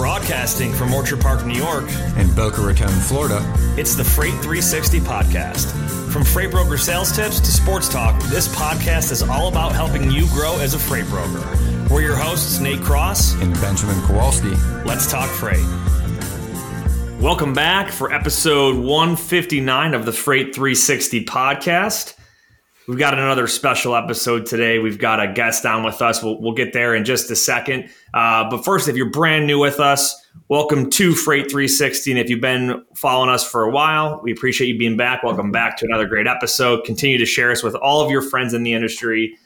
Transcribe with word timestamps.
Broadcasting 0.00 0.72
from 0.72 0.94
Orchard 0.94 1.20
Park, 1.20 1.44
New 1.44 1.58
York, 1.58 1.84
and 2.16 2.34
Boca 2.34 2.62
Raton, 2.62 2.88
Florida. 2.88 3.44
It's 3.76 3.94
the 3.94 4.02
Freight 4.02 4.32
360 4.32 4.98
podcast. 5.00 5.70
From 6.10 6.24
freight 6.24 6.50
broker 6.50 6.78
sales 6.78 7.14
tips 7.14 7.38
to 7.38 7.52
sports 7.52 7.86
talk, 7.86 8.18
this 8.30 8.48
podcast 8.48 9.12
is 9.12 9.22
all 9.22 9.48
about 9.48 9.72
helping 9.72 10.10
you 10.10 10.26
grow 10.28 10.58
as 10.58 10.72
a 10.72 10.78
freight 10.78 11.04
broker. 11.08 11.46
We're 11.90 12.00
your 12.00 12.16
hosts, 12.16 12.60
Nate 12.60 12.80
Cross 12.80 13.34
and 13.42 13.52
Benjamin 13.60 14.00
Kowalski. 14.06 14.54
Let's 14.86 15.10
talk 15.10 15.28
freight. 15.28 15.66
Welcome 17.20 17.52
back 17.52 17.92
for 17.92 18.10
episode 18.10 18.76
159 18.76 19.92
of 19.92 20.06
the 20.06 20.12
Freight 20.12 20.54
360 20.54 21.26
podcast. 21.26 22.14
We've 22.88 22.98
got 22.98 23.14
another 23.14 23.46
special 23.46 23.94
episode 23.94 24.46
today. 24.46 24.78
We've 24.78 24.98
got 24.98 25.20
a 25.20 25.32
guest 25.32 25.66
on 25.66 25.84
with 25.84 26.00
us. 26.00 26.22
We'll, 26.22 26.40
we'll 26.40 26.54
get 26.54 26.72
there 26.72 26.94
in 26.94 27.04
just 27.04 27.30
a 27.30 27.36
second. 27.36 27.90
Uh, 28.14 28.48
but 28.48 28.64
first, 28.64 28.88
if 28.88 28.96
you're 28.96 29.10
brand 29.10 29.46
new 29.46 29.58
with 29.58 29.78
us, 29.78 30.14
welcome 30.48 30.88
to 30.90 31.14
Freight 31.14 31.50
360. 31.50 32.12
And 32.12 32.18
if 32.18 32.30
you've 32.30 32.40
been 32.40 32.82
following 32.96 33.28
us 33.28 33.48
for 33.48 33.64
a 33.64 33.70
while, 33.70 34.20
we 34.24 34.32
appreciate 34.32 34.68
you 34.68 34.78
being 34.78 34.96
back. 34.96 35.22
Welcome 35.22 35.52
back 35.52 35.76
to 35.78 35.86
another 35.86 36.06
great 36.06 36.26
episode. 36.26 36.84
Continue 36.84 37.18
to 37.18 37.26
share 37.26 37.50
us 37.50 37.62
with 37.62 37.74
all 37.76 38.00
of 38.00 38.10
your 38.10 38.22
friends 38.22 38.54
in 38.54 38.62
the 38.62 38.72
industry. 38.72 39.36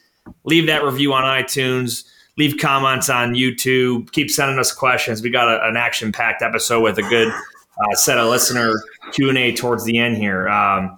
Leave 0.44 0.66
that 0.66 0.84
review 0.84 1.12
on 1.12 1.24
iTunes. 1.24 2.04
Leave 2.38 2.56
comments 2.58 3.10
on 3.10 3.34
YouTube. 3.34 4.10
Keep 4.12 4.30
sending 4.30 4.58
us 4.58 4.72
questions. 4.72 5.22
We 5.22 5.30
got 5.30 5.48
a, 5.48 5.68
an 5.68 5.76
action-packed 5.76 6.40
episode 6.40 6.82
with 6.82 6.98
a 6.98 7.02
good 7.02 7.28
uh, 7.28 7.94
set 7.94 8.16
of 8.16 8.30
listener 8.30 8.72
Q 9.12 9.28
and 9.28 9.38
A 9.38 9.52
towards 9.54 9.84
the 9.84 9.98
end 9.98 10.16
here. 10.16 10.48
Um, 10.48 10.96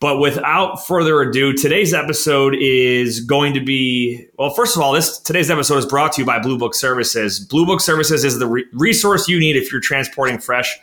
but 0.00 0.18
without 0.20 0.86
further 0.86 1.20
ado, 1.20 1.52
today's 1.52 1.92
episode 1.92 2.54
is 2.60 3.20
going 3.20 3.52
to 3.54 3.60
be 3.60 4.26
well. 4.38 4.50
First 4.50 4.76
of 4.76 4.82
all, 4.82 4.92
this 4.92 5.18
today's 5.18 5.50
episode 5.50 5.78
is 5.78 5.86
brought 5.86 6.12
to 6.12 6.22
you 6.22 6.26
by 6.26 6.38
Blue 6.38 6.56
Book 6.56 6.74
Services. 6.74 7.40
Blue 7.40 7.66
Book 7.66 7.80
Services 7.80 8.24
is 8.24 8.38
the 8.38 8.46
re- 8.46 8.64
resource 8.72 9.28
you 9.28 9.40
need 9.40 9.56
if 9.56 9.72
you're 9.72 9.80
transporting 9.80 10.38
fresh 10.38 10.78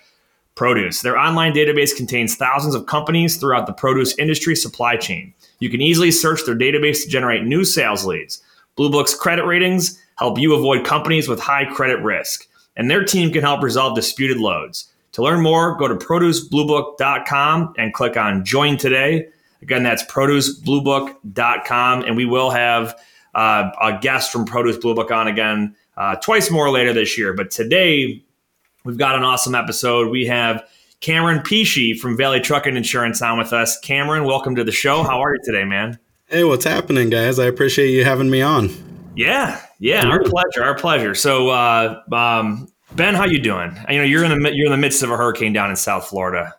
produce. 0.55 1.01
Their 1.01 1.17
online 1.17 1.53
database 1.53 1.95
contains 1.95 2.35
thousands 2.35 2.75
of 2.75 2.87
companies 2.87 3.37
throughout 3.37 3.67
the 3.67 3.73
produce 3.73 4.17
industry 4.17 4.55
supply 4.55 4.97
chain. 4.97 5.33
You 5.59 5.69
can 5.69 5.81
easily 5.81 6.11
search 6.11 6.41
their 6.45 6.55
database 6.55 7.03
to 7.03 7.09
generate 7.09 7.45
new 7.45 7.63
sales 7.63 8.05
leads. 8.05 8.41
Blue 8.75 8.89
Book's 8.89 9.15
credit 9.15 9.45
ratings 9.45 9.97
help 10.17 10.37
you 10.37 10.53
avoid 10.53 10.85
companies 10.85 11.29
with 11.29 11.39
high 11.39 11.65
credit 11.65 12.01
risk, 12.01 12.47
and 12.75 12.91
their 12.91 13.05
team 13.05 13.31
can 13.31 13.41
help 13.41 13.63
resolve 13.63 13.95
disputed 13.95 14.37
loads. 14.37 14.91
To 15.15 15.23
learn 15.23 15.41
more, 15.41 15.77
go 15.77 15.87
to 15.87 15.95
producebluebook.com 15.95 17.73
and 17.77 17.93
click 17.93 18.17
on 18.17 18.43
join 18.43 18.75
today. 18.75 19.29
Again, 19.61 19.81
that's 19.81 20.03
producebluebook.com. 20.03 22.03
And 22.03 22.17
we 22.17 22.25
will 22.25 22.49
have 22.49 22.99
uh, 23.33 23.71
a 23.81 23.97
guest 23.97 24.29
from 24.29 24.43
Produce 24.43 24.75
Blue 24.75 24.93
Book 24.93 25.11
on 25.11 25.29
again 25.29 25.73
uh, 25.95 26.17
twice 26.17 26.51
more 26.51 26.69
later 26.69 26.91
this 26.91 27.17
year. 27.17 27.31
But 27.31 27.49
today, 27.49 28.25
we've 28.83 28.97
got 28.97 29.15
an 29.15 29.23
awesome 29.23 29.55
episode. 29.55 30.11
We 30.11 30.25
have 30.25 30.61
Cameron 30.99 31.39
Pesci 31.39 31.97
from 31.97 32.17
Valley 32.17 32.41
Trucking 32.41 32.75
Insurance 32.75 33.21
on 33.21 33.37
with 33.37 33.53
us. 33.53 33.79
Cameron, 33.79 34.25
welcome 34.25 34.57
to 34.57 34.65
the 34.65 34.73
show. 34.73 35.01
How 35.01 35.23
are 35.23 35.33
you 35.33 35.39
today, 35.45 35.63
man? 35.63 35.97
Hey, 36.25 36.43
what's 36.43 36.65
happening, 36.65 37.09
guys? 37.09 37.39
I 37.39 37.45
appreciate 37.45 37.91
you 37.91 38.03
having 38.03 38.29
me 38.29 38.41
on. 38.41 38.69
Yeah, 39.15 39.61
yeah, 39.79 40.05
our 40.05 40.23
pleasure, 40.23 40.61
our 40.61 40.75
pleasure. 40.75 41.15
So, 41.15 41.47
uh, 41.47 42.01
um, 42.11 42.67
Ben, 42.95 43.13
how 43.13 43.25
you 43.25 43.39
doing? 43.39 43.77
You 43.89 43.97
know, 43.97 44.03
you're 44.03 44.23
in 44.23 44.41
the 44.41 44.55
you're 44.55 44.67
in 44.67 44.71
the 44.71 44.77
midst 44.77 45.03
of 45.03 45.11
a 45.11 45.17
hurricane 45.17 45.51
down 45.51 45.69
in 45.69 45.75
South 45.75 46.07
Florida. 46.07 46.55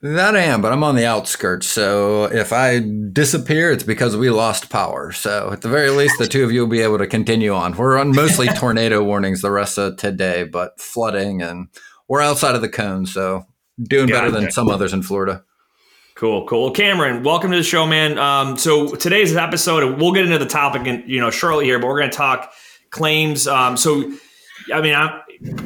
That 0.00 0.34
I 0.34 0.40
am, 0.40 0.60
but 0.60 0.72
I'm 0.72 0.82
on 0.82 0.96
the 0.96 1.06
outskirts. 1.06 1.68
So 1.68 2.24
if 2.24 2.52
I 2.52 2.80
disappear, 3.12 3.70
it's 3.70 3.84
because 3.84 4.16
we 4.16 4.30
lost 4.30 4.70
power. 4.70 5.12
So 5.12 5.50
at 5.52 5.62
the 5.62 5.68
very 5.68 5.90
least, 5.90 6.18
the 6.18 6.26
two 6.26 6.44
of 6.44 6.50
you 6.50 6.62
will 6.62 6.68
be 6.68 6.80
able 6.80 6.98
to 6.98 7.06
continue 7.06 7.54
on. 7.54 7.76
We're 7.76 7.96
on 7.96 8.14
mostly 8.14 8.46
tornado 8.56 9.04
warnings 9.04 9.40
the 9.40 9.52
rest 9.52 9.78
of 9.78 9.96
today, 9.96 10.44
but 10.44 10.80
flooding 10.80 11.42
and 11.42 11.68
we're 12.08 12.22
outside 12.22 12.56
of 12.56 12.60
the 12.60 12.68
cone. 12.68 13.06
So 13.06 13.46
doing 13.80 14.08
better 14.08 14.32
than 14.32 14.50
some 14.50 14.68
others 14.68 14.92
in 14.92 15.02
Florida. 15.02 15.44
Cool, 16.16 16.44
cool. 16.46 16.72
Cameron, 16.72 17.22
welcome 17.22 17.52
to 17.52 17.56
the 17.56 17.62
show, 17.62 17.86
man. 17.86 18.18
Um, 18.18 18.56
so 18.56 18.96
today's 18.96 19.36
episode, 19.36 20.00
we'll 20.00 20.12
get 20.12 20.24
into 20.24 20.38
the 20.38 20.46
topic, 20.46 20.88
and 20.88 21.08
you 21.08 21.20
know, 21.20 21.30
shortly 21.30 21.66
here, 21.66 21.78
but 21.78 21.86
we're 21.86 22.00
going 22.00 22.10
to 22.10 22.16
talk 22.16 22.52
claims. 22.90 23.46
Um, 23.46 23.76
so, 23.76 24.12
I 24.74 24.80
mean, 24.80 24.94
I'm, 24.94 25.20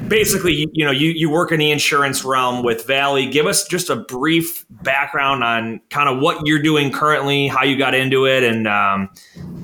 basically, 0.09 0.69
you 0.73 0.85
know, 0.85 0.91
you, 0.91 1.11
you 1.11 1.31
work 1.31 1.53
in 1.53 1.59
the 1.59 1.71
insurance 1.71 2.25
realm 2.25 2.63
with 2.63 2.87
Valley. 2.87 3.27
Give 3.27 3.47
us 3.47 3.67
just 3.67 3.91
a 3.91 3.97
brief 3.97 4.65
background 4.71 5.43
on 5.43 5.81
kind 5.91 6.09
of 6.09 6.21
what 6.21 6.47
you're 6.47 6.63
doing 6.63 6.93
currently, 6.93 7.49
how 7.49 7.65
you 7.65 7.77
got 7.77 7.95
into 7.95 8.27
it, 8.27 8.43
and 8.43 8.69
um, 8.69 9.11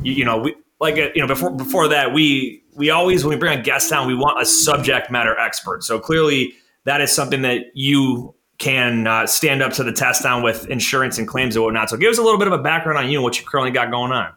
you, 0.03 0.13
you, 0.15 0.25
know, 0.25 0.39
we 0.39 0.55
like 0.81 0.97
uh, 0.97 1.09
you 1.15 1.21
know 1.21 1.27
before 1.27 1.51
before 1.51 1.89
that 1.89 2.13
we 2.13 2.63
we 2.77 2.91
always 2.91 3.25
when 3.25 3.35
we 3.35 3.39
bring 3.39 3.59
a 3.59 3.63
guest 3.63 3.91
down, 3.91 4.07
we 4.07 4.15
want 4.15 4.41
a 4.41 4.47
subject 4.47 5.11
matter 5.11 5.39
expert. 5.39 5.85
So 5.85 5.99
clearly, 5.99 6.55
that 6.85 7.01
is 7.01 7.13
something 7.13 7.43
that 7.43 7.67
you 7.75 8.35
can 8.59 9.07
uh, 9.07 9.27
stand 9.27 9.63
up 9.63 9.73
to 9.73 9.85
the 9.85 9.93
test 9.93 10.25
on 10.25 10.43
with 10.43 10.67
insurance 10.69 11.19
and 11.19 11.29
claims 11.29 11.55
and 11.55 11.65
whatnot. 11.65 11.91
So 11.91 11.97
give 11.97 12.11
us 12.11 12.19
a 12.19 12.23
little 12.23 12.39
bit 12.39 12.49
of 12.49 12.53
a 12.53 12.63
background 12.63 12.99
on 12.99 13.09
you 13.09 13.19
and 13.19 13.25
what 13.25 13.39
you 13.39 13.47
currently 13.47 13.71
got 13.71 13.91
going 13.91 14.11
on. 14.11 14.33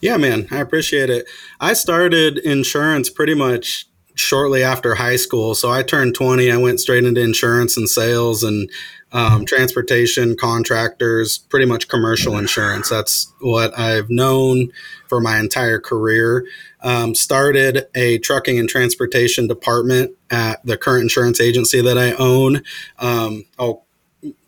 Yeah, 0.00 0.16
man, 0.16 0.46
I 0.50 0.58
appreciate 0.58 1.10
it. 1.10 1.26
I 1.60 1.72
started 1.72 2.38
insurance 2.38 3.10
pretty 3.10 3.34
much 3.34 3.86
shortly 4.14 4.62
after 4.62 4.94
high 4.94 5.16
school. 5.16 5.54
So 5.54 5.70
I 5.70 5.82
turned 5.82 6.14
20. 6.14 6.50
I 6.50 6.56
went 6.56 6.80
straight 6.80 7.04
into 7.04 7.20
insurance 7.20 7.76
and 7.76 7.88
sales 7.88 8.42
and 8.42 8.70
um, 9.12 9.44
transportation, 9.44 10.36
contractors, 10.36 11.38
pretty 11.38 11.66
much 11.66 11.88
commercial 11.88 12.36
insurance. 12.36 12.88
That's 12.88 13.32
what 13.40 13.78
I've 13.78 14.10
known 14.10 14.72
for 15.08 15.20
my 15.20 15.38
entire 15.38 15.78
career. 15.78 16.44
Um, 16.80 17.14
started 17.14 17.86
a 17.94 18.18
trucking 18.18 18.58
and 18.58 18.68
transportation 18.68 19.46
department 19.46 20.12
at 20.30 20.64
the 20.66 20.76
current 20.76 21.02
insurance 21.02 21.40
agency 21.40 21.80
that 21.80 21.96
I 21.96 22.12
own. 22.12 22.62
Um, 22.98 23.44
I'll 23.58 23.83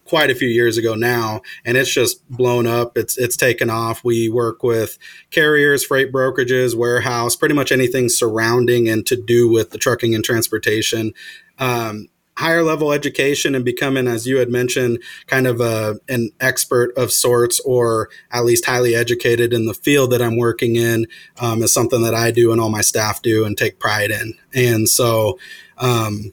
quite 0.06 0.30
a 0.30 0.34
few 0.34 0.48
years 0.48 0.78
ago 0.78 0.94
now, 0.94 1.42
and 1.64 1.76
it's 1.76 1.92
just 1.92 2.28
blown 2.30 2.66
up. 2.66 2.96
It's 2.96 3.18
it's 3.18 3.36
taken 3.36 3.70
off. 3.70 4.04
We 4.04 4.28
work 4.28 4.62
with 4.62 4.98
carriers, 5.30 5.84
freight 5.84 6.12
brokerages, 6.12 6.74
warehouse, 6.74 7.36
pretty 7.36 7.54
much 7.54 7.72
anything 7.72 8.08
surrounding 8.08 8.88
and 8.88 9.06
to 9.06 9.16
do 9.16 9.48
with 9.48 9.70
the 9.70 9.78
trucking 9.78 10.14
and 10.14 10.24
transportation. 10.24 11.12
Um, 11.58 12.08
higher 12.36 12.62
level 12.62 12.92
education 12.92 13.54
and 13.54 13.64
becoming, 13.64 14.06
as 14.06 14.26
you 14.26 14.36
had 14.36 14.50
mentioned, 14.50 15.02
kind 15.26 15.46
of 15.46 15.60
a, 15.60 15.98
an 16.08 16.30
expert 16.38 16.96
of 16.96 17.10
sorts, 17.10 17.60
or 17.60 18.10
at 18.30 18.44
least 18.44 18.66
highly 18.66 18.94
educated 18.94 19.52
in 19.52 19.66
the 19.66 19.74
field 19.74 20.10
that 20.10 20.20
I'm 20.20 20.36
working 20.36 20.76
in, 20.76 21.06
um, 21.38 21.62
is 21.62 21.72
something 21.72 22.02
that 22.02 22.14
I 22.14 22.30
do 22.30 22.52
and 22.52 22.60
all 22.60 22.68
my 22.68 22.82
staff 22.82 23.22
do 23.22 23.44
and 23.44 23.56
take 23.56 23.78
pride 23.78 24.10
in. 24.10 24.34
And 24.54 24.88
so, 24.88 25.38
um, 25.78 26.32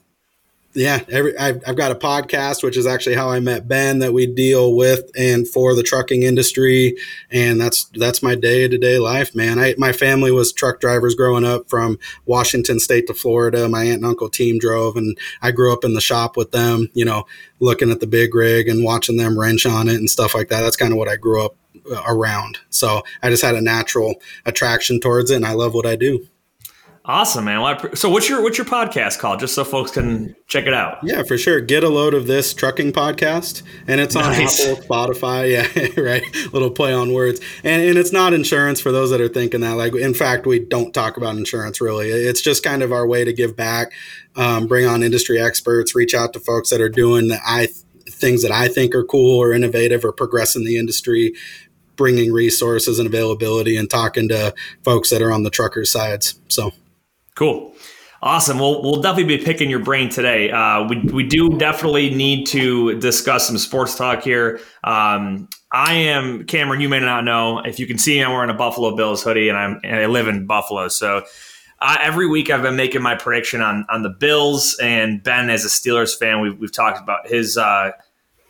yeah, 0.74 1.00
every 1.08 1.36
I've, 1.38 1.62
I've 1.66 1.76
got 1.76 1.92
a 1.92 1.94
podcast, 1.94 2.62
which 2.62 2.76
is 2.76 2.86
actually 2.86 3.14
how 3.14 3.30
I 3.30 3.38
met 3.38 3.68
Ben, 3.68 4.00
that 4.00 4.12
we 4.12 4.26
deal 4.26 4.74
with 4.74 5.10
and 5.16 5.46
for 5.46 5.74
the 5.74 5.82
trucking 5.84 6.24
industry, 6.24 6.96
and 7.30 7.60
that's 7.60 7.84
that's 7.94 8.22
my 8.22 8.34
day 8.34 8.66
to 8.66 8.76
day 8.76 8.98
life, 8.98 9.34
man. 9.34 9.58
I 9.58 9.74
my 9.78 9.92
family 9.92 10.32
was 10.32 10.52
truck 10.52 10.80
drivers 10.80 11.14
growing 11.14 11.44
up 11.44 11.70
from 11.70 11.98
Washington 12.26 12.80
State 12.80 13.06
to 13.06 13.14
Florida. 13.14 13.68
My 13.68 13.84
aunt 13.84 13.96
and 13.96 14.06
uncle 14.06 14.28
team 14.28 14.58
drove, 14.58 14.96
and 14.96 15.16
I 15.42 15.52
grew 15.52 15.72
up 15.72 15.84
in 15.84 15.94
the 15.94 16.00
shop 16.00 16.36
with 16.36 16.50
them. 16.50 16.88
You 16.92 17.04
know, 17.04 17.24
looking 17.60 17.90
at 17.90 18.00
the 18.00 18.06
big 18.06 18.34
rig 18.34 18.68
and 18.68 18.84
watching 18.84 19.16
them 19.16 19.38
wrench 19.38 19.66
on 19.66 19.88
it 19.88 19.96
and 19.96 20.10
stuff 20.10 20.34
like 20.34 20.48
that. 20.48 20.62
That's 20.62 20.76
kind 20.76 20.92
of 20.92 20.98
what 20.98 21.08
I 21.08 21.16
grew 21.16 21.44
up 21.44 21.56
uh, 21.90 22.02
around. 22.06 22.58
So 22.70 23.02
I 23.22 23.30
just 23.30 23.42
had 23.42 23.54
a 23.54 23.60
natural 23.60 24.16
attraction 24.44 24.98
towards 24.98 25.30
it, 25.30 25.36
and 25.36 25.46
I 25.46 25.52
love 25.52 25.72
what 25.72 25.86
I 25.86 25.94
do. 25.94 26.26
Awesome, 27.06 27.44
man. 27.44 27.60
Well, 27.60 27.78
so, 27.94 28.08
what's 28.08 28.30
your 28.30 28.42
what's 28.42 28.56
your 28.56 28.64
podcast 28.66 29.18
called? 29.18 29.38
Just 29.38 29.54
so 29.54 29.62
folks 29.62 29.90
can 29.90 30.34
check 30.46 30.64
it 30.64 30.72
out. 30.72 31.00
Yeah, 31.02 31.22
for 31.22 31.36
sure. 31.36 31.60
Get 31.60 31.84
a 31.84 31.90
load 31.90 32.14
of 32.14 32.26
this 32.26 32.54
trucking 32.54 32.92
podcast, 32.92 33.62
and 33.86 34.00
it's 34.00 34.16
on 34.16 34.22
nice. 34.22 34.66
Apple, 34.66 34.82
Spotify. 34.82 35.44
Yeah, 35.44 36.00
right. 36.02 36.24
Little 36.54 36.70
play 36.70 36.94
on 36.94 37.12
words, 37.12 37.40
and 37.62 37.82
and 37.82 37.98
it's 37.98 38.10
not 38.10 38.32
insurance 38.32 38.80
for 38.80 38.90
those 38.90 39.10
that 39.10 39.20
are 39.20 39.28
thinking 39.28 39.60
that. 39.60 39.72
Like, 39.72 39.94
in 39.94 40.14
fact, 40.14 40.46
we 40.46 40.60
don't 40.60 40.94
talk 40.94 41.18
about 41.18 41.36
insurance 41.36 41.78
really. 41.78 42.08
It's 42.08 42.40
just 42.40 42.62
kind 42.62 42.82
of 42.82 42.90
our 42.90 43.06
way 43.06 43.22
to 43.22 43.34
give 43.34 43.54
back, 43.54 43.92
um, 44.34 44.66
bring 44.66 44.86
on 44.86 45.02
industry 45.02 45.38
experts, 45.38 45.94
reach 45.94 46.14
out 46.14 46.32
to 46.32 46.40
folks 46.40 46.70
that 46.70 46.80
are 46.80 46.88
doing 46.88 47.28
the 47.28 47.38
I 47.44 47.68
things 48.08 48.40
that 48.40 48.50
I 48.50 48.68
think 48.68 48.94
are 48.94 49.04
cool 49.04 49.38
or 49.38 49.52
innovative 49.52 50.06
or 50.06 50.12
progressing 50.12 50.64
the 50.64 50.78
industry, 50.78 51.34
bringing 51.96 52.32
resources 52.32 52.98
and 52.98 53.06
availability, 53.06 53.76
and 53.76 53.90
talking 53.90 54.26
to 54.30 54.54
folks 54.82 55.10
that 55.10 55.20
are 55.20 55.30
on 55.30 55.42
the 55.42 55.50
trucker 55.50 55.84
sides. 55.84 56.40
So. 56.48 56.72
Cool. 57.34 57.74
Awesome. 58.22 58.58
Well, 58.58 58.82
we'll 58.82 59.02
definitely 59.02 59.36
be 59.36 59.44
picking 59.44 59.68
your 59.68 59.80
brain 59.80 60.08
today. 60.08 60.50
Uh, 60.50 60.88
we, 60.88 61.00
we 61.00 61.26
do 61.26 61.58
definitely 61.58 62.14
need 62.14 62.46
to 62.46 62.98
discuss 62.98 63.46
some 63.46 63.58
sports 63.58 63.96
talk 63.96 64.22
here. 64.22 64.60
Um, 64.82 65.48
I 65.70 65.94
am 65.94 66.46
Cameron. 66.46 66.80
You 66.80 66.88
may 66.88 67.00
not 67.00 67.24
know 67.24 67.58
if 67.58 67.78
you 67.78 67.86
can 67.86 67.98
see 67.98 68.16
me. 68.16 68.24
I'm 68.24 68.32
wearing 68.32 68.48
a 68.48 68.54
Buffalo 68.54 68.96
Bills 68.96 69.22
hoodie, 69.22 69.48
and 69.48 69.58
I'm 69.58 69.80
and 69.82 69.96
I 69.96 70.06
live 70.06 70.28
in 70.28 70.46
Buffalo. 70.46 70.88
So 70.88 71.24
uh, 71.80 71.96
every 72.00 72.26
week 72.26 72.48
I've 72.48 72.62
been 72.62 72.76
making 72.76 73.02
my 73.02 73.16
prediction 73.16 73.60
on 73.60 73.84
on 73.90 74.02
the 74.02 74.08
Bills. 74.08 74.78
And 74.80 75.22
Ben, 75.22 75.50
as 75.50 75.64
a 75.64 75.68
Steelers 75.68 76.16
fan, 76.16 76.40
we've 76.40 76.56
we've 76.58 76.72
talked 76.72 77.02
about 77.02 77.26
his 77.26 77.58
uh, 77.58 77.90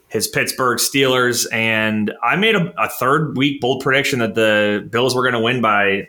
his 0.06 0.28
Pittsburgh 0.28 0.78
Steelers, 0.78 1.52
and 1.52 2.12
I 2.22 2.36
made 2.36 2.54
a, 2.54 2.72
a 2.80 2.88
third 2.88 3.36
week 3.36 3.60
bold 3.60 3.82
prediction 3.82 4.20
that 4.20 4.34
the 4.34 4.86
Bills 4.88 5.16
were 5.16 5.22
going 5.22 5.34
to 5.34 5.40
win 5.40 5.62
by 5.62 6.08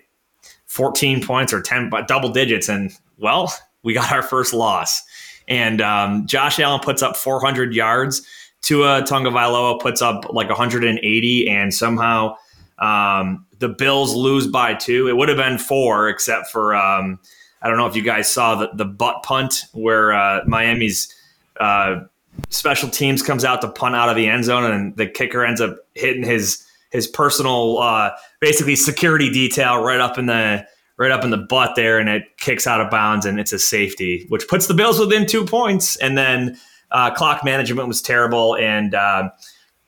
14 0.75 1.23
points 1.23 1.53
or 1.53 1.61
10 1.61 1.89
double 2.07 2.29
digits 2.29 2.67
and 2.69 2.91
well 3.17 3.53
we 3.83 3.93
got 3.93 4.11
our 4.11 4.21
first 4.21 4.53
loss 4.53 5.03
and 5.47 5.81
um, 5.81 6.25
Josh 6.25 6.59
Allen 6.59 6.79
puts 6.81 7.01
up 7.01 7.15
400 7.15 7.73
yards. 7.73 8.25
Tua 8.61 9.03
Tagovailoa 9.03 9.79
puts 9.79 10.01
up 10.01 10.33
like 10.33 10.49
180, 10.49 11.49
and 11.49 11.73
somehow 11.73 12.35
um, 12.79 13.45
the 13.59 13.69
Bills 13.69 14.15
lose 14.15 14.47
by 14.47 14.73
two. 14.73 15.07
It 15.07 15.17
would 15.17 15.29
have 15.29 15.37
been 15.37 15.57
four, 15.57 16.09
except 16.09 16.47
for 16.49 16.75
um, 16.75 17.19
I 17.61 17.67
don't 17.67 17.77
know 17.77 17.85
if 17.85 17.95
you 17.95 18.01
guys 18.01 18.31
saw 18.31 18.55
the, 18.55 18.69
the 18.73 18.85
butt 18.85 19.23
punt 19.23 19.65
where 19.73 20.13
uh, 20.13 20.41
Miami's 20.47 21.13
uh, 21.59 22.01
special 22.49 22.89
teams 22.89 23.21
comes 23.21 23.45
out 23.45 23.61
to 23.61 23.69
punt 23.69 23.95
out 23.95 24.09
of 24.09 24.15
the 24.15 24.27
end 24.27 24.45
zone, 24.45 24.69
and 24.69 24.97
the 24.97 25.07
kicker 25.07 25.45
ends 25.45 25.61
up 25.61 25.77
hitting 25.93 26.23
his 26.23 26.64
his 26.95 27.07
personal 27.07 27.77
uh, 27.79 28.11
basically 28.39 28.75
security 28.75 29.29
detail 29.29 29.83
right 29.83 29.99
up 29.99 30.17
in 30.17 30.25
the 30.25 30.65
right 30.97 31.11
up 31.11 31.23
in 31.23 31.29
the 31.29 31.37
butt 31.37 31.75
there, 31.75 31.99
and 31.99 32.09
it 32.09 32.23
kicks 32.37 32.65
out 32.65 32.81
of 32.81 32.89
bounds, 32.89 33.25
and 33.25 33.39
it's 33.39 33.53
a 33.53 33.59
safety, 33.59 34.25
which 34.29 34.47
puts 34.47 34.67
the 34.67 34.73
Bills 34.73 34.99
within 34.99 35.25
two 35.25 35.45
points, 35.45 35.95
and 35.97 36.17
then. 36.17 36.57
Uh, 36.91 37.13
clock 37.13 37.43
management 37.43 37.87
was 37.89 38.01
terrible, 38.01 38.55
and 38.55 38.93
uh, 38.93 39.27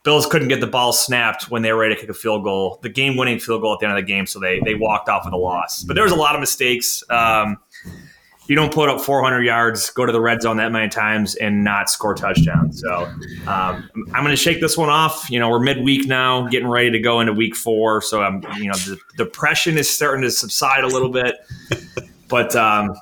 Bills 0.08 0.26
couldn't 0.26 0.48
get 0.48 0.62
the 0.62 0.68
ball 0.68 0.94
snapped 0.94 1.52
when 1.52 1.64
they 1.64 1.74
were 1.74 1.80
ready 1.80 1.94
to 1.94 2.00
kick 2.00 2.10
a 2.10 2.14
field 2.14 2.42
goal, 2.42 2.80
the 2.82 2.88
game 2.88 3.18
winning 3.18 3.40
field 3.40 3.62
goal 3.62 3.74
at 3.74 3.80
the 3.82 3.88
end 3.88 3.98
of 3.98 4.02
the 4.02 4.08
game. 4.08 4.26
So 4.26 4.40
they 4.40 4.62
they 4.62 4.74
walked 4.74 5.10
off 5.10 5.26
with 5.26 5.34
a 5.34 5.38
loss. 5.38 5.84
But 5.84 5.96
there 5.96 6.04
was 6.04 6.14
a 6.14 6.18
lot 6.18 6.34
of 6.34 6.40
mistakes. 6.40 7.04
Um, 7.10 7.58
you 8.50 8.56
don't 8.56 8.74
put 8.74 8.90
up 8.90 9.02
400 9.02 9.44
yards, 9.44 9.90
go 9.90 10.06
to 10.06 10.12
the 10.12 10.22
red 10.22 10.42
zone 10.42 10.58
that 10.58 10.72
many 10.72 10.90
times, 10.90 11.36
and 11.36 11.64
not 11.64 11.90
score 11.90 12.14
touchdowns. 12.16 12.82
So 12.82 13.04
um, 13.48 13.90
I'm 14.14 14.24
going 14.24 14.28
to 14.28 14.36
shake 14.36 14.62
this 14.62 14.78
one 14.78 14.90
off. 14.90 15.30
You 15.30 15.40
know, 15.40 15.50
we're 15.50 15.60
midweek 15.60 16.08
now, 16.08 16.48
getting 16.48 16.68
ready 16.68 16.92
to 16.92 17.00
go 17.00 17.20
into 17.20 17.34
week 17.34 17.56
four. 17.56 18.02
So 18.02 18.22
I'm, 18.22 18.44
you 18.58 18.68
know, 18.68 18.78
the 18.78 19.00
depression 19.18 19.78
is 19.78 19.90
starting 19.90 20.24
to 20.24 20.32
subside 20.32 20.84
a 20.84 20.88
little 20.88 21.10
bit. 21.10 21.36
But 22.30 22.54
um, 22.58 22.94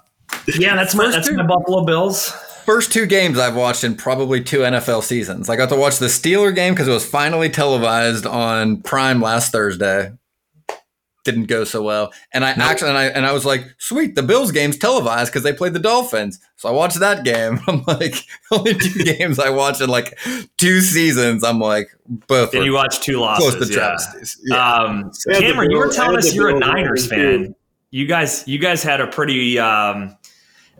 yeah, 0.60 0.76
that's 0.76 0.94
my 0.94 1.10
that's 1.10 1.32
my 1.32 1.42
Buffalo 1.42 1.84
Bills 1.84 2.32
first 2.66 2.92
two 2.92 3.06
games 3.06 3.38
I've 3.38 3.56
watched 3.56 3.84
in 3.84 3.96
probably 3.96 4.44
two 4.44 4.60
NFL 4.60 5.04
seasons. 5.04 5.50
I 5.50 5.56
got 5.56 5.70
to 5.70 5.76
watch 5.76 6.00
the 6.00 6.08
Steeler 6.08 6.54
game 6.54 6.74
because 6.74 6.88
it 6.88 6.92
was 6.92 7.06
finally 7.06 7.50
televised 7.50 8.26
on 8.26 8.82
Prime 8.82 9.22
last 9.22 9.52
Thursday. 9.52 10.12
Didn't 11.26 11.46
go 11.46 11.64
so 11.64 11.82
well, 11.82 12.14
and 12.32 12.46
I 12.46 12.52
nope. 12.52 12.68
actually 12.68 12.90
and 12.90 12.98
I 12.98 13.06
and 13.06 13.26
I 13.26 13.34
was 13.34 13.46
like, 13.46 13.66
sweet, 13.80 14.16
the 14.16 14.24
Bills 14.24 14.52
game's 14.52 14.78
televised 14.78 15.32
because 15.32 15.44
they 15.44 15.52
played 15.52 15.74
the 15.74 15.80
Dolphins. 15.80 16.40
So 16.56 16.70
I 16.70 16.72
watched 16.72 17.00
that 17.00 17.26
game. 17.26 17.60
I'm 17.68 17.84
like, 17.88 18.16
only 18.52 18.76
two 18.76 19.04
games 19.18 19.40
I 19.40 19.50
watched 19.50 19.82
in 19.82 19.90
like 19.90 20.18
two 20.58 20.82
seasons. 20.82 21.44
I'm 21.44 21.60
like, 21.60 21.90
both. 22.08 22.54
And 22.54 22.64
you 22.64 22.74
watched 22.74 23.04
two 23.04 23.20
losses. 23.20 23.56
Close 23.56 23.68
to 23.68 23.74
yeah. 23.74 23.98
yeah. 24.46 24.74
Um, 24.76 25.12
Cameron, 25.32 25.72
you 25.72 25.78
were 25.78 25.92
telling 25.92 26.18
us 26.18 26.34
you're 26.34 26.50
a 26.50 26.60
Niners 26.60 27.08
fan. 27.08 27.56
You 27.90 28.06
guys, 28.06 28.48
you 28.48 28.60
guys 28.60 28.84
had 28.84 29.02
a 29.02 29.08
pretty 29.08 29.58
um, 29.58 30.16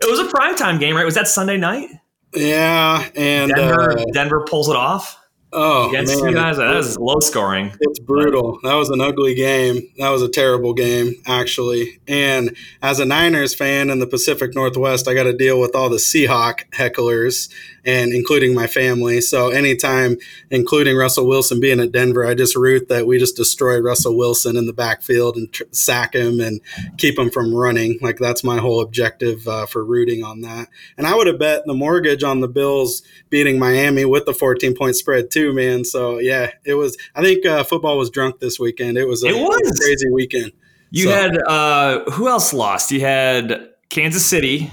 it 0.00 0.10
was 0.10 0.20
a 0.20 0.24
primetime 0.24 0.78
game, 0.78 0.94
right? 0.94 1.04
Was 1.04 1.14
that 1.14 1.28
Sunday 1.28 1.56
night? 1.56 1.88
Yeah, 2.34 3.08
and 3.16 3.50
Denver, 3.54 3.98
uh, 3.98 4.04
Denver 4.12 4.44
pulls 4.44 4.68
it 4.68 4.76
off. 4.76 5.18
Oh 5.58 5.88
against 5.88 6.20
man. 6.20 6.28
you 6.28 6.34
guys, 6.36 6.58
that 6.58 6.74
was 6.74 6.98
low 6.98 7.18
scoring. 7.20 7.72
It's 7.80 7.98
brutal. 7.98 8.58
That 8.62 8.74
was 8.74 8.90
an 8.90 9.00
ugly 9.00 9.34
game. 9.34 9.88
That 9.96 10.10
was 10.10 10.20
a 10.20 10.28
terrible 10.28 10.74
game, 10.74 11.14
actually. 11.26 11.98
And 12.06 12.54
as 12.82 13.00
a 13.00 13.06
Niners 13.06 13.54
fan 13.54 13.88
in 13.88 13.98
the 13.98 14.06
Pacific 14.06 14.54
Northwest, 14.54 15.08
I 15.08 15.14
got 15.14 15.24
to 15.24 15.32
deal 15.32 15.58
with 15.58 15.74
all 15.74 15.88
the 15.88 15.96
Seahawk 15.96 16.70
hecklers 16.72 17.50
and 17.86 18.12
including 18.12 18.52
my 18.52 18.66
family. 18.66 19.20
So 19.20 19.50
anytime, 19.50 20.16
including 20.50 20.96
Russell 20.96 21.26
Wilson 21.26 21.60
being 21.60 21.78
at 21.78 21.92
Denver, 21.92 22.26
I 22.26 22.34
just 22.34 22.56
root 22.56 22.88
that 22.88 23.06
we 23.06 23.18
just 23.18 23.36
destroy 23.36 23.78
Russell 23.80 24.16
Wilson 24.16 24.56
in 24.56 24.66
the 24.66 24.72
backfield 24.72 25.36
and 25.36 25.52
tr- 25.52 25.62
sack 25.70 26.14
him 26.14 26.40
and 26.40 26.60
keep 26.98 27.16
him 27.16 27.30
from 27.30 27.54
running. 27.54 27.98
Like 28.02 28.18
that's 28.18 28.42
my 28.42 28.58
whole 28.58 28.80
objective 28.80 29.46
uh, 29.46 29.66
for 29.66 29.84
rooting 29.84 30.24
on 30.24 30.40
that. 30.40 30.68
And 30.98 31.06
I 31.06 31.14
would 31.14 31.28
have 31.28 31.38
bet 31.38 31.62
the 31.64 31.74
mortgage 31.74 32.24
on 32.24 32.40
the 32.40 32.48
Bills 32.48 33.02
beating 33.30 33.58
Miami 33.58 34.04
with 34.04 34.26
the 34.26 34.34
14 34.34 34.74
point 34.74 34.96
spread 34.96 35.30
too, 35.30 35.52
man. 35.52 35.84
So 35.84 36.18
yeah, 36.18 36.50
it 36.64 36.74
was. 36.74 36.98
I 37.14 37.22
think 37.22 37.46
uh, 37.46 37.62
football 37.62 37.96
was 37.96 38.10
drunk 38.10 38.40
this 38.40 38.58
weekend. 38.58 38.98
It 38.98 39.06
was 39.06 39.22
a, 39.22 39.28
it 39.28 39.34
was. 39.36 39.78
crazy 39.78 40.10
weekend. 40.10 40.52
You 40.90 41.04
so. 41.04 41.10
had 41.10 41.38
uh, 41.46 42.10
who 42.10 42.28
else 42.28 42.52
lost? 42.52 42.90
You 42.90 43.00
had 43.00 43.70
Kansas 43.90 44.26
City 44.26 44.70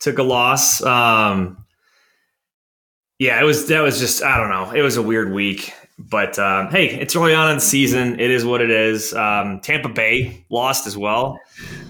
took 0.00 0.18
a 0.18 0.22
loss. 0.22 0.82
Um, 0.82 1.63
yeah, 3.18 3.40
it 3.40 3.44
was 3.44 3.68
that 3.68 3.80
was 3.80 3.98
just 3.98 4.22
I 4.22 4.36
don't 4.38 4.50
know. 4.50 4.70
It 4.72 4.82
was 4.82 4.96
a 4.96 5.02
weird 5.02 5.32
week, 5.32 5.72
but 5.98 6.38
um, 6.38 6.70
hey, 6.70 6.88
it's 6.88 7.14
early 7.14 7.34
on 7.34 7.50
in 7.50 7.56
the 7.56 7.60
season. 7.60 8.18
It 8.18 8.30
is 8.30 8.44
what 8.44 8.60
it 8.60 8.70
is. 8.70 9.14
Um, 9.14 9.60
Tampa 9.60 9.88
Bay 9.88 10.44
lost 10.50 10.86
as 10.86 10.96
well. 10.96 11.38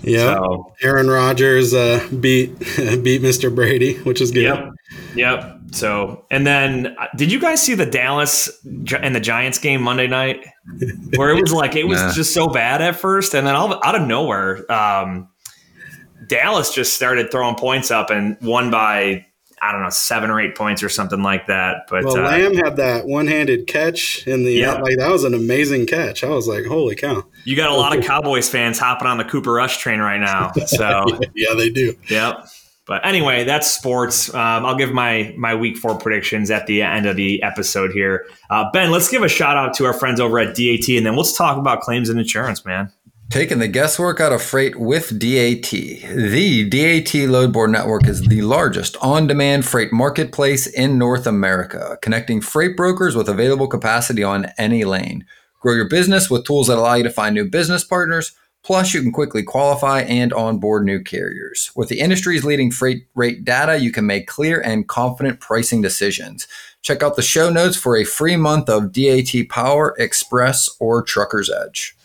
Yeah, 0.02 0.34
so, 0.34 0.74
Aaron 0.82 1.08
Rodgers 1.08 1.72
uh, 1.72 2.06
beat 2.20 2.58
beat 2.76 3.22
Mr. 3.22 3.54
Brady, 3.54 3.94
which 3.98 4.20
is 4.20 4.30
good. 4.30 4.42
Yep, 4.44 4.72
yep. 5.14 5.58
So, 5.72 6.24
and 6.30 6.46
then 6.46 6.94
uh, 6.98 7.08
did 7.16 7.32
you 7.32 7.40
guys 7.40 7.62
see 7.62 7.74
the 7.74 7.86
Dallas 7.86 8.50
and 8.64 9.14
the 9.14 9.20
Giants 9.20 9.58
game 9.58 9.82
Monday 9.82 10.06
night, 10.06 10.46
where 11.16 11.30
it 11.30 11.40
was 11.40 11.54
like 11.54 11.74
it 11.74 11.84
was 11.84 12.00
nah. 12.00 12.12
just 12.12 12.34
so 12.34 12.48
bad 12.48 12.82
at 12.82 12.96
first, 12.96 13.34
and 13.34 13.46
then 13.46 13.54
all, 13.54 13.82
out 13.82 13.94
of 13.94 14.06
nowhere, 14.06 14.70
um, 14.70 15.30
Dallas 16.28 16.74
just 16.74 16.92
started 16.92 17.30
throwing 17.30 17.54
points 17.54 17.90
up 17.90 18.10
and 18.10 18.36
won 18.42 18.70
by 18.70 19.24
I 19.64 19.72
don't 19.72 19.82
know, 19.82 19.90
seven 19.90 20.30
or 20.30 20.40
eight 20.40 20.54
points 20.54 20.82
or 20.82 20.88
something 20.88 21.22
like 21.22 21.46
that. 21.46 21.86
But 21.88 22.04
well, 22.04 22.18
uh, 22.18 22.22
Lamb 22.22 22.54
had 22.54 22.76
that 22.76 23.06
one-handed 23.06 23.66
catch 23.66 24.26
in 24.26 24.44
the 24.44 24.52
yeah. 24.52 24.74
like 24.74 24.98
that 24.98 25.10
was 25.10 25.24
an 25.24 25.32
amazing 25.32 25.86
catch. 25.86 26.22
I 26.22 26.28
was 26.28 26.46
like, 26.46 26.66
holy 26.66 26.94
cow! 26.94 27.24
You 27.44 27.56
got 27.56 27.70
a 27.70 27.74
lot 27.74 27.96
of 27.96 28.04
Cowboys 28.04 28.48
fans 28.48 28.78
hopping 28.78 29.08
on 29.08 29.16
the 29.16 29.24
Cooper 29.24 29.52
Rush 29.52 29.78
train 29.78 30.00
right 30.00 30.20
now. 30.20 30.52
So 30.66 31.04
yeah, 31.34 31.54
they 31.54 31.70
do. 31.70 31.96
Yep. 32.08 32.46
But 32.86 33.06
anyway, 33.06 33.44
that's 33.44 33.70
sports. 33.70 34.32
Um, 34.34 34.66
I'll 34.66 34.76
give 34.76 34.92
my 34.92 35.34
my 35.38 35.54
week 35.54 35.78
four 35.78 35.98
predictions 35.98 36.50
at 36.50 36.66
the 36.66 36.82
end 36.82 37.06
of 37.06 37.16
the 37.16 37.42
episode 37.42 37.92
here. 37.92 38.26
Uh, 38.50 38.70
ben, 38.72 38.90
let's 38.90 39.08
give 39.08 39.22
a 39.22 39.28
shout 39.28 39.56
out 39.56 39.74
to 39.74 39.86
our 39.86 39.94
friends 39.94 40.20
over 40.20 40.38
at 40.38 40.54
DAT, 40.54 40.88
and 40.90 41.06
then 41.06 41.16
let's 41.16 41.36
talk 41.36 41.56
about 41.56 41.80
claims 41.80 42.10
and 42.10 42.20
insurance, 42.20 42.64
man. 42.64 42.92
Taking 43.30 43.58
the 43.58 43.68
guesswork 43.68 44.20
out 44.20 44.32
of 44.32 44.42
freight 44.42 44.76
with 44.76 45.18
DAT. 45.18 45.70
The 45.70 46.68
DAT 46.68 47.28
Loadboard 47.28 47.70
Network 47.70 48.06
is 48.06 48.20
the 48.22 48.42
largest 48.42 48.96
on 49.00 49.26
demand 49.26 49.64
freight 49.64 49.92
marketplace 49.92 50.68
in 50.68 50.98
North 50.98 51.26
America, 51.26 51.98
connecting 52.00 52.40
freight 52.40 52.76
brokers 52.76 53.16
with 53.16 53.28
available 53.28 53.66
capacity 53.66 54.22
on 54.22 54.46
any 54.56 54.84
lane. 54.84 55.26
Grow 55.60 55.74
your 55.74 55.88
business 55.88 56.30
with 56.30 56.44
tools 56.44 56.68
that 56.68 56.78
allow 56.78 56.94
you 56.94 57.02
to 57.02 57.10
find 57.10 57.34
new 57.34 57.48
business 57.48 57.82
partners. 57.82 58.36
Plus, 58.62 58.94
you 58.94 59.02
can 59.02 59.12
quickly 59.12 59.42
qualify 59.42 60.02
and 60.02 60.32
onboard 60.32 60.86
new 60.86 61.02
carriers. 61.02 61.72
With 61.74 61.88
the 61.88 62.00
industry's 62.00 62.44
leading 62.44 62.70
freight 62.70 63.08
rate 63.14 63.44
data, 63.44 63.78
you 63.78 63.90
can 63.90 64.06
make 64.06 64.28
clear 64.28 64.60
and 64.60 64.86
confident 64.86 65.40
pricing 65.40 65.82
decisions. 65.82 66.46
Check 66.82 67.02
out 67.02 67.16
the 67.16 67.22
show 67.22 67.50
notes 67.50 67.76
for 67.76 67.96
a 67.96 68.04
free 68.04 68.36
month 68.36 68.68
of 68.68 68.92
DAT 68.92 69.48
Power, 69.48 69.94
Express, 69.98 70.68
or 70.78 71.02
Trucker's 71.02 71.50
Edge. 71.50 71.96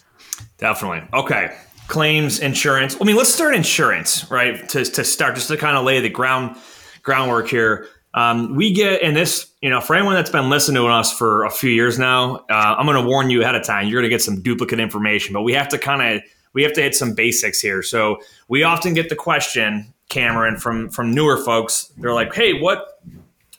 Definitely. 0.57 1.07
Okay. 1.13 1.55
Claims, 1.87 2.39
insurance. 2.39 2.95
I 2.99 3.03
mean, 3.03 3.15
let's 3.15 3.33
start 3.33 3.55
insurance, 3.55 4.29
right? 4.29 4.67
To, 4.69 4.85
to 4.85 5.03
start, 5.03 5.35
just 5.35 5.47
to 5.47 5.57
kind 5.57 5.75
of 5.75 5.85
lay 5.85 5.99
the 5.99 6.09
ground 6.09 6.55
groundwork 7.01 7.47
here. 7.47 7.87
Um, 8.13 8.55
we 8.55 8.73
get 8.73 9.01
in 9.01 9.13
this, 9.13 9.51
you 9.61 9.69
know, 9.69 9.81
for 9.81 9.95
anyone 9.95 10.15
that's 10.15 10.31
been 10.31 10.49
listening 10.49 10.81
to 10.81 10.87
us 10.87 11.13
for 11.13 11.45
a 11.45 11.51
few 11.51 11.69
years 11.69 11.99
now, 11.99 12.37
uh, 12.49 12.75
I'm 12.77 12.85
going 12.85 13.01
to 13.01 13.07
warn 13.07 13.29
you 13.29 13.41
ahead 13.41 13.55
of 13.55 13.63
time. 13.63 13.87
You're 13.87 14.01
going 14.01 14.09
to 14.09 14.13
get 14.13 14.21
some 14.21 14.41
duplicate 14.41 14.79
information, 14.79 15.33
but 15.33 15.43
we 15.43 15.53
have 15.53 15.69
to 15.69 15.77
kind 15.77 16.17
of 16.17 16.23
we 16.53 16.63
have 16.63 16.73
to 16.73 16.81
hit 16.81 16.95
some 16.95 17.13
basics 17.13 17.61
here. 17.61 17.83
So 17.83 18.19
we 18.47 18.63
often 18.63 18.93
get 18.93 19.09
the 19.09 19.15
question, 19.15 19.93
Cameron, 20.09 20.57
from 20.57 20.89
from 20.89 21.13
newer 21.13 21.37
folks. 21.37 21.91
They're 21.97 22.13
like, 22.13 22.33
"Hey, 22.33 22.59
what 22.59 22.99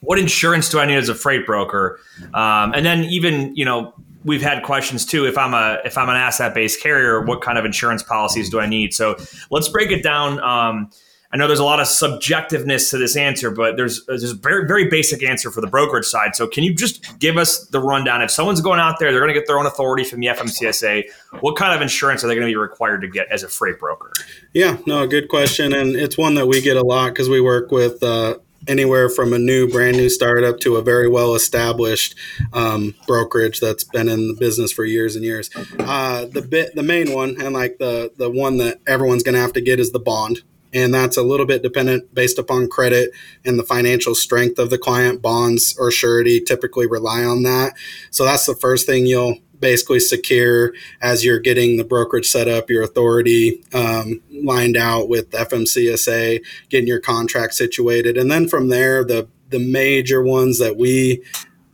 what 0.01 0.19
insurance 0.19 0.69
do 0.69 0.79
I 0.79 0.85
need 0.85 0.97
as 0.97 1.09
a 1.09 1.15
freight 1.15 1.45
broker?" 1.45 1.99
Um, 2.33 2.73
and 2.73 2.85
then 2.85 3.05
even 3.05 3.55
you 3.55 3.63
know 3.63 3.93
we've 4.23 4.41
had 4.41 4.63
questions 4.63 5.05
too. 5.05 5.25
If 5.25 5.37
I'm 5.37 5.53
a 5.53 5.79
if 5.85 5.97
I'm 5.97 6.09
an 6.09 6.15
asset 6.15 6.53
based 6.53 6.81
carrier, 6.81 7.21
what 7.21 7.41
kind 7.41 7.57
of 7.57 7.65
insurance 7.65 8.03
policies 8.03 8.49
do 8.49 8.59
I 8.59 8.65
need? 8.65 8.93
So 8.93 9.15
let's 9.49 9.69
break 9.69 9.91
it 9.91 10.03
down. 10.03 10.39
Um, 10.41 10.89
I 11.33 11.37
know 11.37 11.47
there's 11.47 11.59
a 11.59 11.65
lot 11.65 11.79
of 11.79 11.87
subjectiveness 11.87 12.89
to 12.89 12.97
this 12.97 13.15
answer, 13.15 13.51
but 13.51 13.77
there's 13.77 14.05
there's 14.05 14.31
a 14.31 14.35
very 14.35 14.67
very 14.67 14.89
basic 14.89 15.23
answer 15.23 15.49
for 15.49 15.61
the 15.61 15.67
brokerage 15.67 16.05
side. 16.05 16.35
So 16.35 16.45
can 16.45 16.63
you 16.63 16.73
just 16.73 17.19
give 17.19 17.37
us 17.37 17.67
the 17.67 17.79
rundown? 17.79 18.21
If 18.21 18.31
someone's 18.31 18.59
going 18.59 18.79
out 18.79 18.99
there, 18.99 19.11
they're 19.11 19.21
going 19.21 19.33
to 19.33 19.39
get 19.39 19.47
their 19.47 19.57
own 19.57 19.65
authority 19.65 20.03
from 20.03 20.19
the 20.19 20.27
FMCSA. 20.27 21.05
What 21.39 21.55
kind 21.55 21.73
of 21.73 21.81
insurance 21.81 22.23
are 22.23 22.27
they 22.27 22.35
going 22.35 22.47
to 22.47 22.51
be 22.51 22.57
required 22.57 23.01
to 23.01 23.07
get 23.07 23.27
as 23.31 23.43
a 23.43 23.47
freight 23.47 23.79
broker? 23.79 24.11
Yeah, 24.53 24.77
no, 24.85 25.07
good 25.07 25.29
question, 25.29 25.73
and 25.73 25.95
it's 25.95 26.17
one 26.17 26.35
that 26.35 26.47
we 26.47 26.61
get 26.61 26.75
a 26.75 26.83
lot 26.83 27.09
because 27.09 27.29
we 27.29 27.39
work 27.39 27.71
with. 27.71 28.03
Uh, 28.03 28.37
anywhere 28.67 29.09
from 29.09 29.33
a 29.33 29.39
new, 29.39 29.67
brand 29.67 29.97
new 29.97 30.09
startup 30.09 30.59
to 30.61 30.75
a 30.75 30.81
very 30.81 31.07
well 31.07 31.35
established 31.35 32.15
um, 32.53 32.95
brokerage 33.07 33.59
that's 33.59 33.83
been 33.83 34.09
in 34.09 34.27
the 34.27 34.33
business 34.33 34.71
for 34.71 34.85
years 34.85 35.15
and 35.15 35.25
years. 35.25 35.49
Uh, 35.79 36.25
the 36.25 36.41
bit, 36.41 36.75
the 36.75 36.83
main 36.83 37.13
one, 37.13 37.41
and 37.41 37.53
like 37.53 37.77
the 37.77 38.11
the 38.17 38.29
one 38.29 38.57
that 38.57 38.79
everyone's 38.87 39.23
going 39.23 39.35
to 39.35 39.41
have 39.41 39.53
to 39.53 39.61
get 39.61 39.79
is 39.79 39.91
the 39.91 39.99
bond. 39.99 40.41
And 40.73 40.93
that's 40.93 41.17
a 41.17 41.23
little 41.23 41.45
bit 41.45 41.63
dependent 41.63 42.15
based 42.15 42.39
upon 42.39 42.69
credit 42.69 43.11
and 43.43 43.59
the 43.59 43.63
financial 43.63 44.15
strength 44.15 44.57
of 44.57 44.69
the 44.69 44.77
client. 44.77 45.21
Bonds 45.21 45.75
or 45.77 45.91
surety 45.91 46.39
typically 46.39 46.87
rely 46.87 47.25
on 47.25 47.43
that. 47.43 47.73
So 48.09 48.23
that's 48.23 48.45
the 48.45 48.55
first 48.55 48.85
thing 48.85 49.05
you'll 49.05 49.39
basically 49.61 49.99
secure 49.99 50.73
as 51.01 51.23
you're 51.23 51.39
getting 51.39 51.77
the 51.77 51.85
brokerage 51.85 52.27
set 52.27 52.47
up, 52.47 52.69
your 52.69 52.83
authority 52.83 53.63
um, 53.73 54.21
lined 54.43 54.75
out 54.75 55.07
with 55.07 55.31
FMCSA, 55.31 56.43
getting 56.69 56.87
your 56.87 56.99
contract 56.99 57.53
situated. 57.53 58.17
And 58.17 58.29
then 58.29 58.47
from 58.47 58.67
there, 58.67 59.05
the, 59.05 59.29
the 59.49 59.59
major 59.59 60.21
ones 60.21 60.59
that 60.59 60.75
we 60.75 61.23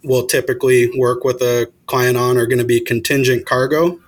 will 0.03 0.27
typically 0.27 0.91
work 0.97 1.23
with 1.23 1.41
a 1.41 1.71
client 1.87 2.17
on 2.17 2.37
are 2.37 2.45
going 2.45 2.59
to 2.59 2.65
be 2.65 2.79
contingent 2.79 3.45
cargo. 3.45 3.99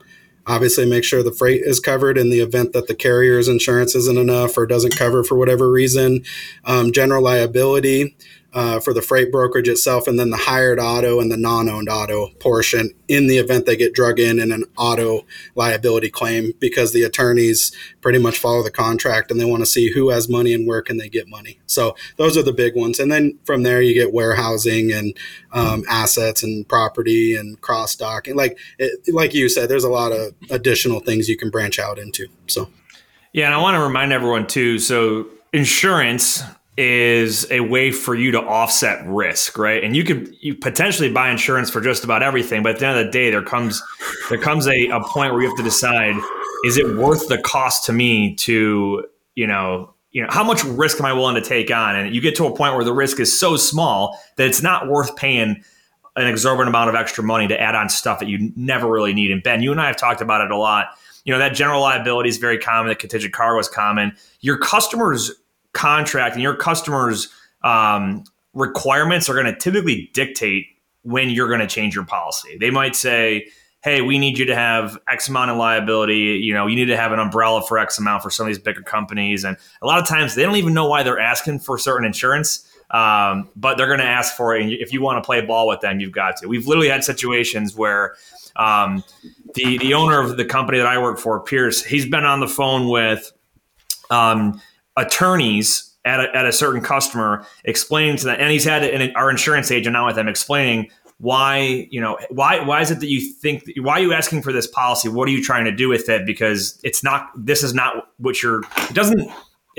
Obviously, 0.47 0.89
make 0.89 1.03
sure 1.03 1.21
the 1.21 1.31
freight 1.31 1.61
is 1.61 1.79
covered 1.79 2.17
in 2.17 2.31
the 2.31 2.39
event 2.39 2.73
that 2.73 2.87
the 2.87 2.95
carrier's 2.95 3.47
insurance 3.47 3.93
isn't 3.93 4.17
enough 4.17 4.57
or 4.57 4.65
doesn't 4.65 4.97
cover 4.97 5.23
for 5.23 5.37
whatever 5.37 5.69
reason. 5.69 6.23
Um, 6.65 6.91
general 6.91 7.23
liability, 7.23 8.15
uh, 8.53 8.79
for 8.79 8.93
the 8.93 9.01
freight 9.01 9.31
brokerage 9.31 9.67
itself, 9.67 10.07
and 10.07 10.19
then 10.19 10.31
the 10.31 10.37
hired 10.37 10.79
auto 10.79 11.19
and 11.19 11.31
the 11.31 11.37
non-owned 11.37 11.89
auto 11.89 12.29
portion 12.39 12.91
in 13.07 13.27
the 13.27 13.37
event 13.37 13.65
they 13.65 13.75
get 13.75 13.93
drug 13.93 14.19
in 14.19 14.39
in 14.39 14.51
an 14.51 14.63
auto 14.77 15.25
liability 15.55 16.09
claim 16.09 16.53
because 16.59 16.91
the 16.91 17.03
attorneys 17.03 17.71
pretty 18.01 18.17
much 18.17 18.39
follow 18.39 18.63
the 18.63 18.71
contract 18.71 19.29
and 19.29 19.39
they 19.39 19.45
want 19.45 19.61
to 19.61 19.65
see 19.65 19.91
who 19.91 20.09
has 20.09 20.27
money 20.27 20.53
and 20.53 20.67
where 20.67 20.81
can 20.81 20.97
they 20.97 21.09
get 21.09 21.27
money. 21.27 21.59
So 21.67 21.95
those 22.17 22.37
are 22.37 22.43
the 22.43 22.53
big 22.53 22.75
ones, 22.75 22.99
and 22.99 23.11
then 23.11 23.37
from 23.45 23.63
there 23.63 23.81
you 23.81 23.93
get 23.93 24.13
warehousing 24.13 24.91
and 24.91 25.15
um, 25.51 25.83
assets 25.87 26.43
and 26.43 26.67
property 26.67 27.35
and 27.35 27.59
cross 27.61 27.95
docking. 27.95 28.35
Like 28.35 28.57
like 29.11 29.33
you 29.33 29.49
said, 29.49 29.69
there's 29.69 29.83
a 29.83 29.89
lot 29.89 30.11
of 30.11 30.33
additional 30.49 30.99
things 30.99 31.29
you 31.29 31.37
can 31.37 31.49
branch 31.49 31.77
out 31.77 31.99
into. 31.99 32.27
So 32.47 32.69
yeah, 33.31 33.45
and 33.45 33.53
I 33.53 33.61
want 33.61 33.75
to 33.75 33.81
remind 33.81 34.11
everyone 34.11 34.47
too. 34.47 34.79
So 34.79 35.27
insurance 35.53 36.43
is 36.79 37.45
a 37.51 37.59
way 37.59 37.91
for 37.91 38.15
you 38.15 38.31
to 38.31 38.39
offset 38.41 39.05
risk, 39.05 39.57
right? 39.57 39.83
And 39.83 39.97
you 39.97 40.05
could 40.05 40.33
you 40.39 40.55
potentially 40.55 41.11
buy 41.11 41.29
insurance 41.29 41.69
for 41.69 41.81
just 41.81 42.05
about 42.05 42.23
everything, 42.23 42.63
but 42.63 42.75
at 42.75 42.79
the 42.79 42.87
end 42.87 42.99
of 42.99 43.05
the 43.05 43.11
day, 43.11 43.29
there 43.29 43.43
comes 43.43 43.83
there 44.29 44.37
comes 44.37 44.65
a, 44.65 44.87
a 44.87 45.01
point 45.01 45.33
where 45.33 45.41
you 45.41 45.49
have 45.49 45.57
to 45.57 45.63
decide: 45.63 46.15
is 46.63 46.77
it 46.77 46.95
worth 46.95 47.27
the 47.27 47.37
cost 47.37 47.83
to 47.87 47.91
me 47.91 48.33
to 48.35 49.05
you 49.35 49.45
know 49.45 49.93
you 50.11 50.21
know 50.21 50.29
how 50.31 50.41
much 50.41 50.63
risk 50.63 51.01
am 51.01 51.05
I 51.05 51.11
willing 51.11 51.35
to 51.35 51.41
take 51.41 51.69
on? 51.69 51.97
And 51.97 52.15
you 52.15 52.21
get 52.21 52.37
to 52.37 52.45
a 52.45 52.55
point 52.55 52.75
where 52.75 52.85
the 52.85 52.93
risk 52.93 53.19
is 53.19 53.37
so 53.37 53.57
small 53.57 54.17
that 54.37 54.47
it's 54.47 54.63
not 54.63 54.87
worth 54.87 55.17
paying 55.17 55.61
an 56.15 56.27
exorbitant 56.27 56.69
amount 56.69 56.87
of 56.87 56.95
extra 56.95 57.25
money 57.25 57.49
to 57.49 57.59
add 57.59 57.75
on 57.75 57.89
stuff 57.89 58.19
that 58.19 58.29
you 58.29 58.53
never 58.55 58.89
really 58.89 59.13
need. 59.13 59.31
And 59.31 59.43
Ben, 59.43 59.61
you 59.61 59.73
and 59.73 59.81
I 59.81 59.87
have 59.87 59.97
talked 59.97 60.21
about 60.21 60.39
it 60.39 60.49
a 60.49 60.57
lot. 60.57 60.87
You 61.25 61.33
know 61.33 61.39
that 61.39 61.55
general 61.55 61.81
liability 61.81 62.29
is 62.29 62.37
very 62.37 62.57
common. 62.57 62.87
The 62.87 62.95
contingent 62.95 63.33
cargo 63.33 63.59
is 63.59 63.67
common. 63.67 64.15
Your 64.39 64.57
customers 64.57 65.33
contract 65.73 66.35
and 66.35 66.43
your 66.43 66.55
customers' 66.55 67.29
um, 67.63 68.23
requirements 68.53 69.29
are 69.29 69.33
going 69.33 69.45
to 69.45 69.55
typically 69.55 70.09
dictate 70.13 70.65
when 71.03 71.29
you're 71.29 71.47
going 71.47 71.59
to 71.61 71.67
change 71.67 71.95
your 71.95 72.05
policy. 72.05 72.57
They 72.59 72.71
might 72.71 72.95
say, 72.95 73.47
"Hey, 73.83 74.01
we 74.01 74.17
need 74.17 74.37
you 74.37 74.45
to 74.45 74.55
have 74.55 74.97
X 75.07 75.29
amount 75.29 75.51
of 75.51 75.57
liability. 75.57 76.39
You 76.41 76.53
know, 76.53 76.67
you 76.67 76.75
need 76.75 76.85
to 76.85 76.97
have 76.97 77.11
an 77.11 77.19
umbrella 77.19 77.61
for 77.61 77.77
X 77.77 77.97
amount 77.97 78.23
for 78.23 78.29
some 78.29 78.45
of 78.45 78.49
these 78.49 78.59
bigger 78.59 78.81
companies." 78.81 79.43
And 79.43 79.57
a 79.81 79.85
lot 79.85 80.01
of 80.01 80.07
times, 80.07 80.35
they 80.35 80.43
don't 80.43 80.57
even 80.57 80.73
know 80.73 80.87
why 80.87 81.03
they're 81.03 81.19
asking 81.19 81.59
for 81.59 81.77
certain 81.77 82.05
insurance. 82.05 82.65
Um, 82.91 83.47
but 83.55 83.77
they're 83.77 83.85
going 83.85 83.99
to 83.99 84.05
ask 84.05 84.35
for 84.35 84.55
it. 84.55 84.63
And 84.63 84.71
if 84.71 84.91
you 84.91 84.99
want 84.99 85.21
to 85.21 85.25
play 85.25 85.39
ball 85.41 85.67
with 85.67 85.79
them, 85.81 85.99
you've 85.99 86.11
got 86.11 86.37
to. 86.37 86.47
We've 86.47 86.65
literally 86.65 86.89
had 86.89 87.03
situations 87.03 87.75
where 87.75 88.15
um, 88.55 89.03
the 89.53 89.77
the 89.77 89.93
owner 89.93 90.19
of 90.19 90.37
the 90.37 90.45
company 90.45 90.79
that 90.79 90.87
I 90.87 90.97
work 90.97 91.19
for, 91.19 91.39
Pierce, 91.39 91.83
he's 91.83 92.07
been 92.07 92.25
on 92.25 92.39
the 92.39 92.47
phone 92.47 92.89
with 92.89 93.31
um, 94.09 94.59
attorneys 94.99 95.93
at 96.05 96.19
a, 96.19 96.35
at 96.35 96.45
a 96.45 96.51
certain 96.51 96.81
customer 96.81 97.45
explaining 97.63 98.17
to 98.17 98.25
them, 98.25 98.37
and 98.39 98.51
he's 98.51 98.63
had 98.63 98.83
an, 98.83 99.11
our 99.15 99.29
insurance 99.29 99.71
agent 99.71 99.93
now 99.93 100.05
with 100.05 100.15
them 100.15 100.27
explaining 100.27 100.89
why 101.19 101.87
you 101.91 101.99
know 101.99 102.17
why 102.29 102.61
why 102.61 102.81
is 102.81 102.91
it 102.91 103.01
that 103.01 103.09
you 103.09 103.19
think 103.19 103.63
why 103.77 103.99
are 103.99 104.01
you 104.01 104.13
asking 104.13 104.41
for 104.41 104.53
this 104.53 104.67
policy? 104.67 105.09
What 105.09 105.27
are 105.27 105.31
you 105.31 105.43
trying 105.43 105.65
to 105.65 105.71
do 105.71 105.89
with 105.89 106.07
it? 106.07 106.25
Because 106.25 106.79
it's 106.83 107.03
not 107.03 107.29
this 107.35 107.61
is 107.61 107.73
not 107.73 108.09
what 108.17 108.41
you're 108.41 108.61
it 108.61 108.93
doesn't 108.93 109.29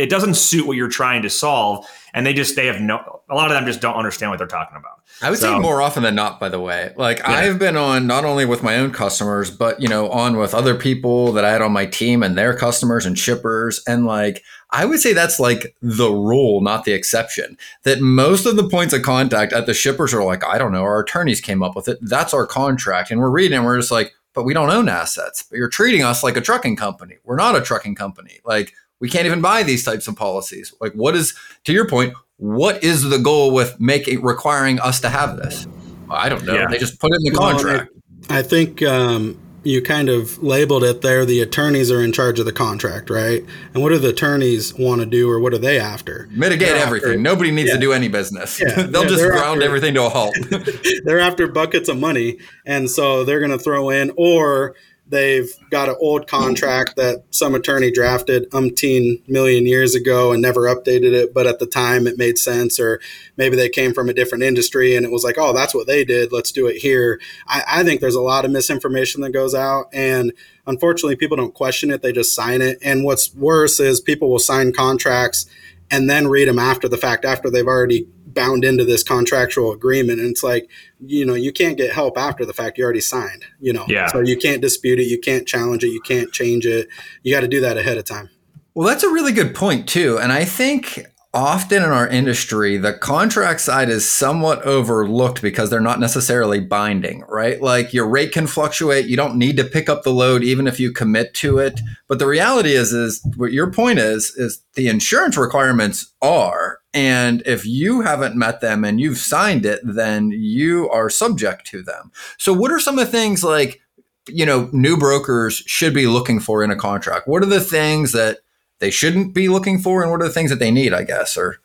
it 0.00 0.10
doesn't 0.10 0.34
suit 0.34 0.66
what 0.66 0.76
you're 0.76 0.88
trying 0.88 1.22
to 1.22 1.30
solve 1.30 1.86
and 2.14 2.26
they 2.26 2.32
just 2.32 2.56
they 2.56 2.66
have 2.66 2.80
no 2.80 3.22
a 3.28 3.34
lot 3.34 3.50
of 3.50 3.56
them 3.56 3.66
just 3.66 3.80
don't 3.80 3.96
understand 3.96 4.30
what 4.30 4.38
they're 4.38 4.46
talking 4.46 4.76
about 4.76 5.00
I 5.22 5.28
would 5.28 5.38
so, 5.38 5.52
say 5.52 5.58
more 5.58 5.82
often 5.82 6.02
than 6.02 6.14
not, 6.14 6.40
by 6.40 6.48
the 6.48 6.60
way. 6.60 6.94
Like 6.96 7.18
yeah. 7.18 7.30
I've 7.30 7.58
been 7.58 7.76
on 7.76 8.06
not 8.06 8.24
only 8.24 8.46
with 8.46 8.62
my 8.62 8.76
own 8.76 8.90
customers, 8.90 9.50
but 9.50 9.80
you 9.80 9.88
know, 9.88 10.08
on 10.08 10.36
with 10.36 10.54
other 10.54 10.74
people 10.74 11.32
that 11.32 11.44
I 11.44 11.50
had 11.50 11.60
on 11.60 11.72
my 11.72 11.84
team 11.84 12.22
and 12.22 12.38
their 12.38 12.56
customers 12.56 13.04
and 13.04 13.18
shippers. 13.18 13.82
And 13.86 14.06
like 14.06 14.42
I 14.70 14.86
would 14.86 15.00
say 15.00 15.12
that's 15.12 15.38
like 15.38 15.76
the 15.82 16.10
rule, 16.10 16.62
not 16.62 16.84
the 16.84 16.92
exception. 16.92 17.58
That 17.82 18.00
most 18.00 18.46
of 18.46 18.56
the 18.56 18.68
points 18.68 18.94
of 18.94 19.02
contact 19.02 19.52
at 19.52 19.66
the 19.66 19.74
shippers 19.74 20.14
are 20.14 20.24
like, 20.24 20.44
I 20.44 20.56
don't 20.56 20.72
know, 20.72 20.82
our 20.82 21.00
attorneys 21.00 21.40
came 21.40 21.62
up 21.62 21.76
with 21.76 21.88
it. 21.88 21.98
That's 22.00 22.32
our 22.32 22.46
contract. 22.46 23.10
And 23.10 23.20
we're 23.20 23.30
reading 23.30 23.58
and 23.58 23.66
we're 23.66 23.78
just 23.78 23.90
like, 23.90 24.14
but 24.32 24.44
we 24.44 24.54
don't 24.54 24.70
own 24.70 24.88
assets. 24.88 25.42
But 25.42 25.58
you're 25.58 25.68
treating 25.68 26.02
us 26.02 26.22
like 26.22 26.38
a 26.38 26.40
trucking 26.40 26.76
company. 26.76 27.16
We're 27.24 27.36
not 27.36 27.56
a 27.56 27.60
trucking 27.60 27.96
company. 27.96 28.40
Like 28.44 28.72
we 29.00 29.08
can't 29.08 29.26
even 29.26 29.40
buy 29.40 29.62
these 29.62 29.84
types 29.84 30.06
of 30.06 30.16
policies. 30.16 30.72
Like 30.80 30.92
what 30.92 31.16
is 31.16 31.34
to 31.64 31.72
your 31.72 31.88
point, 31.88 32.14
what 32.36 32.82
is 32.84 33.02
the 33.02 33.18
goal 33.18 33.52
with 33.52 33.78
making 33.80 34.22
requiring 34.22 34.78
us 34.80 35.00
to 35.00 35.08
have 35.08 35.36
this? 35.36 35.66
Well, 36.08 36.18
I 36.18 36.28
don't 36.28 36.44
know. 36.44 36.54
Yeah. 36.54 36.66
They 36.68 36.78
just 36.78 37.00
put 37.00 37.10
it 37.12 37.18
in 37.24 37.32
the 37.32 37.38
contract. 37.38 37.90
Well, 38.28 38.38
I 38.38 38.42
think 38.42 38.82
um, 38.82 39.38
you 39.62 39.82
kind 39.82 40.08
of 40.08 40.42
labeled 40.42 40.84
it 40.84 41.02
there. 41.02 41.24
The 41.24 41.40
attorneys 41.40 41.90
are 41.90 42.02
in 42.02 42.12
charge 42.12 42.38
of 42.38 42.46
the 42.46 42.52
contract, 42.52 43.10
right? 43.10 43.44
And 43.74 43.82
what 43.82 43.90
do 43.90 43.98
the 43.98 44.08
attorneys 44.08 44.74
want 44.74 45.00
to 45.00 45.06
do, 45.06 45.30
or 45.30 45.38
what 45.38 45.52
are 45.52 45.58
they 45.58 45.78
after? 45.78 46.28
Mitigate 46.30 46.68
they're 46.68 46.76
everything. 46.76 47.10
After, 47.10 47.20
Nobody 47.20 47.50
needs 47.50 47.68
yeah. 47.68 47.74
to 47.74 47.80
do 47.80 47.92
any 47.92 48.08
business. 48.08 48.60
Yeah, 48.60 48.82
They'll 48.86 49.04
just 49.04 49.22
ground 49.22 49.62
after, 49.62 49.62
everything 49.62 49.94
to 49.94 50.06
a 50.06 50.08
halt. 50.08 50.34
they're 51.04 51.20
after 51.20 51.46
buckets 51.46 51.88
of 51.88 51.98
money, 51.98 52.38
and 52.64 52.90
so 52.90 53.24
they're 53.24 53.40
going 53.40 53.50
to 53.50 53.58
throw 53.58 53.90
in, 53.90 54.12
or 54.16 54.74
They've 55.10 55.52
got 55.70 55.88
an 55.88 55.96
old 56.00 56.28
contract 56.28 56.94
that 56.94 57.24
some 57.30 57.56
attorney 57.56 57.90
drafted 57.90 58.48
umpteen 58.50 59.28
million 59.28 59.66
years 59.66 59.96
ago 59.96 60.32
and 60.32 60.40
never 60.40 60.62
updated 60.62 61.12
it, 61.12 61.34
but 61.34 61.48
at 61.48 61.58
the 61.58 61.66
time 61.66 62.06
it 62.06 62.16
made 62.16 62.38
sense, 62.38 62.78
or 62.78 63.00
maybe 63.36 63.56
they 63.56 63.68
came 63.68 63.92
from 63.92 64.08
a 64.08 64.14
different 64.14 64.44
industry 64.44 64.94
and 64.94 65.04
it 65.04 65.10
was 65.10 65.24
like, 65.24 65.36
oh, 65.36 65.52
that's 65.52 65.74
what 65.74 65.88
they 65.88 66.04
did. 66.04 66.30
Let's 66.32 66.52
do 66.52 66.68
it 66.68 66.76
here. 66.76 67.20
I, 67.48 67.62
I 67.66 67.84
think 67.84 68.00
there's 68.00 68.14
a 68.14 68.22
lot 68.22 68.44
of 68.44 68.52
misinformation 68.52 69.20
that 69.22 69.30
goes 69.30 69.54
out, 69.54 69.86
and 69.92 70.32
unfortunately, 70.66 71.16
people 71.16 71.36
don't 71.36 71.54
question 71.54 71.90
it; 71.90 72.02
they 72.02 72.12
just 72.12 72.34
sign 72.34 72.62
it. 72.62 72.78
And 72.80 73.02
what's 73.04 73.34
worse 73.34 73.80
is 73.80 74.00
people 74.00 74.30
will 74.30 74.38
sign 74.38 74.72
contracts 74.72 75.46
and 75.90 76.08
then 76.08 76.28
read 76.28 76.48
them 76.48 76.58
after 76.58 76.88
the 76.88 76.96
fact, 76.96 77.24
after 77.24 77.50
they've 77.50 77.66
already 77.66 78.06
bound 78.34 78.64
into 78.64 78.84
this 78.84 79.02
contractual 79.02 79.72
agreement. 79.72 80.20
And 80.20 80.30
it's 80.30 80.42
like, 80.42 80.68
you 81.04 81.24
know, 81.24 81.34
you 81.34 81.52
can't 81.52 81.76
get 81.76 81.92
help 81.92 82.16
after 82.18 82.44
the 82.44 82.52
fact. 82.52 82.78
You 82.78 82.84
already 82.84 83.00
signed, 83.00 83.44
you 83.60 83.72
know. 83.72 83.84
Yeah. 83.88 84.06
So 84.08 84.20
you 84.20 84.36
can't 84.36 84.60
dispute 84.60 84.98
it. 84.98 85.04
You 85.04 85.18
can't 85.18 85.46
challenge 85.46 85.84
it. 85.84 85.88
You 85.88 86.00
can't 86.00 86.32
change 86.32 86.66
it. 86.66 86.88
You 87.22 87.34
got 87.34 87.40
to 87.40 87.48
do 87.48 87.60
that 87.60 87.76
ahead 87.76 87.98
of 87.98 88.04
time. 88.04 88.30
Well, 88.74 88.88
that's 88.88 89.02
a 89.02 89.10
really 89.10 89.32
good 89.32 89.54
point, 89.54 89.88
too. 89.88 90.18
And 90.18 90.32
I 90.32 90.44
think 90.44 91.06
often 91.32 91.82
in 91.82 91.90
our 91.90 92.08
industry, 92.08 92.76
the 92.76 92.92
contract 92.92 93.60
side 93.60 93.88
is 93.88 94.08
somewhat 94.08 94.62
overlooked 94.62 95.40
because 95.40 95.70
they're 95.70 95.80
not 95.80 96.00
necessarily 96.00 96.58
binding, 96.58 97.22
right? 97.28 97.60
Like 97.60 97.92
your 97.92 98.08
rate 98.08 98.32
can 98.32 98.48
fluctuate. 98.48 99.06
You 99.06 99.16
don't 99.16 99.36
need 99.36 99.56
to 99.58 99.64
pick 99.64 99.88
up 99.88 100.02
the 100.02 100.12
load 100.12 100.42
even 100.42 100.66
if 100.66 100.80
you 100.80 100.92
commit 100.92 101.32
to 101.34 101.58
it. 101.58 101.80
But 102.08 102.18
the 102.18 102.26
reality 102.26 102.72
is, 102.72 102.92
is 102.92 103.24
what 103.36 103.52
your 103.52 103.70
point 103.70 104.00
is, 104.00 104.34
is 104.36 104.60
the 104.74 104.88
insurance 104.88 105.36
requirements 105.36 106.12
are. 106.20 106.78
And 106.92 107.44
if 107.46 107.64
you 107.64 108.00
haven't 108.00 108.34
met 108.34 108.60
them 108.60 108.84
and 108.84 109.00
you've 109.00 109.18
signed 109.18 109.64
it, 109.64 109.78
then 109.84 110.32
you 110.32 110.90
are 110.90 111.08
subject 111.08 111.64
to 111.68 111.82
them. 111.82 112.10
So 112.38 112.52
what 112.52 112.72
are 112.72 112.80
some 112.80 112.98
of 112.98 113.06
the 113.06 113.12
things 113.12 113.44
like, 113.44 113.80
you 114.28 114.44
know, 114.44 114.68
new 114.72 114.96
brokers 114.96 115.58
should 115.66 115.94
be 115.94 116.08
looking 116.08 116.40
for 116.40 116.64
in 116.64 116.72
a 116.72 116.76
contract? 116.76 117.28
What 117.28 117.44
are 117.44 117.46
the 117.46 117.60
things 117.60 118.10
that 118.12 118.38
they 118.80 118.90
shouldn't 118.90 119.32
be 119.32 119.48
looking 119.48 119.78
for, 119.78 120.02
and 120.02 120.10
what 120.10 120.20
are 120.20 120.26
the 120.28 120.34
things 120.34 120.50
that 120.50 120.58
they 120.58 120.70
need, 120.70 120.92
I 120.92 121.04
guess, 121.04 121.36
or 121.38 121.60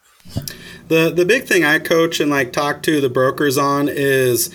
the 0.87 1.11
the 1.13 1.25
big 1.25 1.45
thing 1.45 1.63
I 1.63 1.79
coach 1.79 2.19
and 2.19 2.29
like 2.29 2.53
talk 2.53 2.83
to 2.83 3.01
the 3.01 3.09
brokers 3.09 3.57
on 3.57 3.89
is 3.89 4.53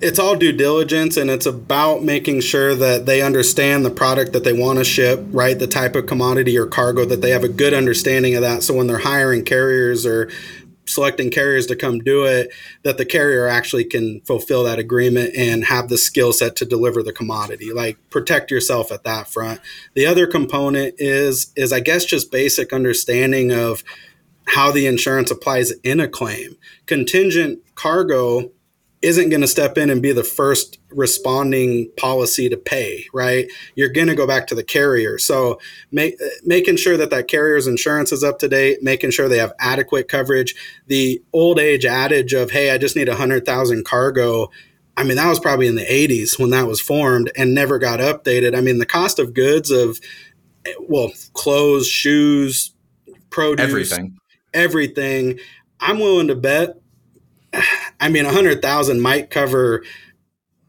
it's 0.00 0.18
all 0.18 0.36
due 0.36 0.52
diligence 0.52 1.16
and 1.16 1.30
it's 1.30 1.46
about 1.46 2.02
making 2.02 2.40
sure 2.40 2.74
that 2.74 3.06
they 3.06 3.22
understand 3.22 3.84
the 3.84 3.90
product 3.90 4.32
that 4.32 4.42
they 4.42 4.52
want 4.52 4.78
to 4.78 4.84
ship, 4.84 5.22
right? 5.30 5.58
The 5.58 5.66
type 5.66 5.94
of 5.94 6.06
commodity 6.06 6.56
or 6.58 6.66
cargo 6.66 7.04
that 7.04 7.20
they 7.20 7.30
have 7.30 7.44
a 7.44 7.48
good 7.48 7.74
understanding 7.74 8.34
of 8.34 8.42
that. 8.42 8.62
So 8.62 8.74
when 8.74 8.86
they're 8.86 8.98
hiring 8.98 9.44
carriers 9.44 10.06
or 10.06 10.30
selecting 10.86 11.30
carriers 11.30 11.66
to 11.66 11.76
come 11.76 11.98
do 11.98 12.24
it 12.24 12.52
that 12.82 12.98
the 12.98 13.04
carrier 13.04 13.46
actually 13.46 13.84
can 13.84 14.20
fulfill 14.22 14.64
that 14.64 14.78
agreement 14.78 15.34
and 15.36 15.64
have 15.64 15.88
the 15.88 15.98
skill 15.98 16.32
set 16.32 16.56
to 16.56 16.64
deliver 16.64 17.02
the 17.02 17.12
commodity. 17.12 17.72
Like 17.72 17.98
protect 18.10 18.50
yourself 18.50 18.92
at 18.92 19.04
that 19.04 19.28
front. 19.28 19.60
The 19.94 20.06
other 20.06 20.26
component 20.26 20.94
is 20.98 21.52
is 21.56 21.72
i 21.72 21.80
guess 21.80 22.04
just 22.04 22.30
basic 22.30 22.72
understanding 22.72 23.52
of 23.52 23.82
how 24.48 24.70
the 24.70 24.86
insurance 24.86 25.30
applies 25.30 25.72
in 25.82 26.00
a 26.00 26.08
claim. 26.08 26.56
Contingent 26.86 27.60
cargo 27.74 28.52
isn't 29.06 29.28
going 29.28 29.40
to 29.40 29.46
step 29.46 29.78
in 29.78 29.88
and 29.88 30.02
be 30.02 30.12
the 30.12 30.24
first 30.24 30.78
responding 30.90 31.90
policy 31.96 32.48
to 32.48 32.56
pay, 32.56 33.06
right? 33.14 33.46
You're 33.76 33.88
going 33.88 34.08
to 34.08 34.16
go 34.16 34.26
back 34.26 34.48
to 34.48 34.54
the 34.54 34.64
carrier. 34.64 35.16
So 35.18 35.60
make, 35.92 36.16
making 36.44 36.76
sure 36.76 36.96
that 36.96 37.10
that 37.10 37.28
carrier's 37.28 37.68
insurance 37.68 38.10
is 38.10 38.24
up 38.24 38.40
to 38.40 38.48
date, 38.48 38.82
making 38.82 39.12
sure 39.12 39.28
they 39.28 39.38
have 39.38 39.52
adequate 39.60 40.08
coverage. 40.08 40.56
The 40.88 41.22
old 41.32 41.60
age 41.60 41.84
adage 41.84 42.32
of, 42.32 42.50
hey, 42.50 42.72
I 42.72 42.78
just 42.78 42.96
need 42.96 43.08
100,000 43.08 43.84
cargo 43.84 44.50
I 44.98 45.04
mean, 45.04 45.16
that 45.16 45.28
was 45.28 45.38
probably 45.38 45.66
in 45.66 45.74
the 45.74 45.84
80s 45.84 46.38
when 46.38 46.50
that 46.50 46.66
was 46.66 46.80
formed 46.80 47.30
and 47.36 47.54
never 47.54 47.78
got 47.78 48.00
updated. 48.00 48.56
I 48.56 48.62
mean, 48.62 48.78
the 48.78 48.86
cost 48.86 49.18
of 49.18 49.34
goods 49.34 49.70
of, 49.70 50.00
well, 50.80 51.10
clothes, 51.34 51.86
shoes, 51.86 52.72
produce, 53.28 53.62
everything, 53.62 54.16
everything. 54.54 55.38
I'm 55.80 55.98
willing 55.98 56.28
to 56.28 56.34
bet. 56.34 56.80
I 58.00 58.08
mean, 58.08 58.24
a 58.24 58.32
hundred 58.32 58.62
thousand 58.62 59.00
might 59.00 59.30
cover 59.30 59.82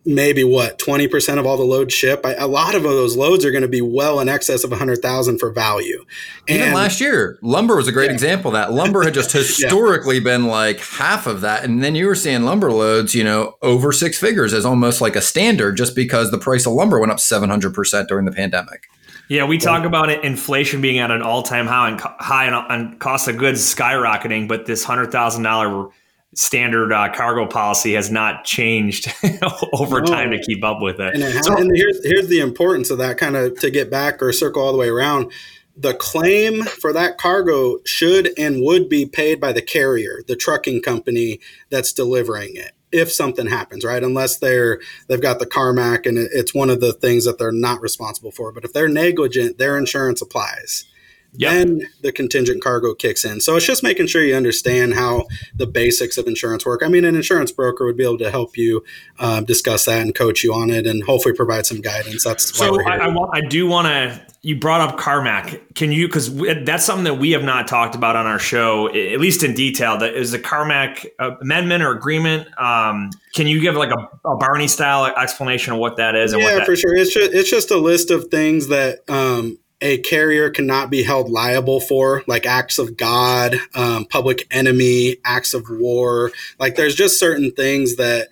maybe 0.08 0.42
what 0.42 0.80
20% 0.80 1.38
of 1.38 1.46
all 1.46 1.58
the 1.58 1.64
loads 1.64 1.94
ship? 1.94 2.22
I, 2.26 2.34
a 2.36 2.48
lot 2.48 2.76
of 2.76 2.84
those 2.84 3.18
loads 3.18 3.44
are 3.44 3.52
going 3.52 3.64
to 3.64 3.68
be 3.68 3.82
well 3.82 4.22
in 4.22 4.30
excess 4.30 4.64
of 4.64 4.70
100000 4.72 5.38
for 5.38 5.52
value. 5.52 6.06
And 6.48 6.62
even 6.62 6.74
last 6.74 7.02
year 7.02 7.38
lumber 7.42 7.76
was 7.76 7.90
a 7.90 7.92
great 7.92 8.06
yeah. 8.06 8.14
example 8.14 8.50
of 8.50 8.54
that. 8.54 8.72
Lumber 8.72 9.04
had 9.04 9.14
just 9.14 9.32
historically 9.34 10.16
yeah. 10.16 10.24
been 10.24 10.48
like 10.48 10.80
half 10.80 11.28
of 11.28 11.42
that 11.42 11.66
and 11.66 11.84
then 11.84 11.94
you 11.94 12.08
were 12.08 12.16
seeing 12.16 12.44
lumber 12.44 12.72
loads 12.72 13.14
you 13.14 13.24
know 13.24 13.56
over 13.62 13.92
six 13.92 14.18
figures 14.18 14.54
as 14.54 14.66
almost 14.66 15.02
like 15.02 15.18
a 15.18 15.22
standard 15.22 15.76
just 15.76 15.94
because 15.94 16.32
the 16.32 16.38
price 16.38 16.66
of 16.66 16.72
lumber 16.72 17.00
went 17.00 17.12
up 17.12 17.18
700% 17.18 18.08
during 18.08 18.26
the 18.26 18.32
pandemic. 18.32 18.88
Yeah, 19.30 19.44
we 19.44 19.58
talk 19.58 19.84
about 19.84 20.10
it, 20.10 20.24
inflation 20.24 20.80
being 20.80 21.00
at 21.00 21.12
an 21.12 21.22
all-time 21.22 21.68
high 21.68 21.90
and 21.90 22.00
high 22.00 22.50
on 22.50 22.98
cost 23.00 23.28
of 23.28 23.38
goods 23.38 23.60
skyrocketing, 23.60 24.48
but 24.48 24.66
this 24.66 24.86
hundred 24.86 25.12
thousand 25.12 25.44
dollar 25.44 25.90
standard 26.38 26.94
uh, 26.94 27.12
cargo 27.14 27.48
policy 27.48 27.94
has 27.94 28.12
not 28.12 28.46
changed 28.46 29.12
over 29.74 30.02
no. 30.02 30.06
time 30.06 30.30
to 30.30 30.40
keep 30.40 30.64
up 30.64 30.80
with 30.80 31.00
it. 31.00 31.16
And, 31.16 31.44
so, 31.44 31.58
and 31.58 31.76
here's 31.76 32.00
here's 32.06 32.28
the 32.28 32.40
importance 32.40 32.90
of 32.92 33.00
that 33.00 33.18
kind 33.18 33.36
of 33.36 33.60
to 33.60 33.72
get 33.72 33.90
back 33.90 34.22
or 34.22 34.32
circle 34.32 34.62
all 34.62 34.72
the 34.72 34.78
way 34.78 34.90
around. 34.90 35.32
The 35.76 35.94
claim 35.94 36.64
for 36.64 36.92
that 36.94 37.18
cargo 37.18 37.78
should 37.86 38.32
and 38.38 38.64
would 38.64 38.90
be 38.90 39.06
paid 39.06 39.40
by 39.40 39.52
the 39.52 39.62
carrier, 39.62 40.24
the 40.28 40.36
trucking 40.36 40.82
company 40.82 41.40
that's 41.70 41.94
delivering 41.94 42.56
it. 42.56 42.72
If 42.92 43.12
something 43.12 43.48
happens, 43.48 43.84
right? 43.84 44.04
Unless 44.04 44.38
they're 44.38 44.80
they've 45.08 45.22
got 45.22 45.40
the 45.40 45.46
Carmack 45.46 46.06
and 46.06 46.18
it's 46.18 46.54
one 46.54 46.70
of 46.70 46.82
the 46.82 46.94
things 46.94 47.26
that 47.26 47.38
they're 47.38 47.52
not 47.52 47.82
responsible 47.82 48.32
for. 48.32 48.52
But 48.52 48.64
if 48.64 48.74
they're 48.74 48.88
negligent, 48.88 49.58
their 49.58 49.78
insurance 49.78 50.22
applies 50.22 50.86
yep. 51.34 51.54
then 51.54 51.82
the 52.02 52.12
contingent 52.12 52.62
cargo 52.64 52.94
kicks 52.94 53.24
in. 53.26 53.42
So 53.42 53.56
it's 53.56 53.66
just 53.66 53.84
making 53.84 54.08
sure 54.08 54.24
you 54.24 54.36
understand 54.36 54.94
how 54.94 55.28
the 55.56 55.68
basics 55.68 56.18
of 56.18 56.28
insurance 56.28 56.66
work. 56.66 56.82
I 56.84 56.88
mean, 56.88 57.06
an 57.06 57.16
insurance 57.16 57.52
broker 57.52 57.86
would 57.86 57.98
be 57.98 58.04
able 58.04 58.18
to 58.20 58.32
help 58.32 58.58
you 58.58 58.84
uh, 59.20 59.42
discuss 59.42 59.86
that 59.86 60.02
and 60.02 60.14
coach 60.14 60.44
you 60.44 60.54
on 60.54 60.70
it, 60.70 60.88
and 60.88 61.04
hopefully 61.04 61.36
provide 61.36 61.66
some 61.66 61.82
guidance. 61.82 62.24
That's 62.24 62.56
so. 62.56 62.82
I, 62.84 63.08
I, 63.08 63.30
I 63.34 63.42
do 63.42 63.68
want 63.68 63.88
to. 63.88 64.26
You 64.44 64.58
brought 64.58 64.82
up 64.82 64.98
Carmack. 64.98 65.74
Can 65.76 65.92
you? 65.92 66.08
Because 66.08 66.34
that's 66.64 66.86
something 66.86 67.04
that 67.06 67.16
we 67.16 67.32
have 67.32 67.44
not 67.44 67.68
talked 67.68 67.96
about 67.96 68.16
on 68.16 68.26
our 68.26 68.40
show, 68.40 68.88
at 68.88 69.20
least 69.20 69.44
in 69.44 69.54
detail. 69.54 69.98
That 69.98 70.16
is 70.16 70.32
the 70.32 70.40
Carmack 70.40 71.06
uh, 71.20 71.32
amendment 71.42 71.84
or 71.84 71.92
agreement. 71.92 72.48
Um, 72.60 73.10
can 73.36 73.48
you 73.48 73.60
give 73.60 73.76
like 73.76 73.92
a, 73.92 74.28
a, 74.28 74.38
Barney 74.38 74.68
style 74.68 75.06
explanation 75.06 75.74
of 75.74 75.80
what 75.80 75.98
that 75.98 76.16
is? 76.16 76.34
yeah, 76.34 76.56
that- 76.56 76.66
for 76.66 76.76
sure. 76.76 76.96
It's 76.96 77.14
just 77.14 77.34
it's 77.34 77.50
just 77.50 77.72
a 77.72 77.78
list 77.78 78.12
of 78.12 78.30
things 78.30 78.68
that. 78.68 79.00
Um, 79.10 79.60
a 79.82 80.00
carrier 80.00 80.50
cannot 80.50 80.90
be 80.90 81.04
held 81.04 81.30
liable 81.30 81.80
for, 81.80 82.24
like 82.28 82.46
acts 82.46 82.80
of 82.80 82.98
God, 82.98 83.58
um, 83.76 84.06
public 84.06 84.48
enemy, 84.50 85.18
acts 85.24 85.54
of 85.54 85.70
war. 85.70 86.32
Like 86.60 86.76
there's 86.76 86.96
just 86.96 87.20
certain 87.20 87.52
things 87.52 87.98
that 87.98 88.30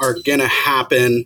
are 0.00 0.16
going 0.24 0.40
to 0.40 0.48
happen 0.48 1.24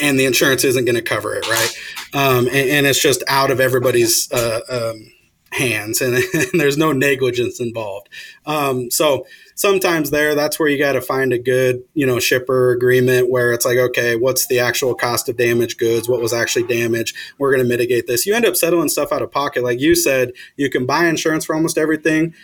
and 0.00 0.18
the 0.18 0.24
insurance 0.24 0.64
isn't 0.64 0.84
going 0.84 0.96
to 0.96 1.02
cover 1.02 1.34
it, 1.34 1.48
right? 1.48 1.78
Um, 2.14 2.46
and, 2.46 2.70
and, 2.70 2.86
it's 2.86 3.00
just 3.00 3.22
out 3.28 3.50
of 3.50 3.60
everybody's 3.60 4.30
uh, 4.32 4.60
um, 4.68 5.12
hands 5.52 6.00
and, 6.00 6.16
and, 6.34 6.60
there's 6.60 6.76
no 6.76 6.92
negligence 6.92 7.60
involved. 7.60 8.08
Um, 8.44 8.90
so 8.90 9.26
sometimes 9.62 10.10
there 10.10 10.34
that's 10.34 10.58
where 10.58 10.68
you 10.68 10.76
got 10.76 10.92
to 10.92 11.00
find 11.00 11.32
a 11.32 11.38
good 11.38 11.84
you 11.94 12.04
know 12.04 12.18
shipper 12.18 12.72
agreement 12.72 13.30
where 13.30 13.52
it's 13.52 13.64
like 13.64 13.78
okay 13.78 14.16
what's 14.16 14.48
the 14.48 14.58
actual 14.58 14.94
cost 14.94 15.28
of 15.28 15.36
damaged 15.36 15.78
goods? 15.78 16.08
What 16.08 16.20
was 16.20 16.32
actually 16.32 16.66
damaged? 16.66 17.16
We're 17.38 17.52
going 17.52 17.62
to 17.62 17.68
mitigate 17.68 18.08
this. 18.08 18.26
You 18.26 18.34
end 18.34 18.44
up 18.44 18.56
settling 18.56 18.88
stuff 18.88 19.12
out 19.12 19.22
of 19.22 19.30
pocket. 19.30 19.62
Like 19.62 19.80
you 19.80 19.94
said 19.94 20.32
you 20.56 20.68
can 20.68 20.84
buy 20.84 21.06
insurance 21.06 21.44
for 21.44 21.54
almost 21.54 21.78
everything 21.78 22.34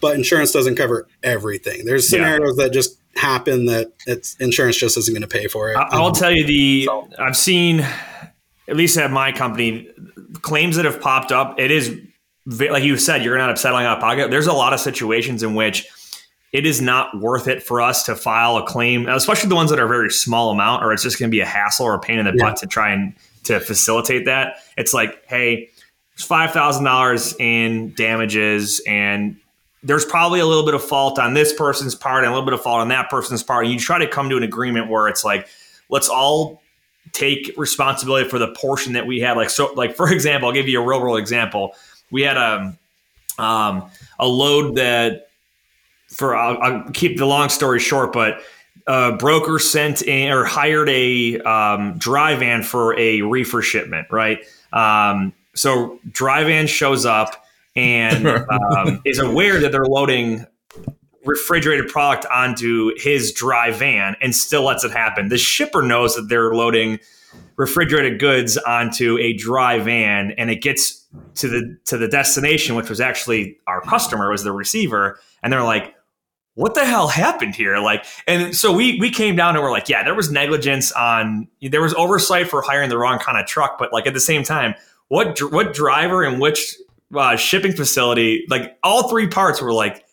but 0.00 0.14
insurance 0.14 0.52
doesn't 0.52 0.76
cover 0.76 1.08
everything. 1.22 1.86
There's 1.86 2.08
scenarios 2.08 2.56
yeah. 2.58 2.64
that 2.64 2.72
just 2.72 3.00
happen 3.14 3.64
that 3.66 3.92
it's 4.06 4.34
insurance 4.36 4.76
just 4.76 4.98
isn't 4.98 5.14
going 5.14 5.22
to 5.22 5.28
pay 5.28 5.46
for 5.46 5.70
it. 5.70 5.76
I'll 5.76 6.12
tell 6.12 6.32
you 6.32 6.46
the 6.46 6.84
so. 6.84 7.08
i've 7.18 7.36
seen 7.36 7.80
at 8.68 8.76
least 8.76 8.98
at 8.98 9.10
my 9.10 9.32
company 9.32 9.88
claims 10.42 10.76
that 10.76 10.84
have 10.84 11.00
popped 11.00 11.32
up 11.32 11.58
it 11.58 11.70
is 11.70 11.98
like 12.46 12.84
you 12.84 12.96
said 12.96 13.24
you're 13.24 13.38
not 13.38 13.58
settling 13.58 13.86
out 13.86 13.98
of 13.98 14.00
pocket. 14.02 14.30
There's 14.30 14.46
a 14.46 14.52
lot 14.52 14.72
of 14.72 14.80
situations 14.80 15.42
in 15.42 15.54
which 15.54 15.88
it 16.52 16.64
is 16.64 16.80
not 16.80 17.20
worth 17.20 17.48
it 17.48 17.62
for 17.62 17.80
us 17.80 18.04
to 18.04 18.14
file 18.14 18.56
a 18.56 18.66
claim, 18.66 19.08
especially 19.08 19.48
the 19.48 19.54
ones 19.54 19.70
that 19.70 19.78
are 19.78 19.88
very 19.88 20.10
small 20.10 20.50
amount, 20.50 20.84
or 20.84 20.92
it's 20.92 21.02
just 21.02 21.18
going 21.18 21.30
to 21.30 21.34
be 21.34 21.40
a 21.40 21.46
hassle 21.46 21.86
or 21.86 21.94
a 21.94 21.98
pain 21.98 22.18
in 22.18 22.24
the 22.24 22.32
yeah. 22.34 22.50
butt 22.50 22.56
to 22.58 22.66
try 22.66 22.92
and 22.92 23.14
to 23.44 23.60
facilitate 23.60 24.24
that. 24.24 24.56
It's 24.76 24.94
like, 24.94 25.24
hey, 25.26 25.70
it's 26.14 26.24
five 26.24 26.52
thousand 26.52 26.84
dollars 26.84 27.34
in 27.38 27.92
damages, 27.94 28.80
and 28.86 29.36
there's 29.82 30.04
probably 30.04 30.40
a 30.40 30.46
little 30.46 30.64
bit 30.64 30.74
of 30.74 30.82
fault 30.82 31.18
on 31.18 31.34
this 31.34 31.52
person's 31.52 31.94
part 31.94 32.24
and 32.24 32.28
a 32.28 32.30
little 32.30 32.46
bit 32.46 32.54
of 32.54 32.62
fault 32.62 32.80
on 32.80 32.88
that 32.88 33.10
person's 33.10 33.42
part. 33.42 33.64
And 33.64 33.72
you 33.72 33.78
try 33.78 33.98
to 33.98 34.08
come 34.08 34.30
to 34.30 34.36
an 34.36 34.42
agreement 34.42 34.88
where 34.88 35.08
it's 35.08 35.24
like, 35.24 35.48
let's 35.90 36.08
all 36.08 36.62
take 37.12 37.52
responsibility 37.56 38.28
for 38.28 38.38
the 38.38 38.48
portion 38.48 38.94
that 38.94 39.06
we 39.06 39.20
had. 39.20 39.36
Like 39.36 39.50
so, 39.50 39.72
like 39.74 39.94
for 39.94 40.10
example, 40.10 40.48
I'll 40.48 40.54
give 40.54 40.68
you 40.68 40.80
a 40.80 40.86
real 40.86 41.00
world 41.00 41.18
example. 41.18 41.74
We 42.10 42.22
had 42.22 42.36
a 42.36 42.76
um, 43.38 43.90
a 44.18 44.26
load 44.26 44.76
that 44.76 45.25
for 46.08 46.36
I'll, 46.36 46.58
I'll, 46.62 46.90
keep 46.90 47.18
the 47.18 47.26
long 47.26 47.48
story 47.48 47.80
short, 47.80 48.12
but 48.12 48.40
a 48.86 49.12
broker 49.12 49.58
sent 49.58 50.02
in, 50.02 50.30
or 50.30 50.44
hired 50.44 50.88
a 50.88 51.40
um, 51.40 51.98
dry 51.98 52.34
van 52.36 52.62
for 52.62 52.98
a 52.98 53.22
reefer 53.22 53.62
shipment, 53.62 54.08
right? 54.10 54.44
Um, 54.72 55.32
so 55.54 55.98
dry 56.10 56.44
van 56.44 56.66
shows 56.66 57.04
up 57.06 57.44
and 57.74 58.26
um, 58.76 59.02
is 59.04 59.18
aware 59.18 59.60
that 59.60 59.72
they're 59.72 59.86
loading 59.86 60.46
refrigerated 61.24 61.88
product 61.88 62.24
onto 62.26 62.92
his 62.96 63.32
dry 63.32 63.72
van 63.72 64.16
and 64.20 64.34
still 64.34 64.62
lets 64.62 64.84
it 64.84 64.92
happen. 64.92 65.28
The 65.28 65.38
shipper 65.38 65.82
knows 65.82 66.14
that 66.14 66.28
they're 66.28 66.54
loading 66.54 67.00
refrigerated 67.56 68.20
goods 68.20 68.56
onto 68.56 69.18
a 69.18 69.32
dry 69.32 69.78
van 69.78 70.32
and 70.32 70.50
it 70.50 70.62
gets 70.62 71.04
to 71.34 71.48
the 71.48 71.76
to 71.86 71.96
the 71.96 72.08
destination 72.08 72.76
which 72.76 72.88
was 72.88 73.00
actually 73.00 73.58
our 73.66 73.80
customer 73.80 74.30
was 74.30 74.44
the 74.44 74.52
receiver 74.52 75.18
and 75.42 75.52
they're 75.52 75.62
like 75.62 75.94
what 76.56 76.74
the 76.74 76.86
hell 76.86 77.06
happened 77.06 77.54
here? 77.54 77.76
Like, 77.78 78.06
and 78.26 78.56
so 78.56 78.72
we 78.72 78.98
we 78.98 79.10
came 79.10 79.36
down 79.36 79.54
and 79.54 79.62
we're 79.62 79.70
like, 79.70 79.90
yeah, 79.90 80.02
there 80.02 80.14
was 80.14 80.30
negligence 80.30 80.90
on, 80.92 81.48
there 81.60 81.82
was 81.82 81.92
oversight 81.94 82.48
for 82.48 82.62
hiring 82.62 82.88
the 82.88 82.96
wrong 82.96 83.18
kind 83.18 83.38
of 83.38 83.46
truck, 83.46 83.78
but 83.78 83.92
like 83.92 84.06
at 84.06 84.14
the 84.14 84.20
same 84.20 84.42
time, 84.42 84.74
what 85.08 85.38
what 85.52 85.74
driver 85.74 86.24
and 86.24 86.40
which 86.40 86.74
uh, 87.14 87.36
shipping 87.36 87.72
facility, 87.72 88.46
like 88.48 88.76
all 88.82 89.08
three 89.08 89.28
parts 89.28 89.60
were 89.60 89.72
like 89.72 90.04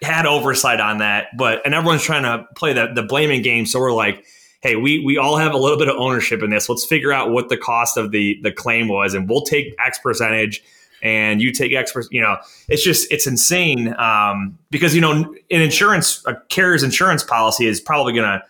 had 0.00 0.26
oversight 0.26 0.78
on 0.78 0.98
that, 0.98 1.26
but 1.36 1.60
and 1.64 1.74
everyone's 1.74 2.02
trying 2.02 2.22
to 2.22 2.46
play 2.54 2.72
the 2.72 2.92
the 2.94 3.02
blaming 3.02 3.42
game. 3.42 3.66
So 3.66 3.80
we're 3.80 3.92
like, 3.92 4.24
hey, 4.60 4.76
we 4.76 5.04
we 5.04 5.18
all 5.18 5.38
have 5.38 5.52
a 5.52 5.58
little 5.58 5.76
bit 5.76 5.88
of 5.88 5.96
ownership 5.96 6.40
in 6.40 6.50
this. 6.50 6.68
Let's 6.68 6.86
figure 6.86 7.12
out 7.12 7.32
what 7.32 7.48
the 7.48 7.56
cost 7.56 7.96
of 7.96 8.12
the 8.12 8.38
the 8.42 8.52
claim 8.52 8.86
was, 8.86 9.12
and 9.12 9.28
we'll 9.28 9.42
take 9.42 9.74
X 9.84 9.98
percentage 9.98 10.62
and 11.02 11.40
you 11.40 11.52
take 11.52 11.72
experts 11.72 12.08
you 12.10 12.20
know 12.20 12.36
it's 12.68 12.82
just 12.82 13.10
it's 13.10 13.26
insane 13.26 13.94
um, 13.98 14.58
because 14.70 14.94
you 14.94 15.00
know 15.00 15.12
an 15.12 15.36
insurance 15.50 16.24
a 16.26 16.34
carrier's 16.48 16.82
insurance 16.82 17.22
policy 17.22 17.66
is 17.66 17.80
probably 17.80 18.12
going 18.12 18.28
to 18.28 18.42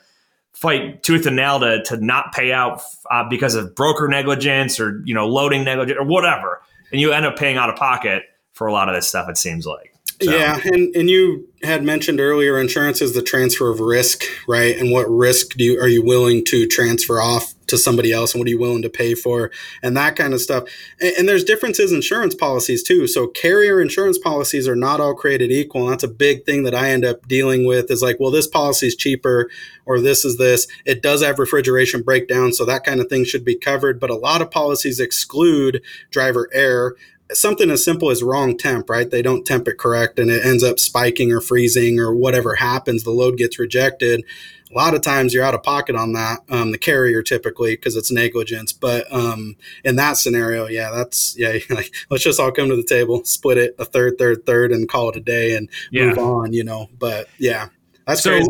fight 0.52 1.02
tooth 1.02 1.26
and 1.26 1.36
nail 1.36 1.58
to, 1.58 1.82
to 1.84 1.96
not 1.98 2.32
pay 2.32 2.52
out 2.52 2.82
uh, 3.10 3.26
because 3.28 3.54
of 3.54 3.74
broker 3.74 4.08
negligence 4.08 4.78
or 4.78 5.02
you 5.04 5.14
know 5.14 5.26
loading 5.26 5.64
negligence 5.64 5.98
or 5.98 6.04
whatever 6.04 6.60
and 6.92 7.00
you 7.00 7.12
end 7.12 7.26
up 7.26 7.36
paying 7.36 7.56
out 7.56 7.70
of 7.70 7.76
pocket 7.76 8.22
for 8.52 8.66
a 8.66 8.72
lot 8.72 8.88
of 8.88 8.94
this 8.94 9.08
stuff 9.08 9.28
it 9.28 9.38
seems 9.38 9.66
like 9.66 9.90
so. 10.22 10.30
Yeah, 10.30 10.60
and 10.64 10.94
and 10.94 11.08
you 11.08 11.48
had 11.62 11.82
mentioned 11.82 12.20
earlier, 12.20 12.60
insurance 12.60 13.00
is 13.00 13.14
the 13.14 13.22
transfer 13.22 13.70
of 13.70 13.80
risk, 13.80 14.24
right? 14.46 14.76
And 14.76 14.90
what 14.90 15.08
risk 15.08 15.56
do 15.56 15.64
you 15.64 15.80
are 15.80 15.88
you 15.88 16.02
willing 16.02 16.44
to 16.46 16.66
transfer 16.66 17.22
off 17.22 17.54
to 17.70 17.78
somebody 17.78 18.12
else, 18.12 18.32
and 18.32 18.40
what 18.40 18.46
are 18.46 18.50
you 18.50 18.58
willing 18.58 18.82
to 18.82 18.90
pay 18.90 19.14
for, 19.14 19.50
and 19.82 19.96
that 19.96 20.16
kind 20.16 20.34
of 20.34 20.40
stuff. 20.40 20.64
And, 21.00 21.14
and 21.18 21.28
there's 21.28 21.44
differences 21.44 21.90
in 21.90 21.96
insurance 21.96 22.34
policies 22.34 22.82
too. 22.82 23.06
So 23.06 23.26
carrier 23.26 23.80
insurance 23.80 24.18
policies 24.18 24.68
are 24.68 24.76
not 24.76 25.00
all 25.00 25.14
created 25.14 25.50
equal, 25.50 25.82
and 25.82 25.92
that's 25.92 26.04
a 26.04 26.08
big 26.08 26.44
thing 26.44 26.62
that 26.64 26.74
I 26.74 26.90
end 26.90 27.04
up 27.04 27.26
dealing 27.28 27.64
with. 27.64 27.90
Is 27.90 28.02
like, 28.02 28.18
well, 28.20 28.30
this 28.30 28.46
policy 28.46 28.86
is 28.86 28.96
cheaper, 28.96 29.50
or 29.86 30.00
this 30.00 30.24
is 30.24 30.38
this. 30.38 30.66
It 30.84 31.02
does 31.02 31.22
have 31.22 31.38
refrigeration 31.38 32.02
breakdown, 32.02 32.52
so 32.52 32.64
that 32.64 32.84
kind 32.84 33.00
of 33.00 33.08
thing 33.08 33.24
should 33.24 33.44
be 33.44 33.56
covered. 33.56 34.00
But 34.00 34.10
a 34.10 34.16
lot 34.16 34.42
of 34.42 34.50
policies 34.50 35.00
exclude 35.00 35.82
driver 36.10 36.48
error 36.52 36.96
something 37.32 37.70
as 37.70 37.84
simple 37.84 38.10
as 38.10 38.22
wrong 38.22 38.56
temp, 38.56 38.90
right? 38.90 39.10
They 39.10 39.22
don't 39.22 39.46
temp 39.46 39.68
it 39.68 39.78
correct 39.78 40.18
and 40.18 40.30
it 40.30 40.44
ends 40.44 40.62
up 40.62 40.78
spiking 40.78 41.32
or 41.32 41.40
freezing 41.40 41.98
or 41.98 42.14
whatever 42.14 42.56
happens, 42.56 43.04
the 43.04 43.10
load 43.10 43.36
gets 43.36 43.58
rejected. 43.58 44.24
A 44.70 44.74
lot 44.74 44.94
of 44.94 45.00
times 45.00 45.34
you're 45.34 45.44
out 45.44 45.54
of 45.54 45.62
pocket 45.62 45.96
on 45.96 46.12
that, 46.12 46.40
um, 46.48 46.70
the 46.70 46.78
carrier 46.78 47.22
typically 47.22 47.74
because 47.74 47.96
it's 47.96 48.10
negligence. 48.10 48.72
But 48.72 49.12
um, 49.12 49.56
in 49.84 49.96
that 49.96 50.16
scenario, 50.16 50.68
yeah, 50.68 50.90
that's 50.90 51.36
yeah. 51.36 51.58
Like, 51.70 51.94
let's 52.10 52.24
just 52.24 52.40
all 52.40 52.52
come 52.52 52.68
to 52.68 52.76
the 52.76 52.84
table, 52.84 53.24
split 53.24 53.58
it 53.58 53.74
a 53.78 53.84
third, 53.84 54.18
third, 54.18 54.46
third, 54.46 54.72
and 54.72 54.88
call 54.88 55.10
it 55.10 55.16
a 55.16 55.20
day 55.20 55.56
and 55.56 55.68
yeah. 55.90 56.06
move 56.06 56.18
on. 56.18 56.52
You 56.52 56.64
know, 56.64 56.88
but 56.98 57.28
yeah, 57.38 57.68
that's 58.06 58.22
so. 58.22 58.30
Crazy 58.30 58.48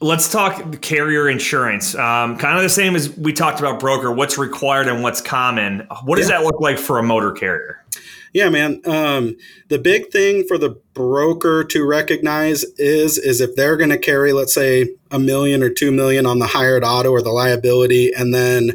let's 0.00 0.30
talk 0.30 0.80
carrier 0.82 1.28
insurance. 1.28 1.94
Um, 1.94 2.36
kind 2.36 2.56
of 2.56 2.62
the 2.62 2.68
same 2.68 2.94
as 2.94 3.16
we 3.16 3.32
talked 3.32 3.58
about 3.58 3.80
broker. 3.80 4.12
What's 4.12 4.36
required 4.36 4.86
and 4.86 5.02
what's 5.02 5.20
common. 5.20 5.86
What 6.04 6.16
does 6.16 6.28
yeah. 6.28 6.38
that 6.38 6.44
look 6.44 6.60
like 6.60 6.78
for 6.78 6.98
a 6.98 7.02
motor 7.02 7.32
carrier? 7.32 7.84
Yeah, 8.34 8.48
man. 8.48 8.80
Um, 8.84 9.36
the 9.68 9.78
big 9.78 10.10
thing 10.10 10.44
for 10.46 10.58
the 10.58 10.70
broker 10.92 11.62
to 11.64 11.86
recognize 11.86 12.64
is 12.78 13.16
is 13.16 13.40
if 13.40 13.54
they're 13.54 13.76
going 13.76 13.90
to 13.90 13.98
carry, 13.98 14.32
let's 14.32 14.52
say, 14.52 14.90
a 15.12 15.20
million 15.20 15.62
or 15.62 15.70
two 15.70 15.92
million 15.92 16.26
on 16.26 16.40
the 16.40 16.48
hired 16.48 16.82
auto 16.82 17.10
or 17.10 17.22
the 17.22 17.30
liability, 17.30 18.12
and 18.12 18.34
then 18.34 18.72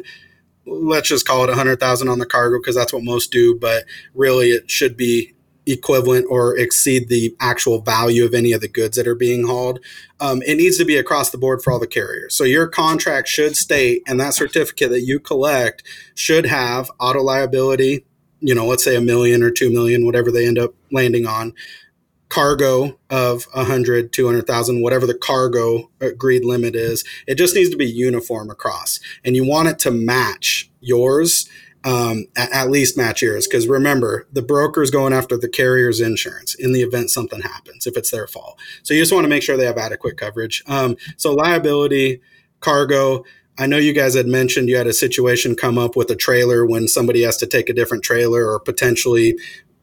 let's 0.66 1.10
just 1.10 1.26
call 1.26 1.44
it 1.44 1.50
a 1.50 1.54
hundred 1.54 1.78
thousand 1.78 2.08
on 2.08 2.18
the 2.18 2.26
cargo 2.26 2.58
because 2.58 2.74
that's 2.74 2.92
what 2.92 3.04
most 3.04 3.32
do. 3.32 3.54
But 3.54 3.84
really, 4.14 4.48
it 4.48 4.70
should 4.70 4.96
be 4.96 5.34
equivalent 5.66 6.26
or 6.30 6.56
exceed 6.56 7.10
the 7.10 7.36
actual 7.38 7.82
value 7.82 8.24
of 8.24 8.32
any 8.32 8.52
of 8.52 8.62
the 8.62 8.68
goods 8.68 8.96
that 8.96 9.06
are 9.06 9.14
being 9.14 9.46
hauled. 9.46 9.78
Um, 10.20 10.40
it 10.46 10.56
needs 10.56 10.78
to 10.78 10.86
be 10.86 10.96
across 10.96 11.30
the 11.30 11.38
board 11.38 11.62
for 11.62 11.70
all 11.70 11.78
the 11.78 11.86
carriers. 11.86 12.34
So 12.34 12.44
your 12.44 12.66
contract 12.66 13.28
should 13.28 13.56
state, 13.56 14.02
and 14.06 14.18
that 14.20 14.32
certificate 14.32 14.88
that 14.88 15.02
you 15.02 15.20
collect 15.20 15.82
should 16.14 16.46
have 16.46 16.90
auto 16.98 17.22
liability. 17.22 18.06
You 18.40 18.54
know, 18.54 18.66
let's 18.66 18.84
say 18.84 18.96
a 18.96 19.00
million 19.00 19.42
or 19.42 19.50
two 19.50 19.70
million, 19.70 20.04
whatever 20.04 20.30
they 20.30 20.46
end 20.46 20.58
up 20.58 20.74
landing 20.90 21.26
on. 21.26 21.52
Cargo 22.28 22.96
of 23.10 23.48
a 23.54 23.64
hundred, 23.64 24.12
two 24.12 24.26
hundred 24.26 24.46
thousand, 24.46 24.82
whatever 24.82 25.04
the 25.04 25.18
cargo 25.18 25.90
agreed 26.00 26.44
limit 26.44 26.76
is. 26.76 27.04
It 27.26 27.34
just 27.34 27.56
needs 27.56 27.70
to 27.70 27.76
be 27.76 27.86
uniform 27.86 28.50
across, 28.50 29.00
and 29.24 29.34
you 29.34 29.44
want 29.44 29.68
it 29.68 29.80
to 29.80 29.90
match 29.90 30.70
yours 30.80 31.48
um, 31.84 32.26
at, 32.36 32.52
at, 32.52 32.70
least 32.70 32.96
match 32.96 33.22
yours. 33.22 33.46
Because 33.46 33.66
remember, 33.66 34.26
the 34.32 34.42
broker 34.42 34.82
is 34.82 34.90
going 34.90 35.12
after 35.12 35.36
the 35.36 35.48
carrier's 35.48 36.00
insurance 36.00 36.54
in 36.54 36.72
the 36.72 36.82
event 36.82 37.10
something 37.10 37.40
happens, 37.40 37.86
if 37.86 37.96
it's 37.96 38.10
their 38.10 38.26
fault. 38.26 38.58
So 38.82 38.94
you 38.94 39.00
just 39.00 39.12
want 39.12 39.24
to 39.24 39.28
make 39.28 39.42
sure 39.42 39.56
they 39.56 39.66
have 39.66 39.78
adequate 39.78 40.16
coverage. 40.16 40.62
Um, 40.66 40.96
so 41.16 41.32
liability, 41.32 42.20
cargo. 42.60 43.24
I 43.60 43.66
know 43.66 43.76
you 43.76 43.92
guys 43.92 44.14
had 44.14 44.26
mentioned 44.26 44.68
you 44.68 44.76
had 44.78 44.86
a 44.86 44.92
situation 44.92 45.54
come 45.54 45.76
up 45.76 45.94
with 45.94 46.10
a 46.10 46.16
trailer 46.16 46.64
when 46.64 46.88
somebody 46.88 47.22
has 47.22 47.36
to 47.36 47.46
take 47.46 47.68
a 47.68 47.74
different 47.74 48.02
trailer 48.02 48.50
or 48.50 48.58
potentially 48.58 49.36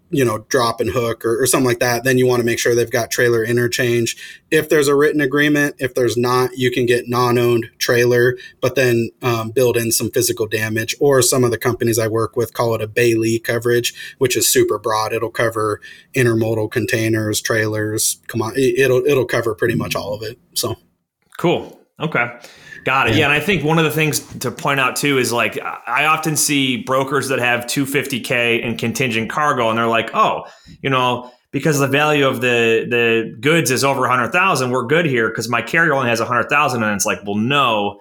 you 0.09 0.23
know, 0.23 0.39
drop 0.49 0.79
and 0.79 0.89
hook 0.89 1.25
or, 1.25 1.41
or, 1.41 1.45
something 1.45 1.67
like 1.67 1.79
that, 1.79 2.05
then 2.05 2.17
you 2.17 2.25
want 2.25 2.39
to 2.39 2.45
make 2.45 2.59
sure 2.59 2.73
they've 2.73 2.89
got 2.89 3.11
trailer 3.11 3.43
interchange. 3.43 4.15
If 4.49 4.69
there's 4.69 4.87
a 4.87 4.95
written 4.95 5.19
agreement, 5.19 5.75
if 5.79 5.95
there's 5.95 6.15
not, 6.15 6.57
you 6.57 6.71
can 6.71 6.85
get 6.85 7.09
non-owned 7.09 7.69
trailer, 7.77 8.37
but 8.61 8.75
then 8.75 9.09
um, 9.21 9.51
build 9.51 9.75
in 9.75 9.91
some 9.91 10.09
physical 10.09 10.47
damage. 10.47 10.95
Or 11.01 11.21
some 11.21 11.43
of 11.43 11.51
the 11.51 11.57
companies 11.57 11.99
I 11.99 12.07
work 12.07 12.37
with 12.37 12.53
call 12.53 12.73
it 12.73 12.81
a 12.81 12.87
bailee 12.87 13.43
coverage, 13.43 13.93
which 14.17 14.37
is 14.37 14.47
super 14.47 14.79
broad. 14.79 15.11
It'll 15.11 15.29
cover 15.29 15.81
intermodal 16.15 16.71
containers, 16.71 17.41
trailers. 17.41 18.21
Come 18.27 18.41
on, 18.41 18.53
it'll 18.55 19.05
it'll 19.05 19.25
cover 19.25 19.55
pretty 19.55 19.75
much 19.75 19.93
all 19.93 20.13
of 20.13 20.23
it. 20.23 20.39
So 20.53 20.77
cool. 21.37 21.81
Okay. 21.99 22.39
Got 22.83 23.07
it. 23.07 23.11
Yeah. 23.11 23.19
yeah. 23.19 23.25
and 23.25 23.33
I 23.33 23.39
think 23.39 23.63
one 23.63 23.77
of 23.77 23.85
the 23.85 23.91
things 23.91 24.19
to 24.39 24.51
point 24.51 24.79
out 24.79 24.95
too 24.95 25.17
is 25.17 25.31
like 25.31 25.59
I 25.61 26.05
often 26.05 26.35
see 26.35 26.77
brokers 26.83 27.29
that 27.29 27.39
have 27.39 27.65
250k 27.65 28.61
in 28.61 28.77
contingent 28.77 29.29
cargo, 29.29 29.69
and 29.69 29.77
they're 29.77 29.87
like, 29.87 30.09
oh, 30.13 30.45
you 30.81 30.89
know, 30.89 31.31
because 31.51 31.79
the 31.79 31.87
value 31.87 32.27
of 32.27 32.41
the 32.41 32.85
the 32.89 33.35
goods 33.39 33.71
is 33.71 33.83
over 33.83 34.01
100,000, 34.01 34.69
we're 34.69 34.85
good 34.85 35.05
here 35.05 35.29
because 35.29 35.49
my 35.49 35.61
carrier 35.61 35.93
only 35.93 36.09
has 36.09 36.19
100,000, 36.19 36.83
and 36.83 36.95
it's 36.95 37.05
like, 37.05 37.19
well, 37.25 37.35
no, 37.35 37.99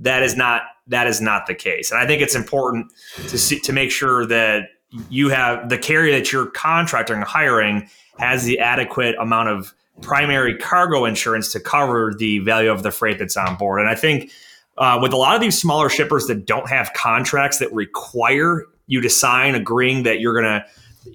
that 0.00 0.22
is 0.22 0.36
not 0.36 0.62
that 0.88 1.06
is 1.06 1.20
not 1.20 1.46
the 1.46 1.54
case, 1.54 1.90
and 1.90 2.00
I 2.00 2.06
think 2.06 2.22
it's 2.22 2.34
important 2.34 2.92
to 3.28 3.38
see 3.38 3.58
to 3.60 3.72
make 3.72 3.90
sure 3.90 4.26
that 4.26 4.68
you 5.08 5.28
have 5.28 5.68
the 5.68 5.78
carrier 5.78 6.12
that 6.18 6.32
you're 6.32 6.46
contracting 6.46 7.20
hiring 7.22 7.88
has 8.18 8.44
the 8.44 8.60
adequate 8.60 9.16
amount 9.18 9.48
of 9.48 9.74
primary 10.00 10.56
cargo 10.56 11.04
insurance 11.04 11.52
to 11.52 11.60
cover 11.60 12.12
the 12.16 12.40
value 12.40 12.70
of 12.70 12.82
the 12.82 12.90
freight 12.90 13.18
that's 13.18 13.36
on 13.36 13.56
board. 13.56 13.80
And 13.80 13.88
I 13.88 13.94
think 13.94 14.30
uh, 14.76 14.98
with 15.00 15.12
a 15.12 15.16
lot 15.16 15.34
of 15.34 15.40
these 15.40 15.58
smaller 15.58 15.88
shippers 15.88 16.26
that 16.26 16.46
don't 16.46 16.68
have 16.68 16.92
contracts 16.94 17.58
that 17.58 17.72
require 17.72 18.64
you 18.86 19.00
to 19.00 19.08
sign 19.08 19.54
agreeing 19.54 20.02
that 20.02 20.20
you're 20.20 20.32
going 20.32 20.44
to 20.44 20.64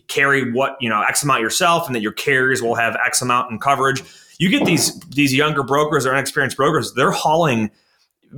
carry 0.07 0.51
what 0.51 0.77
you 0.79 0.87
know 0.87 1.01
x 1.01 1.23
amount 1.23 1.41
yourself 1.41 1.87
and 1.87 1.95
that 1.95 2.01
your 2.01 2.11
carriers 2.11 2.61
will 2.61 2.75
have 2.75 2.95
x 3.03 3.23
amount 3.23 3.51
in 3.51 3.57
coverage 3.57 4.03
you 4.37 4.47
get 4.49 4.63
these 4.65 4.99
these 5.09 5.33
younger 5.33 5.63
brokers 5.63 6.05
or 6.05 6.11
inexperienced 6.11 6.55
brokers 6.55 6.93
they're 6.93 7.11
hauling 7.11 7.71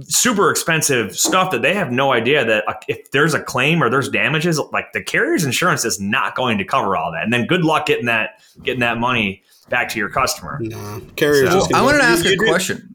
super 0.04 0.49
expensive 0.49 1.17
stuff 1.17 1.51
that 1.51 1.62
they 1.62 1.73
have 1.73 1.91
no 1.91 2.13
idea 2.13 2.45
that 2.45 2.63
if 2.88 3.12
there's 3.12 3.34
a 3.34 3.41
claim 3.41 3.84
or 3.84 3.89
there's 3.89 4.08
damages 4.08 4.60
like 4.71 4.93
the 4.93 5.04
carrier's 5.04 5.43
insurance 5.43 5.84
is 5.84 5.99
not 5.99 6.36
going 6.36 6.58
to 6.58 6.63
cover 6.63 6.95
all 6.95 7.12
that 7.12 7.23
and 7.23 7.34
then 7.34 7.45
good 7.45 7.65
luck 7.65 7.86
getting 7.86 8.06
that 8.06 8.41
getting 8.63 8.80
that 8.80 8.97
money 8.97 9.43
back 9.71 9.89
to 9.89 9.97
your 9.97 10.10
customer. 10.10 10.60
No, 10.62 11.01
carriers. 11.15 11.49
So, 11.49 11.67
I 11.73 11.81
wanted 11.81 11.99
to 11.99 12.03
ask 12.03 12.23
you, 12.23 12.34
a 12.34 12.38
question. 12.38 12.93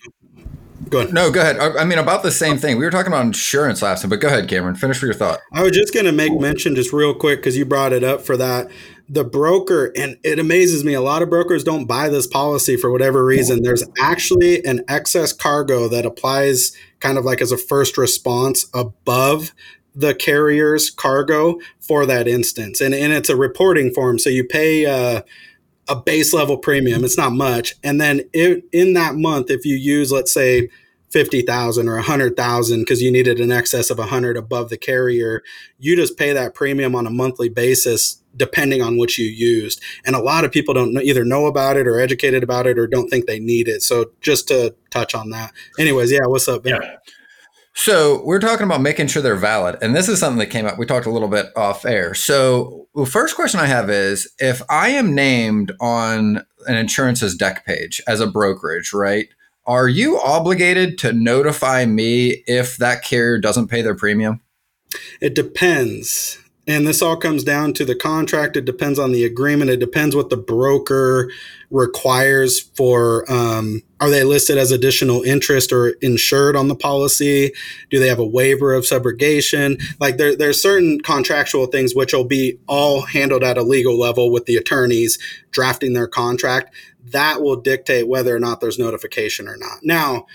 Go 0.89 1.01
ahead. 1.01 1.13
No, 1.13 1.31
go 1.31 1.41
ahead. 1.41 1.59
I, 1.59 1.79
I, 1.81 1.85
mean, 1.85 1.99
about 1.99 2.23
the 2.23 2.31
same 2.31 2.59
thing. 2.59 2.79
We 2.79 2.85
were 2.85 2.91
talking 2.91 3.13
about 3.13 3.25
insurance 3.25 3.83
last 3.83 4.03
time, 4.03 4.11
but 4.11 4.21
go 4.21 4.29
ahead, 4.29 4.49
Cameron. 4.49 4.77
Finish 4.77 5.01
with 5.01 5.09
your 5.09 5.15
thought. 5.15 5.41
I 5.53 5.63
was 5.63 5.73
just 5.73 5.93
going 5.93 6.07
to 6.07 6.13
make 6.13 6.39
mention, 6.39 6.77
just 6.77 6.93
real 6.93 7.13
quick, 7.13 7.41
because 7.41 7.57
you 7.57 7.65
brought 7.65 7.93
it 7.93 8.05
up 8.05 8.21
for 8.21 8.37
that. 8.37 8.71
The 9.09 9.25
broker, 9.25 9.93
and 9.97 10.17
it 10.23 10.39
amazes 10.39 10.85
me, 10.85 10.95
a 10.95 11.01
lot 11.01 11.23
of 11.23 11.31
brokers 11.31 11.65
don't 11.65 11.87
buy 11.87 12.09
this 12.09 12.27
policy 12.27 12.77
for 12.77 12.91
whatever 12.91 13.25
reason. 13.25 13.63
There's 13.63 13.85
actually 14.01 14.65
an 14.65 14.85
excess 14.89 15.33
cargo 15.33 15.89
that 15.89 16.07
applies 16.07 16.73
kind 17.01 17.19
of 17.19 17.25
like 17.25 17.41
as 17.41 17.53
a 17.53 17.59
first 17.59 17.99
response 17.99 18.67
above 18.75 19.53
the 19.95 20.15
carrier's 20.15 20.91
cargo 20.91 21.59
for 21.81 22.05
that 22.05 22.29
instance. 22.29 22.81
And, 22.81 22.95
and 22.95 23.13
it's 23.13 23.31
a 23.31 23.37
reporting 23.37 23.93
form. 23.93 24.19
So 24.19 24.29
you 24.29 24.45
pay, 24.45 24.87
uh, 24.87 25.23
a 25.89 25.97
base 25.97 26.33
level 26.33 26.59
premium. 26.59 27.05
It's 27.05 27.19
not 27.19 27.33
much. 27.33 27.75
And 27.83 28.01
then 28.01 28.23
in, 28.33 28.63
in 28.73 28.95
that 28.95 29.15
month, 29.17 29.51
if 29.51 29.65
you 29.65 29.77
use, 29.77 30.11
let's 30.11 30.33
say, 30.33 30.69
50,000 31.11 31.89
or 31.89 31.95
100,000 31.95 32.81
because 32.81 33.01
you 33.01 33.13
needed 33.13 33.41
an 33.41 33.53
excess 33.53 33.91
of 33.91 33.99
100 33.99 34.37
above 34.37 34.69
the 34.69 34.77
carrier, 34.77 35.43
you 35.79 35.97
just 35.97 36.19
pay 36.19 36.33
that 36.33 36.55
premium 36.55 36.95
on 36.95 37.07
a 37.07 37.11
monthly 37.11 37.49
basis 37.49 38.23
depending 38.37 38.83
on 38.83 38.99
what 38.99 39.17
you 39.17 39.25
used. 39.25 39.81
And 40.05 40.15
a 40.15 40.21
lot 40.21 40.45
of 40.45 40.53
people 40.53 40.75
don't 40.75 41.01
either 41.01 41.25
know 41.25 41.47
about 41.47 41.77
it 41.77 41.87
or 41.87 41.99
educated 41.99 42.43
about 42.43 42.67
it 42.67 42.79
or 42.79 42.87
don't 42.87 43.09
think 43.09 43.27
they 43.27 43.39
need 43.39 43.69
it. 43.69 43.83
So 43.83 44.11
just 44.21 44.49
to 44.49 44.75
touch 44.91 45.15
on 45.15 45.31
that. 45.31 45.53
Anyways, 45.79 46.13
yeah, 46.13 46.27
what's 46.27 46.49
up? 46.49 46.65
Ben? 46.65 46.81
Yeah. 46.83 46.97
So 47.79 48.23
we're 48.25 48.41
talking 48.41 48.65
about 48.65 48.81
making 48.81 49.09
sure 49.09 49.21
they're 49.21 49.37
valid, 49.37 49.77
and 49.83 49.95
this 49.95 50.09
is 50.09 50.19
something 50.19 50.39
that 50.39 50.47
came 50.47 50.65
up. 50.65 50.79
We 50.79 50.87
talked 50.87 51.05
a 51.05 51.11
little 51.11 51.29
bit 51.29 51.53
off 51.55 51.85
air. 51.85 52.15
So, 52.15 52.89
the 52.95 53.05
first 53.05 53.37
question 53.37 53.61
I 53.61 53.67
have 53.67 53.91
is: 53.91 54.33
if 54.39 54.63
I 54.71 54.89
am 54.89 55.15
named 55.15 55.73
on 55.79 56.43
an 56.67 56.77
insurance's 56.77 57.37
dec 57.37 57.65
page 57.65 58.01
as 58.09 58.21
a 58.21 58.27
brokerage, 58.27 58.95
right? 58.95 59.29
Are 59.67 59.89
you 59.89 60.19
obligated 60.19 60.97
to 60.99 61.13
notify 61.13 61.85
me 61.85 62.43
if 62.47 62.79
that 62.79 63.05
carrier 63.05 63.39
doesn't 63.39 63.69
pay 63.69 63.83
their 63.83 63.95
premium? 63.95 64.41
It 65.21 65.35
depends. 65.35 66.39
And 66.69 66.87
this 66.87 67.01
all 67.01 67.17
comes 67.17 67.45
down 67.45 67.75
to 67.75 67.85
the 67.85 67.95
contract. 67.95 68.57
It 68.57 68.65
depends 68.65 68.99
on 68.99 69.13
the 69.13 69.25
agreement. 69.25 69.71
It 69.71 69.79
depends 69.79 70.17
what 70.17 70.31
the 70.31 70.37
broker 70.37 71.31
requires 71.71 72.61
for 72.61 73.31
um, 73.31 73.83
are 74.01 74.11
they 74.11 74.25
listed 74.25 74.59
as 74.59 74.73
additional 74.73 75.23
interest 75.23 75.73
or 75.73 75.91
insured 76.03 76.57
on 76.57 76.69
the 76.69 76.75
policy? 76.75 77.53
Do 77.91 77.99
they 77.99 78.09
have 78.09 78.19
a 78.19 78.27
waiver 78.27 78.75
of 78.75 78.85
subrogation? 78.85 79.81
Like 80.01 80.17
there, 80.17 80.37
there's 80.37 80.61
certain 80.61 81.01
contractual 81.01 81.67
things 81.67 81.95
which 81.95 82.13
will 82.13 82.25
be 82.25 82.59
all 82.67 83.03
handled 83.03 83.45
at 83.45 83.59
a 83.59 83.63
legal 83.63 83.99
level 83.99 84.31
with 84.31 84.47
the 84.47 84.57
attorneys 84.57 85.19
drafting 85.51 85.93
their 85.93 86.09
contract. 86.09 86.75
That 87.13 87.43
will 87.43 87.57
dictate 87.57 88.09
whether 88.09 88.35
or 88.35 88.41
not 88.41 88.61
there's 88.61 88.79
notification 88.79 89.49
or 89.49 89.57
not. 89.57 89.79
Now, 89.83 90.27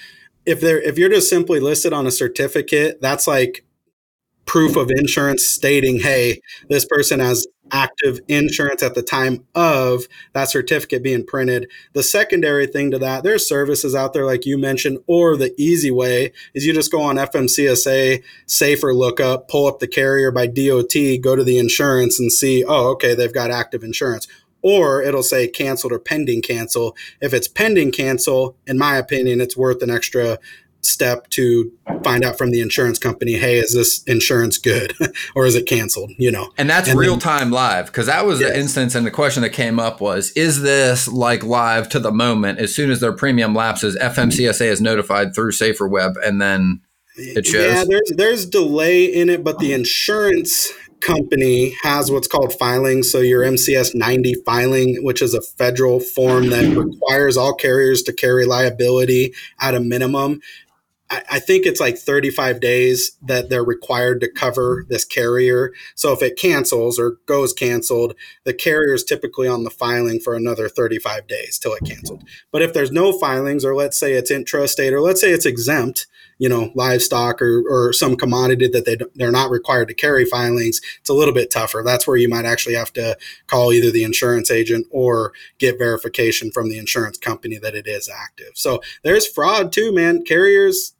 if 0.45 0.59
they're 0.61 0.81
if 0.81 0.97
you're 0.97 1.09
just 1.09 1.29
simply 1.29 1.59
listed 1.59 1.93
on 1.93 2.07
a 2.07 2.11
certificate, 2.11 2.99
that's 3.01 3.27
like 3.27 3.63
proof 4.51 4.75
of 4.75 4.91
insurance 4.91 5.47
stating, 5.47 6.01
hey, 6.01 6.41
this 6.67 6.83
person 6.83 7.21
has 7.21 7.47
active 7.71 8.19
insurance 8.27 8.83
at 8.83 8.95
the 8.95 9.01
time 9.01 9.45
of 9.55 10.03
that 10.33 10.49
certificate 10.49 11.01
being 11.01 11.25
printed. 11.25 11.71
The 11.93 12.03
secondary 12.03 12.67
thing 12.67 12.91
to 12.91 12.99
that, 12.99 13.23
there's 13.23 13.47
services 13.47 13.95
out 13.95 14.11
there 14.11 14.25
like 14.25 14.45
you 14.45 14.57
mentioned, 14.57 14.97
or 15.07 15.37
the 15.37 15.53
easy 15.57 15.89
way 15.89 16.33
is 16.53 16.65
you 16.65 16.73
just 16.73 16.91
go 16.91 17.01
on 17.01 17.15
FMCSA, 17.15 18.21
safer 18.45 18.93
lookup, 18.93 19.47
pull 19.47 19.67
up 19.67 19.79
the 19.79 19.87
carrier 19.87 20.31
by 20.31 20.47
DOT, 20.47 20.95
go 21.21 21.33
to 21.33 21.45
the 21.45 21.57
insurance 21.57 22.19
and 22.19 22.29
see, 22.29 22.65
oh, 22.65 22.89
okay, 22.89 23.15
they've 23.15 23.33
got 23.33 23.51
active 23.51 23.85
insurance. 23.85 24.27
Or 24.61 25.01
it'll 25.01 25.23
say 25.23 25.47
canceled 25.47 25.93
or 25.93 25.97
pending 25.99 26.41
cancel. 26.41 26.93
If 27.21 27.33
it's 27.33 27.47
pending 27.47 27.93
cancel, 27.93 28.57
in 28.67 28.77
my 28.77 28.97
opinion, 28.97 29.39
it's 29.39 29.55
worth 29.55 29.81
an 29.81 29.89
extra 29.89 30.39
step 30.85 31.29
to 31.29 31.71
find 32.03 32.23
out 32.23 32.37
from 32.37 32.51
the 32.51 32.61
insurance 32.61 32.99
company, 32.99 33.33
hey, 33.33 33.59
is 33.59 33.73
this 33.73 34.03
insurance 34.03 34.57
good 34.57 34.93
or 35.35 35.45
is 35.45 35.55
it 35.55 35.67
canceled? 35.67 36.11
You 36.17 36.31
know, 36.31 36.51
and 36.57 36.69
that's 36.69 36.89
and 36.89 36.99
real 36.99 37.13
then, 37.13 37.19
time 37.19 37.51
live 37.51 37.87
because 37.87 38.07
that 38.07 38.25
was 38.25 38.39
yes. 38.39 38.51
the 38.51 38.59
instance. 38.59 38.95
And 38.95 39.05
the 39.05 39.11
question 39.11 39.43
that 39.43 39.51
came 39.51 39.79
up 39.79 40.01
was, 40.01 40.31
is 40.31 40.61
this 40.61 41.07
like 41.07 41.43
live 41.43 41.89
to 41.89 41.99
the 41.99 42.11
moment? 42.11 42.59
As 42.59 42.73
soon 42.73 42.91
as 42.91 42.99
their 42.99 43.13
premium 43.13 43.53
lapses, 43.53 43.97
FMCSA 43.97 44.67
is 44.67 44.81
notified 44.81 45.35
through 45.35 45.51
Safer 45.51 45.87
Web, 45.87 46.17
and 46.23 46.41
then 46.41 46.81
it 47.15 47.45
shows. 47.45 47.73
Yeah, 47.73 47.83
there's 47.87 48.11
there's 48.15 48.45
delay 48.45 49.05
in 49.05 49.29
it, 49.29 49.43
but 49.43 49.59
the 49.59 49.73
insurance 49.73 50.71
company 51.01 51.75
has 51.83 52.11
what's 52.11 52.27
called 52.27 52.53
filing. 52.53 53.03
So 53.03 53.19
your 53.19 53.43
MCS 53.43 53.93
90 53.93 54.35
filing, 54.45 55.03
which 55.03 55.21
is 55.21 55.33
a 55.33 55.41
federal 55.41 55.99
form 55.99 56.49
that 56.51 56.75
requires 56.77 57.37
all 57.37 57.53
carriers 57.53 58.03
to 58.03 58.13
carry 58.13 58.45
liability 58.45 59.33
at 59.59 59.75
a 59.75 59.79
minimum. 59.79 60.41
I, 61.11 61.39
think 61.39 61.65
it's 61.65 61.81
like 61.81 61.97
35 61.97 62.61
days 62.61 63.17
that 63.21 63.49
they're 63.49 63.63
required 63.63 64.21
to 64.21 64.31
cover 64.31 64.85
this 64.87 65.03
carrier. 65.03 65.73
So 65.93 66.13
if 66.13 66.21
it 66.21 66.39
cancels 66.39 66.97
or 66.97 67.17
goes 67.25 67.51
canceled, 67.51 68.15
the 68.45 68.53
carrier 68.53 68.93
is 68.93 69.03
typically 69.03 69.47
on 69.47 69.65
the 69.65 69.69
filing 69.69 70.21
for 70.21 70.35
another 70.35 70.69
35 70.69 71.27
days 71.27 71.59
till 71.59 71.73
it 71.73 71.83
canceled. 71.83 72.23
But 72.51 72.61
if 72.61 72.73
there's 72.73 72.91
no 72.91 73.11
filings, 73.11 73.65
or 73.65 73.75
let's 73.75 73.99
say 73.99 74.13
it's 74.13 74.31
intrastate, 74.31 74.93
or 74.93 75.01
let's 75.01 75.19
say 75.19 75.31
it's 75.31 75.45
exempt, 75.45 76.07
you 76.37 76.47
know, 76.47 76.71
livestock 76.75 77.41
or, 77.41 77.61
or 77.69 77.91
some 77.91 78.15
commodity 78.15 78.69
that 78.69 78.85
they, 78.85 78.97
they're 79.15 79.31
not 79.31 79.51
required 79.51 79.89
to 79.89 79.93
carry 79.93 80.23
filings, 80.23 80.79
it's 81.01 81.09
a 81.09 81.13
little 81.13 81.33
bit 81.33 81.51
tougher. 81.51 81.83
That's 81.85 82.07
where 82.07 82.17
you 82.17 82.29
might 82.29 82.45
actually 82.45 82.75
have 82.75 82.93
to 82.93 83.17
call 83.47 83.73
either 83.73 83.91
the 83.91 84.03
insurance 84.03 84.49
agent 84.49 84.87
or 84.89 85.33
get 85.59 85.77
verification 85.77 86.51
from 86.51 86.69
the 86.69 86.77
insurance 86.77 87.17
company 87.17 87.57
that 87.57 87.75
it 87.75 87.85
is 87.85 88.07
active. 88.07 88.51
So 88.53 88.81
there's 89.03 89.27
fraud 89.27 89.73
too, 89.73 89.91
man. 89.93 90.23
Carriers 90.23 90.93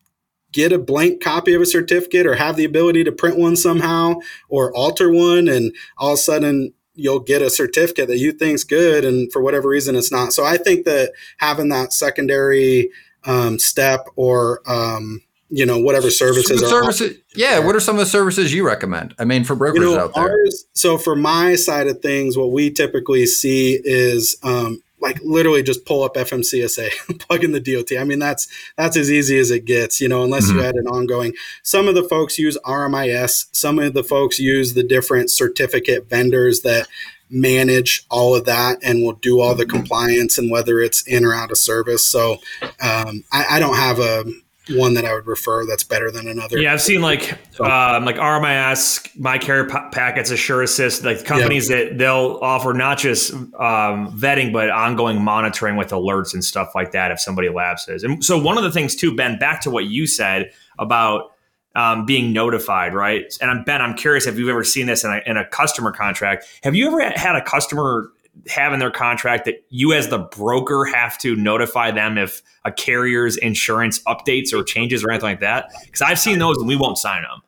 get 0.51 0.71
a 0.71 0.79
blank 0.79 1.21
copy 1.21 1.53
of 1.53 1.61
a 1.61 1.65
certificate 1.65 2.25
or 2.25 2.35
have 2.35 2.55
the 2.55 2.65
ability 2.65 3.03
to 3.03 3.11
print 3.11 3.37
one 3.37 3.55
somehow 3.55 4.15
or 4.49 4.75
alter 4.75 5.11
one 5.11 5.47
and 5.47 5.75
all 5.97 6.13
of 6.13 6.15
a 6.15 6.17
sudden 6.17 6.73
you'll 6.93 7.19
get 7.19 7.41
a 7.41 7.49
certificate 7.49 8.07
that 8.07 8.17
you 8.17 8.31
think's 8.31 8.63
good 8.63 9.05
and 9.05 9.31
for 9.31 9.41
whatever 9.41 9.69
reason 9.69 9.95
it's 9.95 10.11
not. 10.11 10.33
So 10.33 10.45
i 10.45 10.57
think 10.57 10.85
that 10.85 11.13
having 11.37 11.69
that 11.69 11.93
secondary 11.93 12.89
um, 13.23 13.59
step 13.59 14.07
or 14.15 14.61
um, 14.69 15.21
you 15.49 15.65
know 15.65 15.77
whatever 15.77 16.09
services 16.09 16.59
services 16.67 17.17
yeah 17.35 17.59
what 17.59 17.75
are 17.75 17.79
some 17.79 17.95
of 17.95 17.99
the 17.99 18.05
services 18.05 18.53
you 18.53 18.65
recommend? 18.65 19.13
I 19.19 19.25
mean 19.25 19.43
for 19.43 19.55
brokers 19.55 19.81
you 19.83 19.95
know, 19.95 19.99
out 19.99 20.15
there. 20.15 20.23
ours, 20.23 20.65
so 20.73 20.97
for 20.97 21.15
my 21.15 21.55
side 21.55 21.87
of 21.87 22.01
things 22.01 22.37
what 22.37 22.51
we 22.51 22.71
typically 22.71 23.25
see 23.25 23.79
is 23.83 24.37
um, 24.43 24.81
like 25.01 25.19
literally 25.23 25.63
just 25.63 25.85
pull 25.85 26.03
up 26.03 26.15
FMCSA, 26.15 27.19
plug 27.19 27.43
in 27.43 27.51
the 27.51 27.59
DOT. 27.59 27.97
I 27.99 28.03
mean, 28.03 28.19
that's 28.19 28.47
that's 28.77 28.97
as 28.97 29.11
easy 29.11 29.37
as 29.37 29.51
it 29.51 29.65
gets, 29.65 29.99
you 29.99 30.07
know, 30.07 30.23
unless 30.23 30.47
mm-hmm. 30.47 30.59
you 30.59 30.63
had 30.63 30.75
an 30.75 30.87
ongoing. 30.87 31.33
Some 31.63 31.87
of 31.87 31.95
the 31.95 32.03
folks 32.03 32.37
use 32.37 32.57
RMIS. 32.65 33.47
Some 33.51 33.79
of 33.79 33.93
the 33.93 34.03
folks 34.03 34.39
use 34.39 34.73
the 34.73 34.83
different 34.83 35.29
certificate 35.31 36.09
vendors 36.09 36.61
that 36.61 36.87
manage 37.29 38.05
all 38.09 38.35
of 38.35 38.45
that 38.45 38.77
and 38.83 39.03
will 39.03 39.13
do 39.13 39.39
all 39.39 39.55
the 39.55 39.63
mm-hmm. 39.63 39.77
compliance 39.77 40.37
and 40.37 40.51
whether 40.51 40.79
it's 40.79 41.01
in 41.07 41.25
or 41.25 41.33
out 41.33 41.51
of 41.51 41.57
service. 41.57 42.05
So 42.05 42.37
um, 42.81 43.23
I, 43.31 43.45
I 43.51 43.59
don't 43.59 43.77
have 43.77 43.99
a 43.99 44.25
one 44.69 44.93
that 44.93 45.06
I 45.06 45.13
would 45.13 45.26
refer 45.26 45.65
that's 45.65 45.84
better 45.84 46.12
than 46.12 46.28
another. 46.28 46.60
Yeah, 46.60 46.74
I've 46.74 46.82
seen 46.82 47.02
like 47.02 47.38
so, 47.52 47.65
um, 47.65 48.06
like 48.06 48.17
RMIS, 48.17 49.19
My 49.19 49.38
Carrier 49.38 49.65
Packets, 49.65 50.30
Assure 50.30 50.62
Assist, 50.62 51.04
like 51.04 51.26
companies 51.26 51.69
yeah. 51.69 51.78
that 51.78 51.97
they'll 51.97 52.39
offer 52.41 52.74
not 52.74 53.00
just 53.00 53.34
um, 53.34 54.15
vetting 54.17 54.54
but 54.54 54.69
ongoing 54.69 55.21
monitoring 55.24 55.78
with 55.78 55.89
alerts 55.89 56.34
and 56.34 56.43
stuff 56.43 56.74
like 56.76 56.91
that 56.91 57.12
if 57.12 57.19
somebody 57.19 57.50
lapses. 57.50 58.04
And 58.04 58.24
so 58.24 58.39
one 58.39 58.58
of 58.58 58.63
the 58.63 58.71
things 58.71 58.95
too, 58.95 59.15
Ben, 59.15 59.39
back 59.39 59.62
to 59.62 59.71
what 59.71 59.86
you 59.86 60.06
said 60.06 60.52
about 60.78 61.32
um, 61.76 62.06
being 62.06 62.34
notified, 62.34 62.93
right? 62.93 63.34
And 63.41 63.50
I'm 63.50 63.63
Ben, 63.63 63.82
I'm 63.82 63.95
curious 63.95 64.28
if 64.28 64.38
you've 64.38 64.50
ever 64.50 64.63
seen 64.63 64.88
this 64.88 65.04
in 65.04 65.12
a, 65.12 65.21
in 65.26 65.38
a 65.38 65.45
customer 65.45 65.91
contract. 65.91 66.45
Have 66.63 66.76
you 66.76 66.88
ever 66.88 67.02
had 67.17 67.36
a 67.36 67.43
customer 67.43 68.12
have 68.49 68.73
in 68.73 68.80
their 68.80 68.91
contract 68.91 69.45
that 69.45 69.63
you 69.69 69.93
as 69.93 70.10
the 70.10 70.19
broker 70.19 70.86
have 70.86 71.17
to 71.19 71.36
notify 71.36 71.91
them 71.91 72.17
if 72.17 72.41
a 72.65 72.71
carrier's 72.71 73.38
insurance 73.38 74.01
updates 74.04 74.54
or 74.54 74.63
changes 74.63 75.04
or 75.04 75.12
anything 75.12 75.30
like 75.30 75.39
that? 75.39 75.69
Because 75.86 76.01
I've 76.01 76.19
seen 76.19 76.39
those 76.39 76.58
and 76.58 76.67
we 76.67 76.75
won't 76.75 76.97
sign 76.97 77.23
them. 77.23 77.41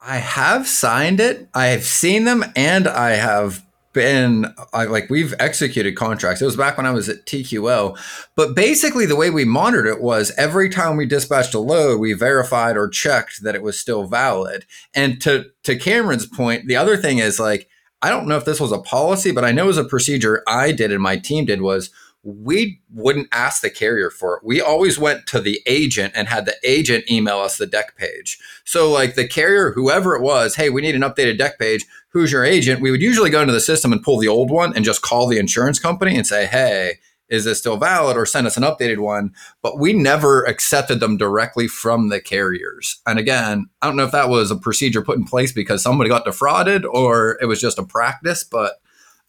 I 0.00 0.18
have 0.18 0.66
signed 0.66 1.20
it. 1.20 1.48
I 1.54 1.66
have 1.66 1.84
seen 1.84 2.24
them 2.24 2.44
and 2.54 2.86
I 2.86 3.12
have 3.12 3.64
been 3.94 4.52
I, 4.74 4.84
like 4.84 5.08
we've 5.08 5.34
executed 5.38 5.96
contracts. 5.96 6.42
It 6.42 6.46
was 6.46 6.56
back 6.56 6.76
when 6.76 6.84
I 6.84 6.90
was 6.90 7.08
at 7.08 7.24
TQL. 7.24 7.98
But 8.36 8.54
basically 8.54 9.06
the 9.06 9.16
way 9.16 9.30
we 9.30 9.46
monitored 9.46 9.86
it 9.86 10.02
was 10.02 10.32
every 10.36 10.68
time 10.68 10.98
we 10.98 11.06
dispatched 11.06 11.54
a 11.54 11.60
load, 11.60 12.00
we 12.00 12.12
verified 12.12 12.76
or 12.76 12.88
checked 12.88 13.42
that 13.42 13.54
it 13.54 13.62
was 13.62 13.80
still 13.80 14.04
valid. 14.04 14.66
And 14.94 15.20
to 15.22 15.46
to 15.62 15.78
Cameron's 15.78 16.26
point, 16.26 16.66
the 16.66 16.76
other 16.76 16.98
thing 16.98 17.18
is 17.18 17.40
like 17.40 17.68
I 18.04 18.10
don't 18.10 18.28
know 18.28 18.36
if 18.36 18.44
this 18.44 18.60
was 18.60 18.70
a 18.70 18.78
policy, 18.78 19.32
but 19.32 19.46
I 19.46 19.52
know 19.52 19.70
as 19.70 19.78
a 19.78 19.84
procedure 19.84 20.42
I 20.46 20.72
did 20.72 20.92
and 20.92 21.02
my 21.02 21.16
team 21.16 21.46
did 21.46 21.62
was 21.62 21.88
we 22.22 22.82
wouldn't 22.92 23.28
ask 23.32 23.62
the 23.62 23.70
carrier 23.70 24.10
for 24.10 24.36
it. 24.36 24.44
We 24.44 24.60
always 24.60 24.98
went 24.98 25.26
to 25.28 25.40
the 25.40 25.62
agent 25.64 26.12
and 26.14 26.28
had 26.28 26.44
the 26.44 26.56
agent 26.64 27.10
email 27.10 27.38
us 27.38 27.56
the 27.56 27.66
dec 27.66 27.96
page. 27.96 28.38
So, 28.62 28.90
like 28.90 29.14
the 29.14 29.26
carrier, 29.26 29.72
whoever 29.72 30.14
it 30.14 30.20
was, 30.20 30.56
hey, 30.56 30.68
we 30.68 30.82
need 30.82 30.94
an 30.94 31.00
updated 31.00 31.38
dec 31.38 31.56
page. 31.58 31.86
Who's 32.10 32.30
your 32.30 32.44
agent? 32.44 32.82
We 32.82 32.90
would 32.90 33.00
usually 33.00 33.30
go 33.30 33.40
into 33.40 33.54
the 33.54 33.60
system 33.60 33.90
and 33.90 34.02
pull 34.02 34.18
the 34.18 34.28
old 34.28 34.50
one 34.50 34.76
and 34.76 34.84
just 34.84 35.00
call 35.00 35.26
the 35.26 35.38
insurance 35.38 35.78
company 35.78 36.14
and 36.14 36.26
say, 36.26 36.44
hey, 36.44 36.98
is 37.28 37.44
this 37.44 37.58
still 37.58 37.76
valid 37.76 38.16
or 38.16 38.26
send 38.26 38.46
us 38.46 38.56
an 38.56 38.62
updated 38.62 38.98
one 38.98 39.32
but 39.62 39.78
we 39.78 39.92
never 39.92 40.44
accepted 40.44 41.00
them 41.00 41.16
directly 41.16 41.66
from 41.66 42.08
the 42.08 42.20
carriers. 42.20 43.00
And 43.06 43.18
again 43.18 43.66
i 43.82 43.86
don't 43.86 43.96
know 43.96 44.04
if 44.04 44.12
that 44.12 44.28
was 44.28 44.50
a 44.50 44.56
procedure 44.56 45.02
put 45.02 45.18
in 45.18 45.24
place 45.24 45.52
because 45.52 45.82
somebody 45.82 46.08
got 46.08 46.24
defrauded 46.24 46.84
or 46.84 47.38
it 47.40 47.46
was 47.46 47.60
just 47.60 47.78
a 47.78 47.84
practice 47.84 48.44
but 48.44 48.74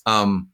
um 0.06 0.50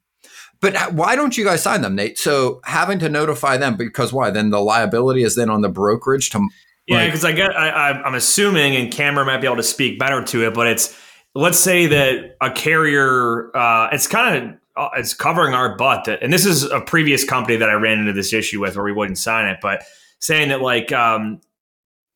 but 0.60 0.94
why 0.94 1.16
don't 1.16 1.36
you 1.38 1.44
guys 1.44 1.64
sign 1.64 1.82
them 1.82 1.96
nate? 1.96 2.20
So 2.20 2.62
having 2.66 3.00
to 3.00 3.10
notify 3.10 3.58
them 3.58 3.78
because 3.78 4.14
why? 4.14 4.30
Then 4.30 4.52
the 4.52 4.60
liability 4.60 5.24
is 5.24 5.36
then 5.36 5.50
on 5.50 5.62
the 5.62 5.70
brokerage 5.70 6.30
to 6.30 6.48
yeah 6.88 7.06
because 7.06 7.24
like, 7.24 7.36
i 7.36 7.38
get 7.38 7.58
I, 7.58 7.92
i'm 8.02 8.16
assuming 8.16 8.76
and 8.76 8.92
cameron 8.92 9.28
might 9.28 9.38
be 9.38 9.48
able 9.48 9.58
to 9.58 9.64
speak 9.64 10.00
better 10.00 10.24
to 10.24 10.48
it 10.48 10.54
but 10.54 10.68
it's 10.68 10.98
let's 11.36 11.60
say 11.60 11.88
that 11.88 12.38
a 12.42 12.52
carrier 12.52 13.56
uh, 13.56 13.90
it's 13.92 14.08
kind 14.08 14.36
of 14.36 14.56
it's 14.96 15.14
covering 15.14 15.54
our 15.54 15.76
butt. 15.76 16.06
That, 16.06 16.22
and 16.22 16.32
this 16.32 16.46
is 16.46 16.64
a 16.64 16.82
previous 16.82 17.24
company 17.24 17.58
that 17.58 17.70
I 17.70 17.74
ran 17.74 18.00
into 18.00 18.14
this 18.14 18.34
issue 18.34 18.60
with 18.62 18.76
where 18.76 18.86
we 18.86 18.94
wouldn't 18.94 19.18
sign 19.18 19.48
it, 19.48 19.60
but 19.62 19.84
saying 20.20 20.50
that 20.50 20.62
like, 20.62 20.92
um, 20.92 21.42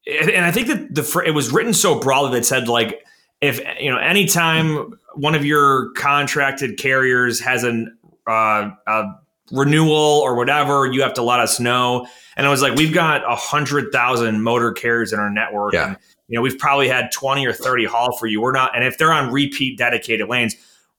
and 0.08 0.46
I 0.46 0.52
think 0.52 0.68
that 0.68 0.94
the 0.94 1.24
it 1.26 1.32
was 1.32 1.52
written 1.52 1.74
so 1.74 2.00
broadly 2.00 2.40
that 2.40 2.46
said 2.46 2.68
like, 2.68 3.04
if 3.42 3.60
you 3.80 3.92
know, 3.92 3.98
anytime 3.98 4.94
one 5.16 5.36
of 5.36 5.44
your 5.44 5.92
contracted 5.94 6.78
carriers 6.78 7.40
has 7.40 7.64
an 7.64 7.98
uh, 8.28 8.70
a 8.88 9.04
renewal 9.52 9.94
or 9.94 10.36
whatever, 10.36 10.86
you 10.86 11.02
have 11.02 11.14
to 11.16 11.24
let 11.24 11.40
us 11.40 11.60
know. 11.60 12.08
And 12.38 12.46
I 12.46 12.50
was 12.50 12.62
like, 12.62 12.76
we've 12.76 12.94
got 12.94 13.24
a 13.30 13.36
hundred 13.36 13.92
thousand 13.92 14.42
motor 14.44 14.72
carriers 14.72 15.12
in 15.12 15.20
our 15.20 15.30
network, 15.30 15.74
yeah. 15.74 15.88
and 15.88 15.98
you 16.28 16.36
know, 16.36 16.42
we've 16.42 16.58
probably 16.58 16.88
had 16.88 17.12
twenty 17.12 17.46
or 17.46 17.54
thirty 17.54 17.86
haul 17.86 18.16
for 18.16 18.28
you. 18.28 18.42
We're 18.42 18.52
not, 18.52 18.76
and 18.76 18.84
if 18.84 18.98
they're 18.98 19.14
on 19.14 19.32
repeat 19.32 19.78
dedicated 19.78 20.28
lanes, 20.30 20.56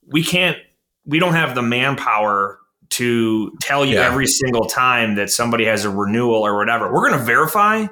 we 0.06 0.22
can't 0.22 0.56
we 1.06 1.18
don't 1.18 1.34
have 1.34 1.54
the 1.54 1.62
manpower 1.62 2.58
to 2.88 3.52
tell 3.60 3.84
you 3.84 3.94
yeah. 3.94 4.06
every 4.06 4.26
single 4.26 4.66
time 4.66 5.16
that 5.16 5.30
somebody 5.30 5.64
has 5.64 5.84
a 5.84 5.90
renewal 5.90 6.46
or 6.46 6.56
whatever. 6.56 6.92
We're 6.92 7.08
going 7.08 7.18
to 7.18 7.24
verify 7.24 7.86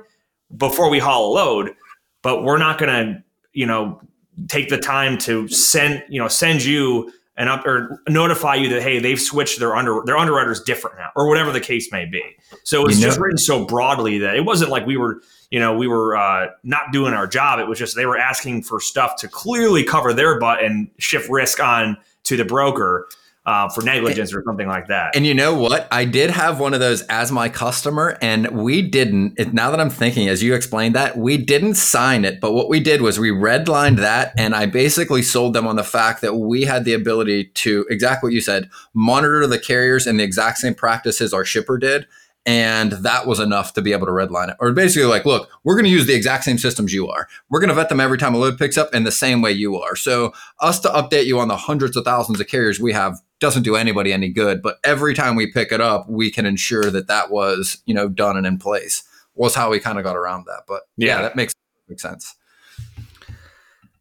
before 0.57 0.91
we 0.91 0.99
haul 0.99 1.33
a 1.33 1.35
load, 1.35 1.75
but 2.23 2.45
we're 2.45 2.59
not 2.59 2.79
going 2.79 2.91
to, 2.93 3.25
you 3.53 3.67
know, 3.67 4.01
take 4.49 4.69
the 4.69 4.79
time 4.79 5.19
to 5.19 5.49
send, 5.49 6.05
you 6.09 6.21
know, 6.21 6.29
send 6.29 6.65
you 6.65 7.13
and 7.37 7.49
up 7.49 7.67
or 7.67 8.01
notify 8.09 8.55
you 8.55 8.69
that 8.69 8.83
hey, 8.83 9.01
they've 9.01 9.21
switched 9.21 9.59
their 9.59 9.75
under 9.75 10.03
their 10.05 10.17
underwriters 10.17 10.63
different 10.63 10.97
now, 10.99 11.11
or 11.17 11.29
whatever 11.29 11.51
the 11.51 11.61
case 11.61 11.91
may 11.91 12.05
be. 12.05 12.23
So 12.63 12.83
it's 12.83 12.91
was 12.91 13.01
you 13.01 13.07
just 13.07 13.19
written 13.19 13.39
so 13.39 13.65
broadly 13.65 14.19
that 14.19 14.37
it 14.37 14.45
wasn't 14.45 14.71
like 14.71 14.87
we 14.87 14.97
were, 14.97 15.21
you 15.51 15.59
know, 15.59 15.77
we 15.77 15.89
were 15.89 16.17
uh, 16.17 16.49
not 16.63 16.93
doing 16.93 17.13
our 17.13 17.27
job. 17.27 17.59
It 17.59 17.67
was 17.67 17.79
just 17.79 17.97
they 17.97 18.07
were 18.07 18.17
asking 18.17 18.63
for 18.63 18.81
stuff 18.81 19.17
to 19.17 19.29
clearly 19.29 19.83
cover 19.83 20.13
their 20.13 20.39
butt 20.39 20.63
and 20.63 20.89
shift 20.99 21.29
risk 21.29 21.61
on 21.61 21.97
to 22.25 22.37
the 22.37 22.45
broker 22.45 23.09
uh, 23.47 23.69
for 23.69 23.83
negligence 23.83 24.33
or 24.33 24.43
something 24.43 24.67
like 24.67 24.87
that. 24.89 25.15
And 25.15 25.27
you 25.27 25.35
know 25.35 25.55
what? 25.55 25.87
I 25.91 26.07
did 26.07 26.31
have 26.31 26.59
one 26.61 26.73
of 26.73 26.81
those 26.81 27.03
as 27.03 27.31
my 27.31 27.49
customer, 27.49 28.17
and 28.23 28.49
we 28.49 28.81
didn't. 28.81 29.53
Now 29.53 29.71
that 29.71 29.81
I'm 29.81 29.91
thinking, 29.91 30.29
as 30.29 30.43
you 30.43 30.55
explained 30.55 30.95
that, 30.95 31.19
we 31.19 31.37
didn't 31.37 31.75
sign 31.75 32.25
it. 32.25 32.41
But 32.41 32.53
what 32.53 32.69
we 32.69 32.81
did 32.81 33.03
was 33.03 33.19
we 33.19 33.31
redlined 33.31 33.97
that, 33.99 34.33
and 34.39 34.55
I 34.55 34.67
basically 34.67 35.23
sold 35.23 35.53
them 35.53 35.67
on 35.67 35.77
the 35.77 35.85
fact 35.85 36.23
that 36.23 36.37
we 36.37 36.63
had 36.65 36.85
the 36.85 36.95
ability 36.95 37.45
to 37.45 37.87
exactly 37.91 38.29
what 38.29 38.35
you 38.35 38.41
said 38.41 38.71
monitor 38.95 39.47
the 39.47 39.59
carriers 39.59 40.07
in 40.07 40.17
the 40.17 40.25
exact 40.25 40.59
same 40.59 40.75
practices 40.75 41.35
our 41.35 41.45
shipper 41.45 41.77
did 41.77 42.07
and 42.47 42.93
that 42.93 43.27
was 43.27 43.41
enough 43.41 43.73
to 43.73 43.83
be 43.83 43.93
able 43.93 44.07
to 44.07 44.13
redline 44.13 44.51
it. 44.51 44.57
Or 44.61 44.73
basically, 44.73 45.07
like, 45.07 45.25
look, 45.25 45.49
we're 45.63 45.75
going 45.75 45.87
to 45.87 45.91
use 45.91 46.07
the 46.07 46.15
exact 46.15 46.45
same 46.45 46.59
systems 46.59 46.93
you 46.93 47.09
are. 47.09 47.27
We're 47.49 47.61
going 47.61 47.69
to 47.69 47.75
vet 47.75 47.89
them 47.89 48.01
every 48.01 48.19
time 48.19 48.35
a 48.35 48.39
load 48.39 48.59
picks 48.59 48.77
up 48.77 48.95
in 48.95 49.05
the 49.05 49.13
same 49.13 49.41
way 49.41 49.53
you 49.53 49.81
are. 49.81 49.97
So, 49.97 50.33
us 50.61 50.79
to 50.81 50.89
update 50.89 51.25
you 51.25 51.39
on 51.39 51.49
the 51.49 51.57
hundreds 51.57 51.97
of 51.97 52.05
thousands 52.05 52.41
of 52.41 52.47
carriers 52.47 52.79
we 52.79 52.93
have 52.93 53.19
doesn't 53.41 53.63
do 53.63 53.77
anybody 53.77 54.13
any 54.13 54.29
good. 54.29 54.63
But 54.63 54.79
every 54.85 55.15
time 55.15 55.37
we 55.37 55.51
pick 55.51 55.73
it 55.73 55.81
up, 55.81 56.09
we 56.09 56.31
can 56.31 56.45
ensure 56.45 56.91
that 56.91 57.07
that 57.07 57.31
was, 57.31 57.83
you 57.87 57.95
know, 57.95 58.09
done 58.09 58.37
and 58.37 58.47
in 58.47 58.59
place. 58.59 59.05
Was 59.37 59.55
how 59.55 59.71
we 59.71 59.81
kind 59.81 59.99
of 59.99 60.05
got 60.05 60.17
around 60.17 60.45
that. 60.47 60.63
But 60.69 60.83
yeah, 60.97 61.17
yeah 61.17 61.23
that 61.23 61.37
makes 61.37 61.55
makes 61.89 62.03
sense. 62.03 62.37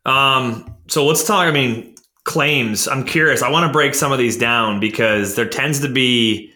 Um. 0.05 0.75
So 0.87 1.05
let's 1.05 1.25
talk. 1.25 1.47
I 1.47 1.51
mean, 1.51 1.95
claims. 2.25 2.87
I'm 2.87 3.05
curious. 3.05 3.41
I 3.41 3.49
want 3.49 3.65
to 3.65 3.71
break 3.71 3.95
some 3.95 4.11
of 4.11 4.19
these 4.19 4.37
down 4.37 4.79
because 4.79 5.35
there 5.35 5.47
tends 5.47 5.79
to 5.79 5.89
be 5.89 6.52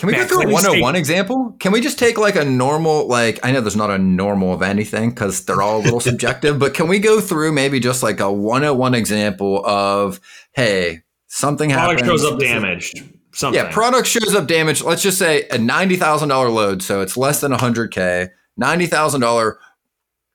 Can 0.00 0.06
we 0.06 0.12
Man, 0.14 0.22
go 0.22 0.28
through 0.28 0.38
a 0.38 0.42
claims 0.44 0.54
101 0.64 0.94
take- 0.94 0.98
example? 0.98 1.56
Can 1.60 1.72
we 1.72 1.80
just 1.82 1.98
take 1.98 2.16
like 2.16 2.34
a 2.34 2.44
normal, 2.44 3.06
like, 3.06 3.38
I 3.42 3.52
know 3.52 3.60
there's 3.60 3.76
not 3.76 3.90
a 3.90 3.98
normal 3.98 4.54
of 4.54 4.62
anything 4.62 5.10
because 5.10 5.44
they're 5.44 5.60
all 5.60 5.80
a 5.80 5.82
little 5.82 6.00
subjective, 6.10 6.58
but 6.58 6.72
can 6.72 6.88
we 6.88 6.98
go 6.98 7.20
through 7.20 7.52
maybe 7.52 7.78
just 7.80 8.02
like 8.02 8.18
a 8.18 8.32
101 8.32 8.94
example 8.94 9.64
of, 9.66 10.18
hey, 10.52 11.02
something 11.26 11.70
Product 11.70 12.00
happens. 12.00 12.20
shows 12.22 12.32
up 12.32 12.38
this 12.38 12.48
damaged. 12.48 13.02
Something. 13.32 13.62
Yeah, 13.62 13.70
product 13.70 14.08
shows 14.08 14.34
up 14.34 14.48
damaged. 14.48 14.82
Let's 14.82 15.02
just 15.02 15.18
say 15.18 15.42
a 15.50 15.58
$90,000 15.58 16.52
load. 16.52 16.82
So 16.82 17.00
it's 17.02 17.16
less 17.18 17.40
than 17.42 17.52
100K. 17.52 18.30
$90,000 18.60 19.56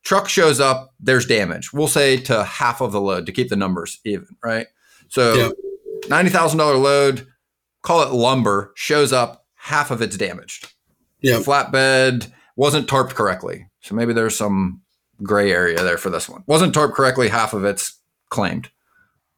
truck 0.04 0.30
shows 0.30 0.60
up, 0.60 0.93
there's 0.99 1.25
damage. 1.25 1.73
We'll 1.73 1.88
say 1.88 2.17
to 2.17 2.43
half 2.43 2.82
of 2.82 2.91
the 2.91 3.01
load 3.01 3.25
to 3.25 3.32
keep 3.32 3.49
the 3.49 3.56
numbers 3.56 3.99
even, 4.06 4.28
right? 4.43 4.67
So 5.10 5.34
Yeah. 5.34 5.49
$90,000 6.08 6.82
load, 6.82 7.28
call 7.82 8.04
it 8.04 8.12
lumber, 8.13 8.71
shows 8.75 9.12
up, 9.12 9.44
half 9.65 9.89
of 9.89 9.99
it's 9.99 10.15
damaged. 10.15 10.71
Yeah. 11.21 11.38
Flatbed 11.38 12.32
wasn't 12.56 12.88
tarped 12.88 13.15
correctly. 13.15 13.67
So 13.82 13.95
maybe 13.95 14.13
there's 14.13 14.38
some 14.38 14.82
gray 15.23 15.51
area 15.51 15.82
there 15.82 15.97
for 15.97 16.12
this 16.12 16.30
one. 16.30 16.43
Wasn't 16.45 16.73
tarped 16.73 16.93
correctly, 16.93 17.30
half 17.30 17.51
of 17.54 17.65
it's 17.65 17.99
claimed. 18.30 18.69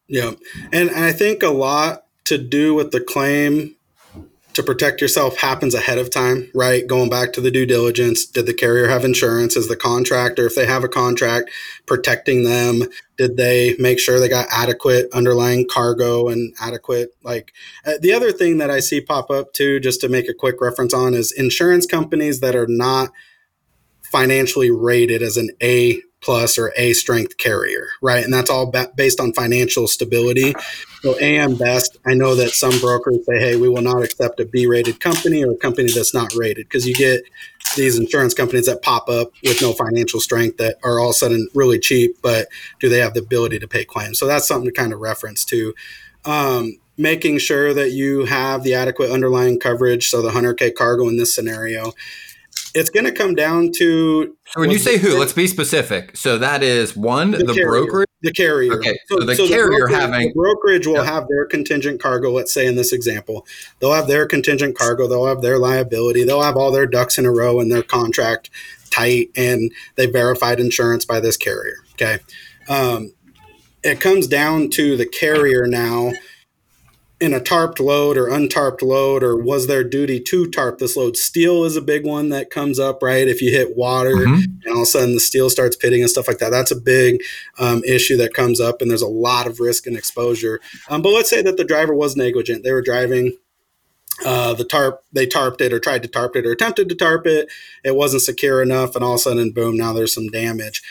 Yeah. 0.06 0.32
And 0.70 0.90
I 0.90 1.12
think 1.12 1.42
a 1.42 1.48
lot 1.48 2.04
to 2.24 2.36
do 2.36 2.74
with 2.74 2.90
the 2.90 3.00
claim 3.00 3.74
to 4.58 4.62
protect 4.64 5.00
yourself 5.00 5.38
happens 5.38 5.72
ahead 5.72 5.98
of 5.98 6.10
time, 6.10 6.50
right? 6.52 6.84
Going 6.84 7.08
back 7.08 7.32
to 7.34 7.40
the 7.40 7.50
due 7.50 7.64
diligence. 7.64 8.26
Did 8.26 8.46
the 8.46 8.52
carrier 8.52 8.88
have 8.88 9.04
insurance? 9.04 9.56
Is 9.56 9.68
the 9.68 9.76
contractor, 9.76 10.46
if 10.46 10.56
they 10.56 10.66
have 10.66 10.82
a 10.82 10.88
contract, 10.88 11.50
protecting 11.86 12.42
them? 12.42 12.82
Did 13.16 13.36
they 13.36 13.76
make 13.78 14.00
sure 14.00 14.18
they 14.18 14.28
got 14.28 14.48
adequate 14.50 15.06
underlying 15.12 15.68
cargo 15.70 16.26
and 16.26 16.52
adequate, 16.60 17.10
like, 17.22 17.52
uh, 17.86 17.94
the 18.00 18.12
other 18.12 18.32
thing 18.32 18.58
that 18.58 18.68
I 18.68 18.80
see 18.80 19.00
pop 19.00 19.30
up 19.30 19.52
too, 19.52 19.78
just 19.78 20.00
to 20.00 20.08
make 20.08 20.28
a 20.28 20.34
quick 20.34 20.60
reference 20.60 20.92
on, 20.92 21.14
is 21.14 21.30
insurance 21.30 21.86
companies 21.86 22.40
that 22.40 22.56
are 22.56 22.66
not 22.68 23.10
financially 24.02 24.72
rated 24.72 25.22
as 25.22 25.36
an 25.36 25.50
A 25.62 26.02
plus 26.20 26.58
or 26.58 26.72
A 26.76 26.94
strength 26.94 27.36
carrier, 27.36 27.90
right? 28.02 28.24
And 28.24 28.34
that's 28.34 28.50
all 28.50 28.72
ba- 28.72 28.90
based 28.96 29.20
on 29.20 29.32
financial 29.32 29.86
stability. 29.86 30.52
So 31.02 31.16
AM 31.20 31.56
Best, 31.56 31.96
I 32.06 32.14
know 32.14 32.34
that 32.34 32.50
some 32.50 32.78
brokers 32.80 33.18
say, 33.24 33.38
hey, 33.38 33.56
we 33.56 33.68
will 33.68 33.82
not 33.82 34.02
accept 34.02 34.40
a 34.40 34.44
B 34.44 34.66
rated 34.66 35.00
company 35.00 35.44
or 35.44 35.52
a 35.52 35.56
company 35.56 35.90
that's 35.92 36.12
not 36.12 36.34
rated 36.34 36.66
because 36.66 36.86
you 36.86 36.94
get 36.94 37.22
these 37.76 37.98
insurance 37.98 38.34
companies 38.34 38.66
that 38.66 38.82
pop 38.82 39.08
up 39.08 39.30
with 39.44 39.62
no 39.62 39.72
financial 39.72 40.20
strength 40.20 40.56
that 40.56 40.76
are 40.82 40.98
all 40.98 41.10
of 41.10 41.10
a 41.10 41.14
sudden 41.14 41.48
really 41.54 41.78
cheap, 41.78 42.16
but 42.22 42.48
do 42.80 42.88
they 42.88 42.98
have 42.98 43.14
the 43.14 43.20
ability 43.20 43.58
to 43.58 43.68
pay 43.68 43.84
claims? 43.84 44.18
So 44.18 44.26
that's 44.26 44.48
something 44.48 44.68
to 44.68 44.72
kind 44.72 44.92
of 44.92 45.00
reference 45.00 45.44
to. 45.46 45.74
Um, 46.24 46.78
making 46.96 47.38
sure 47.38 47.72
that 47.72 47.92
you 47.92 48.24
have 48.24 48.64
the 48.64 48.74
adequate 48.74 49.10
underlying 49.10 49.60
coverage. 49.60 50.08
So 50.08 50.20
the 50.20 50.30
100K 50.30 50.74
cargo 50.74 51.08
in 51.08 51.16
this 51.16 51.32
scenario, 51.32 51.92
it's 52.74 52.90
going 52.90 53.06
to 53.06 53.12
come 53.12 53.34
down 53.34 53.70
to 53.76 54.36
So 54.48 54.60
when 54.60 54.70
you 54.70 54.78
say 54.78 54.98
who, 54.98 55.16
let's 55.18 55.32
be 55.32 55.46
specific. 55.46 56.16
So 56.16 56.38
that 56.38 56.62
is 56.62 56.96
one, 56.96 57.30
the, 57.30 57.54
carrier. 57.54 57.66
brokerage. 57.66 58.07
The 58.22 58.32
carrier. 58.32 58.72
Okay, 58.74 58.98
so 59.08 59.20
the 59.20 59.36
carrier 59.36 59.68
brokerage, 59.78 59.92
having- 59.92 60.28
the 60.28 60.34
brokerage 60.34 60.86
will 60.88 60.94
Yeah. 60.94 61.04
have 61.04 61.28
their 61.28 61.44
contingent 61.44 62.00
cargo. 62.02 62.32
Let's 62.32 62.52
say 62.52 62.66
in 62.66 62.74
this 62.74 62.92
example, 62.92 63.46
they'll 63.78 63.92
have 63.92 64.08
their 64.08 64.26
contingent 64.26 64.76
cargo. 64.76 65.06
They'll 65.06 65.26
have 65.26 65.40
their 65.40 65.56
liability. 65.58 66.24
They'll 66.24 66.42
have 66.42 66.56
all 66.56 66.72
their 66.72 66.86
ducks 66.86 67.16
in 67.16 67.26
a 67.26 67.30
row 67.30 67.60
and 67.60 67.70
their 67.70 67.82
contract 67.84 68.50
tight, 68.90 69.30
and 69.36 69.70
they 69.94 70.06
verified 70.06 70.58
insurance 70.58 71.04
by 71.04 71.20
this 71.20 71.36
carrier. 71.36 71.76
Okay, 71.92 72.18
um, 72.68 73.12
it 73.84 74.00
comes 74.00 74.26
down 74.26 74.70
to 74.70 74.96
the 74.96 75.06
carrier 75.06 75.66
now 75.68 76.12
in 77.20 77.34
a 77.34 77.40
tarped 77.40 77.80
load 77.80 78.16
or 78.16 78.28
untarped 78.28 78.80
load, 78.80 79.24
or 79.24 79.36
was 79.36 79.66
their 79.66 79.82
duty 79.82 80.20
to 80.20 80.46
tarp 80.48 80.78
this 80.78 80.96
load? 80.96 81.16
Steel 81.16 81.64
is 81.64 81.76
a 81.76 81.80
big 81.82 82.04
one 82.04 82.28
that 82.28 82.48
comes 82.50 82.78
up, 82.78 83.02
right? 83.02 83.26
If 83.26 83.42
you 83.42 83.50
hit 83.50 83.76
water 83.76 84.14
Mhm. 84.14 84.44
and 84.64 84.68
all 84.68 84.76
of 84.76 84.82
a 84.82 84.86
sudden 84.86 85.14
the 85.14 85.20
steel 85.20 85.50
starts 85.50 85.74
pitting 85.74 86.00
and 86.00 86.08
stuff 86.08 86.28
like 86.28 86.38
that, 86.38 86.50
that's 86.50 86.70
a 86.70 86.76
big 86.76 87.20
um, 87.58 87.82
issue 87.84 88.16
that 88.18 88.34
comes 88.34 88.60
up, 88.60 88.80
and 88.80 88.88
there's 88.88 89.02
a 89.02 89.08
lot 89.08 89.46
of 89.48 89.58
risk 89.58 89.86
and 89.86 89.96
exposure. 89.96 90.60
Um, 90.88 91.02
but 91.02 91.10
let's 91.12 91.28
say 91.28 91.42
that 91.42 91.56
the 91.56 91.64
driver 91.64 91.94
was 91.94 92.16
negligent; 92.16 92.62
they 92.62 92.72
were 92.72 92.82
driving. 92.82 93.36
Uh, 94.24 94.52
the 94.54 94.64
tarp, 94.64 95.00
they 95.12 95.26
tarped 95.26 95.60
it 95.60 95.72
or 95.72 95.78
tried 95.78 96.02
to 96.02 96.08
tarp 96.08 96.34
it 96.34 96.44
or 96.44 96.50
attempted 96.50 96.88
to 96.88 96.94
tarp 96.96 97.24
it. 97.26 97.48
It 97.84 97.94
wasn't 97.94 98.22
secure 98.22 98.60
enough, 98.62 98.96
and 98.96 99.04
all 99.04 99.14
of 99.14 99.20
a 99.20 99.22
sudden, 99.22 99.52
boom! 99.52 99.76
Now 99.76 99.92
there's 99.92 100.12
some 100.12 100.26
damage 100.28 100.82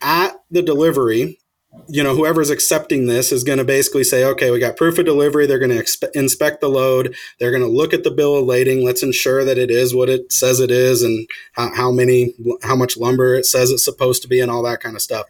at 0.00 0.40
the 0.50 0.62
delivery 0.62 1.38
you 1.86 2.02
know, 2.02 2.14
whoever's 2.14 2.50
accepting 2.50 3.06
this 3.06 3.30
is 3.30 3.44
going 3.44 3.58
to 3.58 3.64
basically 3.64 4.04
say, 4.04 4.24
okay, 4.24 4.50
we 4.50 4.58
got 4.58 4.76
proof 4.76 4.98
of 4.98 5.04
delivery. 5.04 5.46
They're 5.46 5.58
going 5.58 5.70
to 5.70 5.82
expe- 5.82 6.14
inspect 6.14 6.60
the 6.60 6.68
load. 6.68 7.14
They're 7.38 7.50
going 7.50 7.62
to 7.62 7.68
look 7.68 7.92
at 7.92 8.04
the 8.04 8.10
bill 8.10 8.36
of 8.36 8.46
lading. 8.46 8.84
Let's 8.84 9.02
ensure 9.02 9.44
that 9.44 9.58
it 9.58 9.70
is 9.70 9.94
what 9.94 10.08
it 10.08 10.32
says 10.32 10.60
it 10.60 10.70
is 10.70 11.02
and 11.02 11.28
how, 11.52 11.74
how 11.74 11.92
many, 11.92 12.34
how 12.62 12.76
much 12.76 12.96
lumber 12.96 13.34
it 13.34 13.46
says 13.46 13.70
it's 13.70 13.84
supposed 13.84 14.22
to 14.22 14.28
be 14.28 14.40
and 14.40 14.50
all 14.50 14.62
that 14.64 14.80
kind 14.80 14.96
of 14.96 15.02
stuff. 15.02 15.26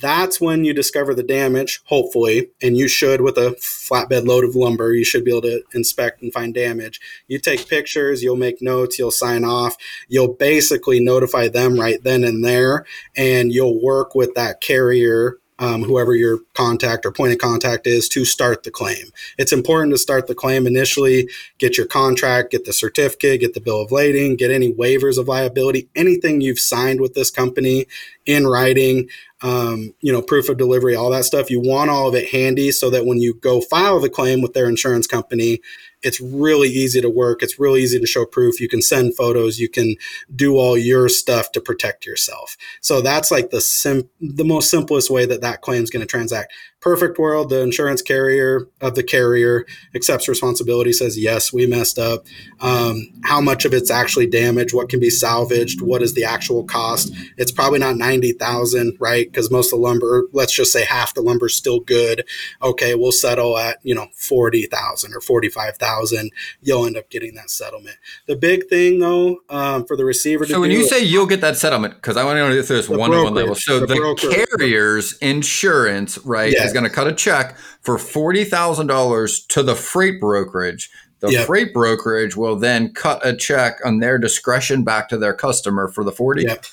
That's 0.00 0.40
when 0.40 0.64
you 0.64 0.72
discover 0.72 1.14
the 1.14 1.22
damage, 1.22 1.80
hopefully, 1.84 2.50
and 2.62 2.76
you 2.76 2.88
should 2.88 3.20
with 3.20 3.36
a 3.36 3.54
flatbed 3.60 4.26
load 4.26 4.42
of 4.42 4.56
lumber, 4.56 4.94
you 4.94 5.04
should 5.04 5.24
be 5.24 5.30
able 5.30 5.42
to 5.42 5.62
inspect 5.74 6.22
and 6.22 6.32
find 6.32 6.54
damage. 6.54 6.98
You 7.28 7.38
take 7.38 7.68
pictures, 7.68 8.22
you'll 8.22 8.36
make 8.36 8.62
notes, 8.62 8.98
you'll 8.98 9.10
sign 9.10 9.44
off, 9.44 9.76
you'll 10.08 10.32
basically 10.32 10.98
notify 10.98 11.48
them 11.48 11.78
right 11.78 12.02
then 12.02 12.24
and 12.24 12.44
there, 12.44 12.86
and 13.14 13.52
you'll 13.52 13.82
work 13.82 14.14
with 14.14 14.34
that 14.34 14.60
carrier 14.60 15.38
um, 15.62 15.84
whoever 15.84 16.12
your 16.16 16.40
contact 16.54 17.06
or 17.06 17.12
point 17.12 17.32
of 17.32 17.38
contact 17.38 17.86
is 17.86 18.08
to 18.08 18.24
start 18.24 18.64
the 18.64 18.70
claim. 18.70 19.06
It's 19.38 19.52
important 19.52 19.92
to 19.92 19.98
start 19.98 20.26
the 20.26 20.34
claim 20.34 20.66
initially, 20.66 21.30
get 21.58 21.78
your 21.78 21.86
contract, 21.86 22.50
get 22.50 22.64
the 22.64 22.72
certificate, 22.72 23.40
get 23.40 23.54
the 23.54 23.60
bill 23.60 23.80
of 23.80 23.92
lading, 23.92 24.34
get 24.34 24.50
any 24.50 24.74
waivers 24.74 25.18
of 25.18 25.28
liability, 25.28 25.88
anything 25.94 26.40
you've 26.40 26.58
signed 26.58 27.00
with 27.00 27.14
this 27.14 27.30
company 27.30 27.86
in 28.26 28.48
writing, 28.48 29.08
um, 29.42 29.94
you 30.00 30.12
know, 30.12 30.20
proof 30.20 30.48
of 30.48 30.56
delivery, 30.56 30.96
all 30.96 31.10
that 31.10 31.26
stuff. 31.26 31.48
You 31.48 31.60
want 31.60 31.90
all 31.90 32.08
of 32.08 32.16
it 32.16 32.30
handy 32.30 32.72
so 32.72 32.90
that 32.90 33.06
when 33.06 33.18
you 33.18 33.34
go 33.34 33.60
file 33.60 34.00
the 34.00 34.10
claim 34.10 34.42
with 34.42 34.54
their 34.54 34.68
insurance 34.68 35.06
company, 35.06 35.60
it's 36.02 36.20
really 36.20 36.68
easy 36.68 37.00
to 37.00 37.10
work. 37.10 37.42
It's 37.42 37.58
really 37.58 37.82
easy 37.82 37.98
to 37.98 38.06
show 38.06 38.24
proof. 38.24 38.60
You 38.60 38.68
can 38.68 38.82
send 38.82 39.16
photos. 39.16 39.58
You 39.58 39.68
can 39.68 39.96
do 40.34 40.56
all 40.56 40.76
your 40.76 41.08
stuff 41.08 41.52
to 41.52 41.60
protect 41.60 42.06
yourself. 42.06 42.56
So 42.80 43.00
that's 43.00 43.30
like 43.30 43.50
the 43.50 43.60
sim- 43.60 44.08
the 44.20 44.44
most 44.44 44.70
simplest 44.70 45.10
way 45.10 45.26
that 45.26 45.40
that 45.40 45.62
claim 45.62 45.82
is 45.82 45.90
going 45.90 46.00
to 46.04 46.06
transact. 46.06 46.52
Perfect 46.82 47.16
world, 47.16 47.48
the 47.48 47.60
insurance 47.60 48.02
carrier 48.02 48.66
of 48.80 48.96
the 48.96 49.04
carrier 49.04 49.64
accepts 49.94 50.28
responsibility, 50.28 50.92
says 50.92 51.16
yes, 51.16 51.52
we 51.52 51.64
messed 51.64 51.96
up. 51.96 52.26
Um, 52.60 53.08
how 53.22 53.40
much 53.40 53.64
of 53.64 53.72
it's 53.72 53.88
actually 53.88 54.26
damaged? 54.26 54.74
What 54.74 54.88
can 54.88 54.98
be 54.98 55.08
salvaged? 55.08 55.80
What 55.80 56.02
is 56.02 56.14
the 56.14 56.24
actual 56.24 56.64
cost? 56.64 57.14
It's 57.36 57.52
probably 57.52 57.78
not 57.78 57.96
ninety 57.96 58.32
thousand, 58.32 58.96
right? 58.98 59.30
Because 59.30 59.48
most 59.48 59.72
of 59.72 59.78
the 59.78 59.84
lumber, 59.86 60.24
let's 60.32 60.52
just 60.52 60.72
say 60.72 60.84
half 60.84 61.14
the 61.14 61.22
lumber 61.22 61.46
is 61.46 61.54
still 61.54 61.78
good. 61.78 62.24
Okay, 62.60 62.96
we'll 62.96 63.12
settle 63.12 63.56
at 63.58 63.78
you 63.84 63.94
know 63.94 64.08
forty 64.12 64.66
thousand 64.66 65.14
or 65.14 65.20
forty 65.20 65.48
five 65.48 65.76
thousand. 65.76 66.32
You'll 66.62 66.84
end 66.86 66.96
up 66.96 67.08
getting 67.10 67.36
that 67.36 67.50
settlement. 67.50 67.96
The 68.26 68.34
big 68.34 68.68
thing 68.68 68.98
though 68.98 69.38
um, 69.50 69.86
for 69.86 69.96
the 69.96 70.04
receiver 70.04 70.44
to 70.46 70.52
So 70.52 70.60
when 70.60 70.72
you 70.72 70.80
is- 70.80 70.90
say 70.90 71.00
you'll 71.04 71.26
get 71.26 71.42
that 71.42 71.56
settlement, 71.56 71.94
because 71.94 72.16
I 72.16 72.24
want 72.24 72.38
to 72.38 72.40
go 72.42 72.62
through 72.62 72.76
this 72.76 72.88
one 72.88 73.14
on 73.14 73.22
one 73.22 73.34
level. 73.34 73.54
So 73.54 73.78
the 73.78 73.86
the, 73.86 74.46
carrier's 74.58 75.16
insurance, 75.18 76.18
right, 76.24 76.50
Yes. 76.50 76.71
Is 76.72 76.80
going 76.80 76.88
to 76.88 76.94
cut 76.94 77.06
a 77.06 77.12
check 77.14 77.56
for 77.82 77.98
forty 77.98 78.44
thousand 78.44 78.86
dollars 78.86 79.44
to 79.46 79.62
the 79.62 79.74
freight 79.74 80.20
brokerage. 80.20 80.90
The 81.20 81.30
Yep. 81.30 81.46
freight 81.46 81.72
brokerage 81.72 82.36
will 82.36 82.56
then 82.56 82.92
cut 82.92 83.24
a 83.24 83.34
check 83.36 83.78
on 83.84 84.00
their 84.00 84.18
discretion 84.18 84.82
back 84.82 85.08
to 85.10 85.16
their 85.18 85.34
customer 85.34 85.88
for 85.88 86.02
the 86.02 86.12
forty. 86.12 86.42
Yep. 86.42 86.64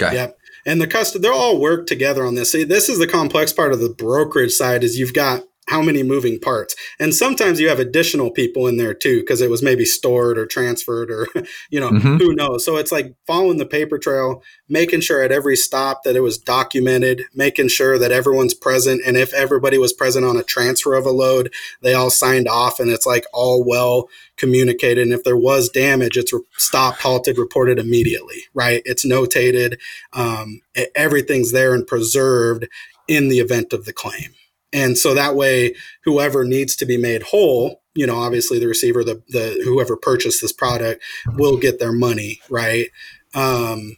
Okay. 0.00 0.14
Yep. 0.14 0.38
And 0.66 0.80
the 0.80 0.86
custom, 0.86 1.22
they'll 1.22 1.32
all 1.32 1.60
work 1.60 1.86
together 1.86 2.24
on 2.24 2.34
this. 2.34 2.52
See, 2.52 2.64
this 2.64 2.88
is 2.88 2.98
the 2.98 3.06
complex 3.06 3.52
part 3.52 3.72
of 3.72 3.80
the 3.80 3.88
brokerage 3.88 4.52
side 4.52 4.84
is 4.84 4.98
you've 4.98 5.14
got 5.14 5.42
how 5.68 5.82
many 5.82 6.02
moving 6.02 6.40
parts. 6.40 6.74
And 6.98 7.14
sometimes 7.14 7.60
you 7.60 7.68
have 7.68 7.78
additional 7.78 8.30
people 8.30 8.66
in 8.66 8.76
there 8.76 8.94
too, 8.94 9.20
because 9.20 9.40
it 9.40 9.50
was 9.50 9.62
maybe 9.62 9.84
stored 9.84 10.38
or 10.38 10.46
transferred 10.46 11.10
or, 11.10 11.26
you 11.70 11.78
know, 11.78 11.90
Mhm. 11.90 12.18
who 12.18 12.34
knows. 12.34 12.64
So 12.64 12.76
it's 12.76 12.90
like 12.92 13.14
following 13.26 13.58
the 13.58 13.66
paper 13.66 13.98
trail, 13.98 14.42
making 14.68 15.00
sure 15.02 15.22
at 15.22 15.32
every 15.32 15.56
stop 15.56 16.02
that 16.04 16.16
it 16.16 16.20
was 16.20 16.38
documented, 16.38 17.24
making 17.34 17.68
sure 17.68 17.98
that 17.98 18.12
everyone's 18.12 18.54
present. 18.54 19.02
And 19.06 19.16
if 19.16 19.32
everybody 19.34 19.78
was 19.78 19.92
present 19.92 20.24
on 20.24 20.36
a 20.36 20.42
transfer 20.42 20.94
of 20.94 21.06
a 21.06 21.10
load, 21.10 21.52
they 21.82 21.94
all 21.94 22.10
signed 22.10 22.48
off 22.48 22.80
and 22.80 22.90
it's 22.90 23.06
like 23.06 23.24
all 23.32 23.64
well 23.64 24.08
communicated. 24.36 25.02
And 25.02 25.12
if 25.12 25.24
there 25.24 25.36
was 25.36 25.68
damage, 25.68 26.16
it's 26.16 26.32
re- 26.32 26.40
stopped, 26.56 27.02
halted, 27.02 27.38
reported 27.38 27.78
immediately, 27.78 28.44
right? 28.54 28.82
It's 28.84 29.04
notated. 29.06 29.78
Um, 30.12 30.60
everything's 30.94 31.52
there 31.52 31.74
and 31.74 31.86
preserved 31.86 32.66
in 33.06 33.28
the 33.28 33.40
event 33.40 33.72
of 33.72 33.84
the 33.84 33.92
claim. 33.92 34.34
And 34.72 34.98
so 34.98 35.14
that 35.14 35.34
way, 35.34 35.74
whoever 36.04 36.44
needs 36.44 36.76
to 36.76 36.86
be 36.86 36.96
made 36.96 37.22
whole, 37.22 37.82
you 37.94 38.06
know, 38.06 38.16
obviously 38.16 38.58
the 38.58 38.68
receiver, 38.68 39.02
the, 39.02 39.22
the 39.28 39.62
whoever 39.64 39.96
purchased 39.96 40.42
this 40.42 40.52
product 40.52 41.02
will 41.36 41.56
get 41.56 41.78
their 41.78 41.92
money, 41.92 42.40
right? 42.50 42.86
Um, 43.34 43.96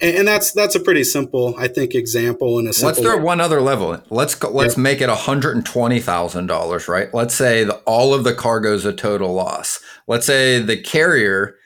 and, 0.00 0.18
and, 0.18 0.28
that's 0.28 0.52
that's 0.52 0.74
a 0.74 0.80
pretty 0.80 1.04
simple, 1.04 1.54
I 1.58 1.68
think, 1.68 1.94
example. 1.94 2.58
And 2.58 2.68
a 2.68 2.72
simple 2.72 2.88
let's 2.88 3.00
throw 3.00 3.22
one 3.22 3.40
other 3.40 3.60
level. 3.60 4.02
Let's 4.10 4.34
go, 4.34 4.50
let's 4.50 4.74
yep. 4.74 4.82
make 4.82 5.00
it 5.00 5.08
one 5.08 5.16
hundred 5.16 5.56
and 5.56 5.64
twenty 5.64 6.00
thousand 6.00 6.46
dollars, 6.46 6.88
right? 6.88 7.12
Let's 7.14 7.34
say 7.34 7.64
the, 7.64 7.76
all 7.86 8.12
of 8.12 8.24
the 8.24 8.34
cargo 8.34 8.74
is 8.74 8.84
a 8.84 8.92
total 8.92 9.32
loss. 9.32 9.80
Let's 10.06 10.26
say 10.26 10.60
the 10.60 10.76
carrier, 10.76 11.56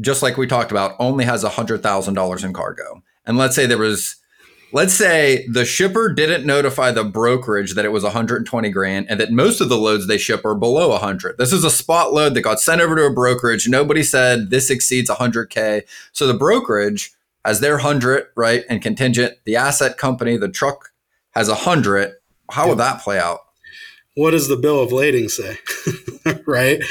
just 0.00 0.22
like 0.22 0.36
we 0.36 0.46
talked 0.46 0.70
about, 0.70 0.94
only 0.98 1.24
has 1.24 1.42
hundred 1.42 1.82
thousand 1.82 2.14
dollars 2.14 2.44
in 2.44 2.52
cargo, 2.52 3.02
and 3.24 3.36
let's 3.38 3.56
say 3.56 3.66
there 3.66 3.78
was. 3.78 4.16
Let's 4.72 4.94
say 4.94 5.46
the 5.48 5.64
shipper 5.64 6.12
didn't 6.12 6.46
notify 6.46 6.92
the 6.92 7.02
brokerage 7.04 7.74
that 7.74 7.84
it 7.84 7.92
was 7.92 8.04
120 8.04 8.70
grand 8.70 9.06
and 9.10 9.18
that 9.18 9.32
most 9.32 9.60
of 9.60 9.68
the 9.68 9.76
loads 9.76 10.06
they 10.06 10.18
ship 10.18 10.44
are 10.44 10.54
below 10.54 10.90
100. 10.90 11.38
This 11.38 11.52
is 11.52 11.64
a 11.64 11.70
spot 11.70 12.12
load 12.12 12.34
that 12.34 12.42
got 12.42 12.60
sent 12.60 12.80
over 12.80 12.94
to 12.94 13.06
a 13.06 13.12
brokerage. 13.12 13.68
Nobody 13.68 14.02
said 14.02 14.50
this 14.50 14.70
exceeds 14.70 15.10
100K. 15.10 15.82
So 16.12 16.26
the 16.26 16.34
brokerage 16.34 17.12
has 17.44 17.60
their 17.60 17.78
hundred, 17.78 18.26
right? 18.36 18.64
And 18.68 18.82
contingent, 18.82 19.38
the 19.44 19.56
asset 19.56 19.98
company, 19.98 20.36
the 20.36 20.48
truck 20.48 20.92
has 21.32 21.48
hundred. 21.48 22.14
How 22.50 22.68
would 22.68 22.78
that 22.78 23.00
play 23.00 23.18
out? 23.18 23.40
What 24.14 24.32
does 24.32 24.48
the 24.48 24.56
bill 24.56 24.82
of 24.82 24.92
lading 24.92 25.28
say? 25.28 25.58
right? 26.46 26.82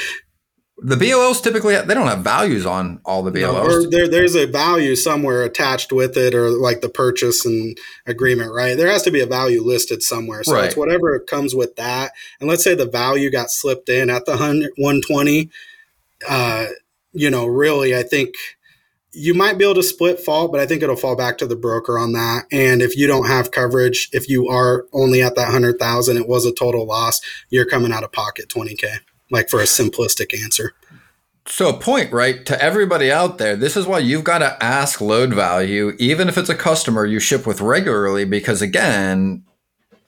The 0.82 0.96
BOLs 0.96 1.42
typically 1.42 1.76
they 1.76 1.94
don't 1.94 2.06
have 2.06 2.20
values 2.20 2.64
on 2.64 3.00
all 3.04 3.22
the 3.22 3.30
BOLs. 3.30 3.52
No, 3.52 3.62
or 3.62 3.90
there, 3.90 4.08
there's 4.08 4.34
a 4.34 4.46
value 4.46 4.96
somewhere 4.96 5.42
attached 5.42 5.92
with 5.92 6.16
it, 6.16 6.34
or 6.34 6.50
like 6.50 6.80
the 6.80 6.88
purchase 6.88 7.44
and 7.44 7.76
agreement, 8.06 8.52
right? 8.52 8.76
There 8.76 8.90
has 8.90 9.02
to 9.02 9.10
be 9.10 9.20
a 9.20 9.26
value 9.26 9.62
listed 9.62 10.02
somewhere. 10.02 10.42
So 10.42 10.54
right. 10.54 10.64
it's 10.64 10.76
whatever 10.76 11.18
comes 11.20 11.54
with 11.54 11.76
that. 11.76 12.12
And 12.40 12.48
let's 12.48 12.64
say 12.64 12.74
the 12.74 12.88
value 12.88 13.30
got 13.30 13.50
slipped 13.50 13.88
in 13.88 14.08
at 14.08 14.24
the 14.24 14.32
120. 14.32 15.50
Uh, 16.28 16.66
you 17.12 17.30
know, 17.30 17.46
really, 17.46 17.96
I 17.96 18.02
think 18.02 18.34
you 19.12 19.34
might 19.34 19.58
be 19.58 19.64
able 19.64 19.74
to 19.74 19.82
split 19.82 20.20
fault, 20.20 20.52
but 20.52 20.60
I 20.60 20.66
think 20.66 20.82
it'll 20.82 20.96
fall 20.96 21.16
back 21.16 21.38
to 21.38 21.46
the 21.46 21.56
broker 21.56 21.98
on 21.98 22.12
that. 22.12 22.44
And 22.52 22.80
if 22.80 22.96
you 22.96 23.06
don't 23.06 23.26
have 23.26 23.50
coverage, 23.50 24.08
if 24.12 24.28
you 24.28 24.48
are 24.48 24.86
only 24.92 25.22
at 25.22 25.34
that 25.34 25.50
hundred 25.50 25.78
thousand, 25.78 26.16
it 26.16 26.28
was 26.28 26.46
a 26.46 26.54
total 26.54 26.86
loss. 26.86 27.20
You're 27.48 27.66
coming 27.66 27.92
out 27.92 28.04
of 28.04 28.12
pocket 28.12 28.48
twenty 28.48 28.76
k, 28.76 28.98
like 29.30 29.48
for 29.48 29.60
a 29.60 29.64
simplistic 29.64 30.38
answer. 30.40 30.74
So, 31.46 31.70
a 31.70 31.78
point, 31.78 32.12
right, 32.12 32.44
to 32.46 32.62
everybody 32.62 33.10
out 33.10 33.38
there, 33.38 33.56
this 33.56 33.76
is 33.76 33.86
why 33.86 33.98
you've 33.98 34.24
got 34.24 34.38
to 34.38 34.62
ask 34.62 35.00
load 35.00 35.34
value, 35.34 35.96
even 35.98 36.28
if 36.28 36.38
it's 36.38 36.50
a 36.50 36.54
customer 36.54 37.06
you 37.06 37.18
ship 37.18 37.46
with 37.46 37.60
regularly, 37.60 38.24
because 38.24 38.62
again, 38.62 39.44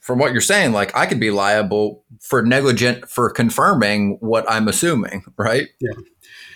from 0.00 0.18
what 0.18 0.32
you're 0.32 0.40
saying, 0.40 0.72
like 0.72 0.94
I 0.94 1.06
could 1.06 1.18
be 1.18 1.30
liable 1.30 2.04
for 2.20 2.42
negligent 2.42 3.08
for 3.08 3.30
confirming 3.30 4.18
what 4.20 4.44
I'm 4.48 4.68
assuming, 4.68 5.24
right? 5.36 5.68
Yeah 5.80 5.92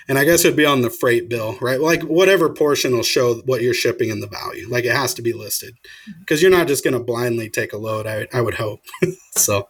and 0.09 0.19
I 0.19 0.25
guess 0.25 0.45
it'd 0.45 0.57
be 0.57 0.67
on 0.67 0.83
the 0.83 0.91
freight 0.91 1.29
bill, 1.29 1.59
right? 1.61 1.81
Like 1.81 2.03
whatever 2.03 2.49
portion 2.53 2.93
will 2.93 3.03
show 3.03 3.37
what 3.47 3.63
you're 3.63 3.75
shipping 3.75 4.11
and 4.11 4.23
the 4.23 4.29
value. 4.29 4.69
Like 4.69 4.85
it 4.85 4.95
has 4.95 5.15
to 5.15 5.23
be 5.23 5.33
listed 5.33 5.75
mm-hmm. 5.75 6.21
because 6.21 6.41
you're 6.41 6.51
not 6.51 6.69
just 6.69 6.85
going 6.85 6.95
to 6.95 7.01
blindly 7.01 7.51
take 7.51 7.73
a 7.73 7.79
load. 7.79 8.07
I, 8.07 8.29
I 8.33 8.41
would 8.41 8.55
hope. 8.55 8.81
so 9.37 9.69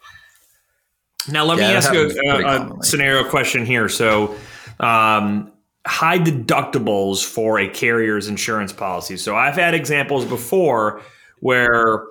now 1.30 1.44
let 1.44 1.58
yeah, 1.58 1.68
me 1.68 1.74
ask 1.74 1.92
you 1.92 2.10
a, 2.30 2.78
a 2.78 2.82
scenario 2.82 3.28
question 3.28 3.64
here. 3.64 3.88
So 3.88 4.36
um, 4.80 5.52
high 5.86 6.18
deductibles 6.18 7.24
for 7.24 7.58
a 7.58 7.68
carrier's 7.68 8.28
insurance 8.28 8.72
policy. 8.72 9.16
So 9.16 9.36
I've 9.36 9.54
had 9.54 9.74
examples 9.74 10.24
before 10.24 11.00
where 11.40 12.06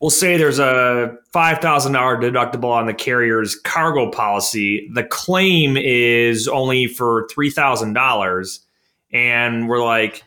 we'll 0.00 0.10
say 0.10 0.36
there's 0.36 0.58
a 0.58 1.16
$5,000 1.34 1.60
deductible 1.60 2.70
on 2.70 2.86
the 2.86 2.94
carrier's 2.94 3.54
cargo 3.54 4.10
policy. 4.10 4.88
The 4.94 5.04
claim 5.04 5.76
is 5.76 6.48
only 6.48 6.86
for 6.86 7.26
$3,000. 7.28 8.58
And 9.12 9.68
we're 9.68 9.84
like, 9.84 10.24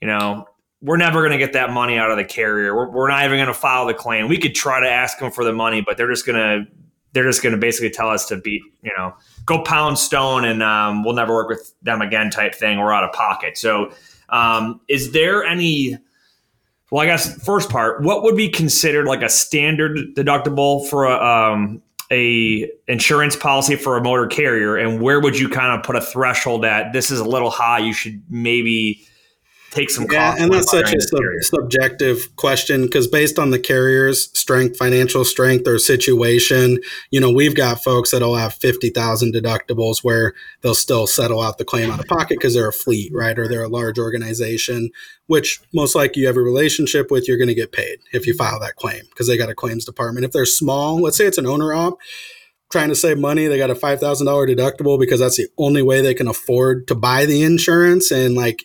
you 0.00 0.08
know, 0.08 0.46
we're 0.82 0.96
never 0.98 1.20
going 1.20 1.32
to 1.32 1.38
get 1.38 1.54
that 1.54 1.70
money 1.70 1.96
out 1.96 2.10
of 2.10 2.16
the 2.16 2.24
carrier. 2.24 2.74
We're, 2.74 2.90
we're 2.90 3.08
not 3.08 3.24
even 3.24 3.38
going 3.38 3.46
to 3.46 3.54
file 3.54 3.86
the 3.86 3.94
claim. 3.94 4.28
We 4.28 4.38
could 4.38 4.54
try 4.54 4.80
to 4.80 4.88
ask 4.88 5.18
them 5.18 5.30
for 5.30 5.44
the 5.44 5.52
money, 5.52 5.80
but 5.80 5.96
they're 5.96 6.10
just 6.10 6.26
going 6.26 6.36
to, 6.36 6.70
they're 7.16 7.24
just 7.24 7.42
going 7.42 7.54
to 7.54 7.58
basically 7.58 7.88
tell 7.88 8.10
us 8.10 8.26
to 8.28 8.36
beat, 8.36 8.62
you 8.82 8.92
know, 8.96 9.14
go 9.46 9.62
pound 9.62 9.98
stone 9.98 10.44
and 10.44 10.62
um, 10.62 11.02
we'll 11.02 11.14
never 11.14 11.32
work 11.32 11.48
with 11.48 11.72
them 11.80 12.02
again 12.02 12.30
type 12.30 12.54
thing. 12.54 12.78
We're 12.78 12.92
out 12.92 13.04
of 13.04 13.12
pocket. 13.12 13.56
So, 13.56 13.90
um, 14.28 14.82
is 14.86 15.12
there 15.12 15.42
any 15.44 15.96
well, 16.90 17.02
I 17.02 17.06
guess 17.06 17.42
first 17.42 17.70
part, 17.70 18.02
what 18.02 18.22
would 18.22 18.36
be 18.36 18.48
considered 18.48 19.06
like 19.06 19.22
a 19.22 19.28
standard 19.28 19.96
deductible 20.14 20.88
for 20.88 21.04
a, 21.04 21.20
um, 21.20 21.82
a 22.12 22.70
insurance 22.86 23.34
policy 23.34 23.74
for 23.74 23.96
a 23.96 24.02
motor 24.02 24.26
carrier, 24.26 24.76
and 24.76 25.00
where 25.00 25.18
would 25.20 25.38
you 25.38 25.48
kind 25.48 25.76
of 25.76 25.84
put 25.84 25.96
a 25.96 26.00
threshold 26.00 26.64
at? 26.64 26.92
This 26.92 27.10
is 27.10 27.18
a 27.18 27.24
little 27.24 27.50
high. 27.50 27.78
You 27.78 27.92
should 27.92 28.22
maybe 28.28 29.04
take 29.70 29.90
some 29.90 30.06
yeah, 30.10 30.34
and 30.38 30.52
that's 30.52 30.70
such 30.70 30.92
a 30.92 31.00
sub- 31.00 31.20
subjective 31.40 32.34
question 32.36 32.82
because 32.82 33.06
based 33.06 33.38
on 33.38 33.50
the 33.50 33.58
carrier's 33.58 34.30
strength, 34.38 34.76
financial 34.76 35.24
strength, 35.24 35.66
or 35.66 35.78
situation, 35.78 36.78
you 37.10 37.20
know, 37.20 37.30
we've 37.30 37.54
got 37.54 37.82
folks 37.82 38.10
that'll 38.10 38.36
have 38.36 38.54
fifty 38.54 38.90
thousand 38.90 39.34
deductibles 39.34 40.02
where 40.02 40.34
they'll 40.62 40.74
still 40.74 41.06
settle 41.06 41.40
out 41.40 41.58
the 41.58 41.64
claim 41.64 41.90
out 41.90 42.00
of 42.00 42.06
pocket 42.06 42.38
because 42.38 42.54
they're 42.54 42.68
a 42.68 42.72
fleet, 42.72 43.12
right, 43.14 43.38
or 43.38 43.48
they're 43.48 43.64
a 43.64 43.68
large 43.68 43.98
organization, 43.98 44.90
which 45.26 45.60
most 45.74 45.94
likely 45.94 46.22
you 46.22 46.26
have 46.26 46.36
a 46.36 46.42
relationship 46.42 47.10
with, 47.10 47.28
you're 47.28 47.38
going 47.38 47.48
to 47.48 47.54
get 47.54 47.72
paid 47.72 47.98
if 48.12 48.26
you 48.26 48.34
file 48.34 48.60
that 48.60 48.76
claim 48.76 49.02
because 49.10 49.26
they 49.26 49.36
got 49.36 49.50
a 49.50 49.54
claims 49.54 49.84
department. 49.84 50.24
If 50.24 50.32
they're 50.32 50.46
small, 50.46 51.00
let's 51.00 51.16
say 51.16 51.26
it's 51.26 51.38
an 51.38 51.46
owner 51.46 51.72
op 51.72 51.98
trying 52.70 52.88
to 52.88 52.94
save 52.94 53.18
money. 53.18 53.46
They 53.46 53.58
got 53.58 53.70
a 53.70 53.74
$5,000 53.74 54.00
deductible 54.00 54.98
because 54.98 55.20
that's 55.20 55.36
the 55.36 55.48
only 55.58 55.82
way 55.82 56.00
they 56.00 56.14
can 56.14 56.28
afford 56.28 56.88
to 56.88 56.94
buy 56.94 57.24
the 57.24 57.42
insurance. 57.42 58.10
And 58.10 58.34
like, 58.34 58.64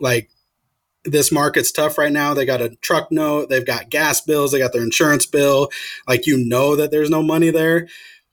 like 0.00 0.30
this 1.04 1.32
market's 1.32 1.72
tough 1.72 1.98
right 1.98 2.12
now. 2.12 2.34
They 2.34 2.44
got 2.44 2.60
a 2.60 2.76
truck 2.76 3.10
note, 3.10 3.48
they've 3.48 3.66
got 3.66 3.90
gas 3.90 4.20
bills, 4.20 4.52
they 4.52 4.58
got 4.58 4.72
their 4.72 4.82
insurance 4.82 5.26
bill. 5.26 5.70
Like 6.06 6.26
you 6.26 6.36
know 6.36 6.76
that 6.76 6.90
there's 6.90 7.10
no 7.10 7.22
money 7.22 7.50
there. 7.50 7.88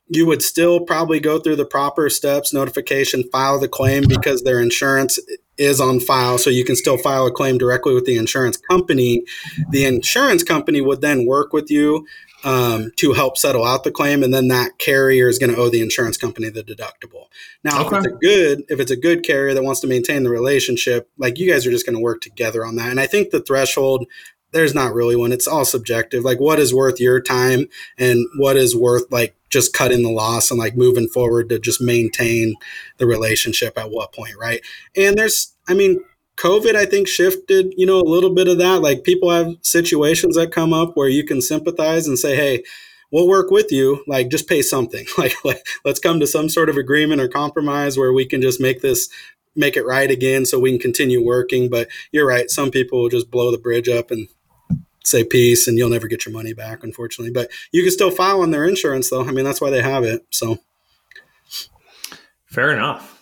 You 0.08 0.28
would 0.28 0.44
still 0.44 0.82
probably 0.82 1.20
go 1.20 1.40
through 1.40 1.56
the 1.56 1.66
proper 1.66 2.10
steps, 2.10 2.54
notification, 2.54 3.24
file 3.32 3.60
the 3.60 3.68
claim 3.68 4.04
because 4.08 4.44
their 4.44 4.60
insurance 4.60 5.20
is 5.58 5.82
on 5.82 6.00
file. 6.00 6.38
So 6.38 6.52
you 6.52 6.64
can 6.64 6.76
still 6.76 6.98
file 6.98 7.26
a 7.26 7.32
claim 7.32 7.58
directly 7.58 7.94
with 7.94 8.06
the 8.06 8.18
insurance 8.18 8.58
company. 8.58 9.24
The 9.72 9.86
insurance 9.86 10.44
company 10.44 10.80
would 10.80 11.02
then 11.02 11.26
work 11.26 11.54
with 11.54 11.72
you 11.72 12.06
um, 12.46 12.92
to 12.98 13.14
help 13.14 13.38
settle 13.38 13.66
out 13.66 13.84
the 13.84 13.92
claim, 13.92 14.24
and 14.24 14.34
then 14.34 14.48
that 14.50 14.78
carrier 14.78 15.28
is 15.28 15.40
going 15.40 15.54
to 15.54 15.60
owe 15.60 15.70
the 15.70 15.82
insurance 15.82 16.16
company 16.16 16.48
the 16.50 16.64
deductible. 16.64 17.26
Now, 17.64 17.86
okay. 17.86 17.98
if 17.98 18.06
it's 18.06 18.14
a 18.14 18.18
good 18.18 18.64
if 18.70 18.80
it's 18.80 18.92
a 18.92 18.96
good 18.96 19.24
carrier 19.24 19.54
that 19.54 19.64
wants 19.64 19.82
to 19.82 19.88
maintain 19.88 20.24
the 20.24 20.30
relationship, 20.30 21.10
like 21.18 21.40
you 21.40 21.52
guys 21.52 21.66
are 21.66 21.72
just 21.72 21.86
going 21.86 21.96
to 21.96 22.02
work 22.02 22.22
together 22.22 22.64
on 22.64 22.76
that. 22.78 22.90
And 22.92 23.00
I 23.00 23.08
think 23.08 23.32
the 23.32 23.42
threshold 23.42 24.06
there's 24.52 24.76
not 24.76 24.94
really 24.94 25.18
one. 25.18 25.34
It's 25.34 25.48
all 25.48 25.66
subjective. 25.66 26.24
Like 26.24 26.40
what 26.40 26.60
is 26.60 26.74
worth 26.74 26.98
your 26.98 27.20
time 27.20 27.68
and 27.98 28.26
what 28.38 28.56
is 28.56 28.74
worth 28.74 29.04
like 29.12 29.36
just 29.50 29.74
cutting 29.74 30.02
the 30.02 30.12
loss 30.12 30.50
and 30.50 30.58
like 30.58 30.78
moving 30.78 31.10
forward 31.10 31.50
to 31.50 31.60
just 31.60 31.82
maintain 31.82 32.56
the 32.98 33.06
relationship 33.06 33.78
at 33.78 33.92
what 33.92 34.14
point, 34.14 34.36
right? 34.40 34.62
And 34.96 35.18
there's 35.18 35.54
I 35.68 35.74
mean, 35.74 36.00
COVID, 36.38 36.76
I 36.76 36.86
think, 36.86 37.08
shifted, 37.08 37.74
you 37.78 37.86
know, 37.86 38.00
a 38.00 38.04
little 38.04 38.34
bit 38.34 38.48
of 38.48 38.58
that. 38.58 38.82
Like 38.82 39.04
people 39.04 39.30
have 39.32 39.56
situations 39.62 40.36
that 40.36 40.52
come 40.52 40.74
up 40.74 40.96
where 40.96 41.08
you 41.08 41.24
can 41.24 41.42
sympathize 41.42 42.08
and 42.08 42.20
say, 42.20 42.36
hey, 42.36 42.64
we'll 43.12 43.28
work 43.28 43.52
with 43.52 43.72
you. 43.72 44.04
Like 44.08 44.30
just 44.30 44.48
pay 44.48 44.62
something. 44.62 45.06
Like, 45.18 45.34
like 45.46 45.66
let's 45.86 46.00
come 46.00 46.20
to 46.20 46.28
some 46.28 46.50
sort 46.50 46.70
of 46.70 46.78
agreement 46.78 47.22
or 47.22 47.28
compromise 47.28 47.98
where 47.98 48.12
we 48.12 48.26
can 48.26 48.42
just 48.42 48.60
make 48.60 48.82
this 48.82 49.10
make 49.56 49.78
it 49.78 49.86
right 49.86 50.12
again 50.12 50.46
so 50.46 50.60
we 50.60 50.72
can 50.72 50.80
continue 50.80 51.24
working. 51.24 51.70
But 51.70 51.88
you're 52.12 52.28
right. 52.28 52.50
Some 52.50 52.72
people 52.72 53.02
will 53.02 53.10
just 53.10 53.32
blow 53.32 53.52
the 53.52 53.58
bridge 53.58 53.88
up 53.88 54.12
and 54.12 54.28
say 55.06 55.24
peace 55.24 55.68
and 55.68 55.78
you'll 55.78 55.90
never 55.90 56.08
get 56.08 56.26
your 56.26 56.34
money 56.34 56.54
back, 56.54 56.84
unfortunately. 56.84 57.32
But 57.32 57.50
you 57.72 57.84
can 57.84 57.92
still 57.92 58.12
file 58.12 58.42
on 58.42 58.52
their 58.52 58.66
insurance 58.66 59.10
though. 59.10 59.26
I 59.26 59.32
mean, 59.32 59.46
that's 59.46 59.62
why 59.62 59.70
they 59.70 59.82
have 59.82 60.04
it. 60.04 60.26
So 60.32 60.60
fair 62.48 62.72
enough. 62.72 63.15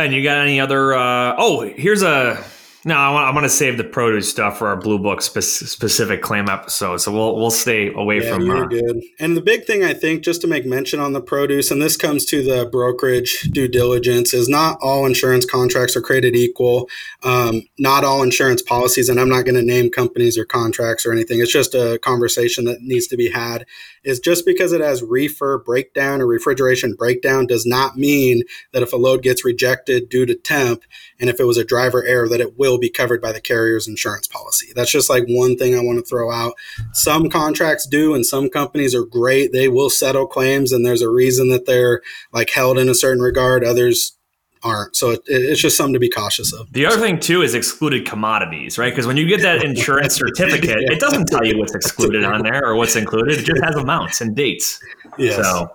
Ben, 0.00 0.12
you 0.12 0.22
got 0.22 0.38
any 0.38 0.58
other? 0.58 0.94
Uh, 0.94 1.34
oh, 1.36 1.60
here's 1.76 2.02
a 2.02 2.42
no, 2.84 2.94
I 2.96 3.10
want, 3.10 3.26
I 3.26 3.30
want 3.32 3.44
to 3.44 3.50
save 3.50 3.76
the 3.76 3.84
produce 3.84 4.30
stuff 4.30 4.58
for 4.58 4.68
our 4.68 4.76
blue 4.76 4.98
book 4.98 5.20
spe- 5.20 5.40
specific 5.40 6.22
claim 6.22 6.48
episode, 6.48 6.98
so 6.98 7.12
we'll 7.12 7.36
we'll 7.36 7.50
stay 7.50 7.92
away 7.92 8.22
yeah, 8.22 8.32
from. 8.32 8.46
You're 8.46 8.64
uh, 8.64 8.68
good. 8.68 9.02
And 9.18 9.36
the 9.36 9.42
big 9.42 9.64
thing 9.64 9.84
I 9.84 9.92
think, 9.92 10.22
just 10.22 10.40
to 10.42 10.46
make 10.46 10.64
mention 10.64 10.98
on 10.98 11.12
the 11.12 11.20
produce, 11.20 11.70
and 11.70 11.82
this 11.82 11.98
comes 11.98 12.24
to 12.26 12.42
the 12.42 12.66
brokerage 12.66 13.42
due 13.52 13.68
diligence, 13.68 14.32
is 14.32 14.48
not 14.48 14.78
all 14.80 15.04
insurance 15.04 15.44
contracts 15.44 15.94
are 15.94 16.00
created 16.00 16.34
equal. 16.34 16.88
Um, 17.22 17.62
not 17.78 18.02
all 18.02 18.22
insurance 18.22 18.62
policies, 18.62 19.10
and 19.10 19.20
I'm 19.20 19.28
not 19.28 19.44
going 19.44 19.56
to 19.56 19.62
name 19.62 19.90
companies 19.90 20.38
or 20.38 20.46
contracts 20.46 21.04
or 21.04 21.12
anything. 21.12 21.40
It's 21.40 21.52
just 21.52 21.74
a 21.74 21.98
conversation 22.02 22.64
that 22.64 22.80
needs 22.80 23.06
to 23.08 23.16
be 23.16 23.30
had. 23.30 23.66
Is 24.02 24.18
just 24.18 24.46
because 24.46 24.72
it 24.72 24.80
has 24.80 25.02
reefer 25.02 25.58
breakdown 25.58 26.22
or 26.22 26.26
refrigeration 26.26 26.94
breakdown 26.94 27.46
does 27.46 27.66
not 27.66 27.98
mean 27.98 28.44
that 28.72 28.82
if 28.82 28.94
a 28.94 28.96
load 28.96 29.22
gets 29.22 29.44
rejected 29.44 30.08
due 30.08 30.24
to 30.24 30.34
temp, 30.34 30.84
and 31.18 31.28
if 31.28 31.38
it 31.38 31.44
was 31.44 31.58
a 31.58 31.64
driver 31.64 32.02
error, 32.06 32.26
that 32.26 32.40
it 32.40 32.58
will 32.58 32.69
will 32.70 32.78
be 32.78 32.90
covered 32.90 33.20
by 33.20 33.32
the 33.32 33.40
carrier's 33.40 33.88
insurance 33.88 34.26
policy. 34.26 34.68
That's 34.74 34.90
just 34.90 35.10
like 35.10 35.24
one 35.26 35.56
thing 35.56 35.74
I 35.74 35.80
want 35.80 35.98
to 35.98 36.04
throw 36.04 36.30
out. 36.30 36.54
Some 36.92 37.28
contracts 37.28 37.86
do, 37.86 38.14
and 38.14 38.24
some 38.24 38.48
companies 38.48 38.94
are 38.94 39.04
great. 39.04 39.52
They 39.52 39.68
will 39.68 39.90
settle 39.90 40.26
claims, 40.26 40.72
and 40.72 40.84
there's 40.84 41.02
a 41.02 41.08
reason 41.08 41.48
that 41.50 41.66
they're 41.66 42.02
like 42.32 42.50
held 42.50 42.78
in 42.78 42.88
a 42.88 42.94
certain 42.94 43.22
regard. 43.22 43.64
Others 43.64 44.16
aren't. 44.62 44.94
So 44.96 45.10
it, 45.10 45.22
it's 45.26 45.60
just 45.60 45.76
something 45.76 45.94
to 45.94 45.98
be 45.98 46.10
cautious 46.10 46.52
of. 46.52 46.72
The 46.72 46.86
other 46.86 46.98
thing 46.98 47.18
too 47.18 47.42
is 47.42 47.54
excluded 47.54 48.06
commodities, 48.06 48.78
right? 48.78 48.90
Because 48.90 49.06
when 49.06 49.16
you 49.16 49.26
get 49.26 49.42
that 49.42 49.64
insurance 49.64 50.14
certificate, 50.18 50.82
yeah. 50.82 50.92
it 50.92 51.00
doesn't 51.00 51.26
tell 51.26 51.44
you 51.44 51.58
what's 51.58 51.74
excluded 51.74 52.24
on 52.24 52.42
there 52.42 52.64
or 52.64 52.76
what's 52.76 52.96
included. 52.96 53.38
It 53.38 53.44
just 53.44 53.62
has 53.62 53.74
amounts 53.76 54.20
and 54.20 54.36
dates. 54.36 54.80
Yes. 55.18 55.36
So 55.36 55.70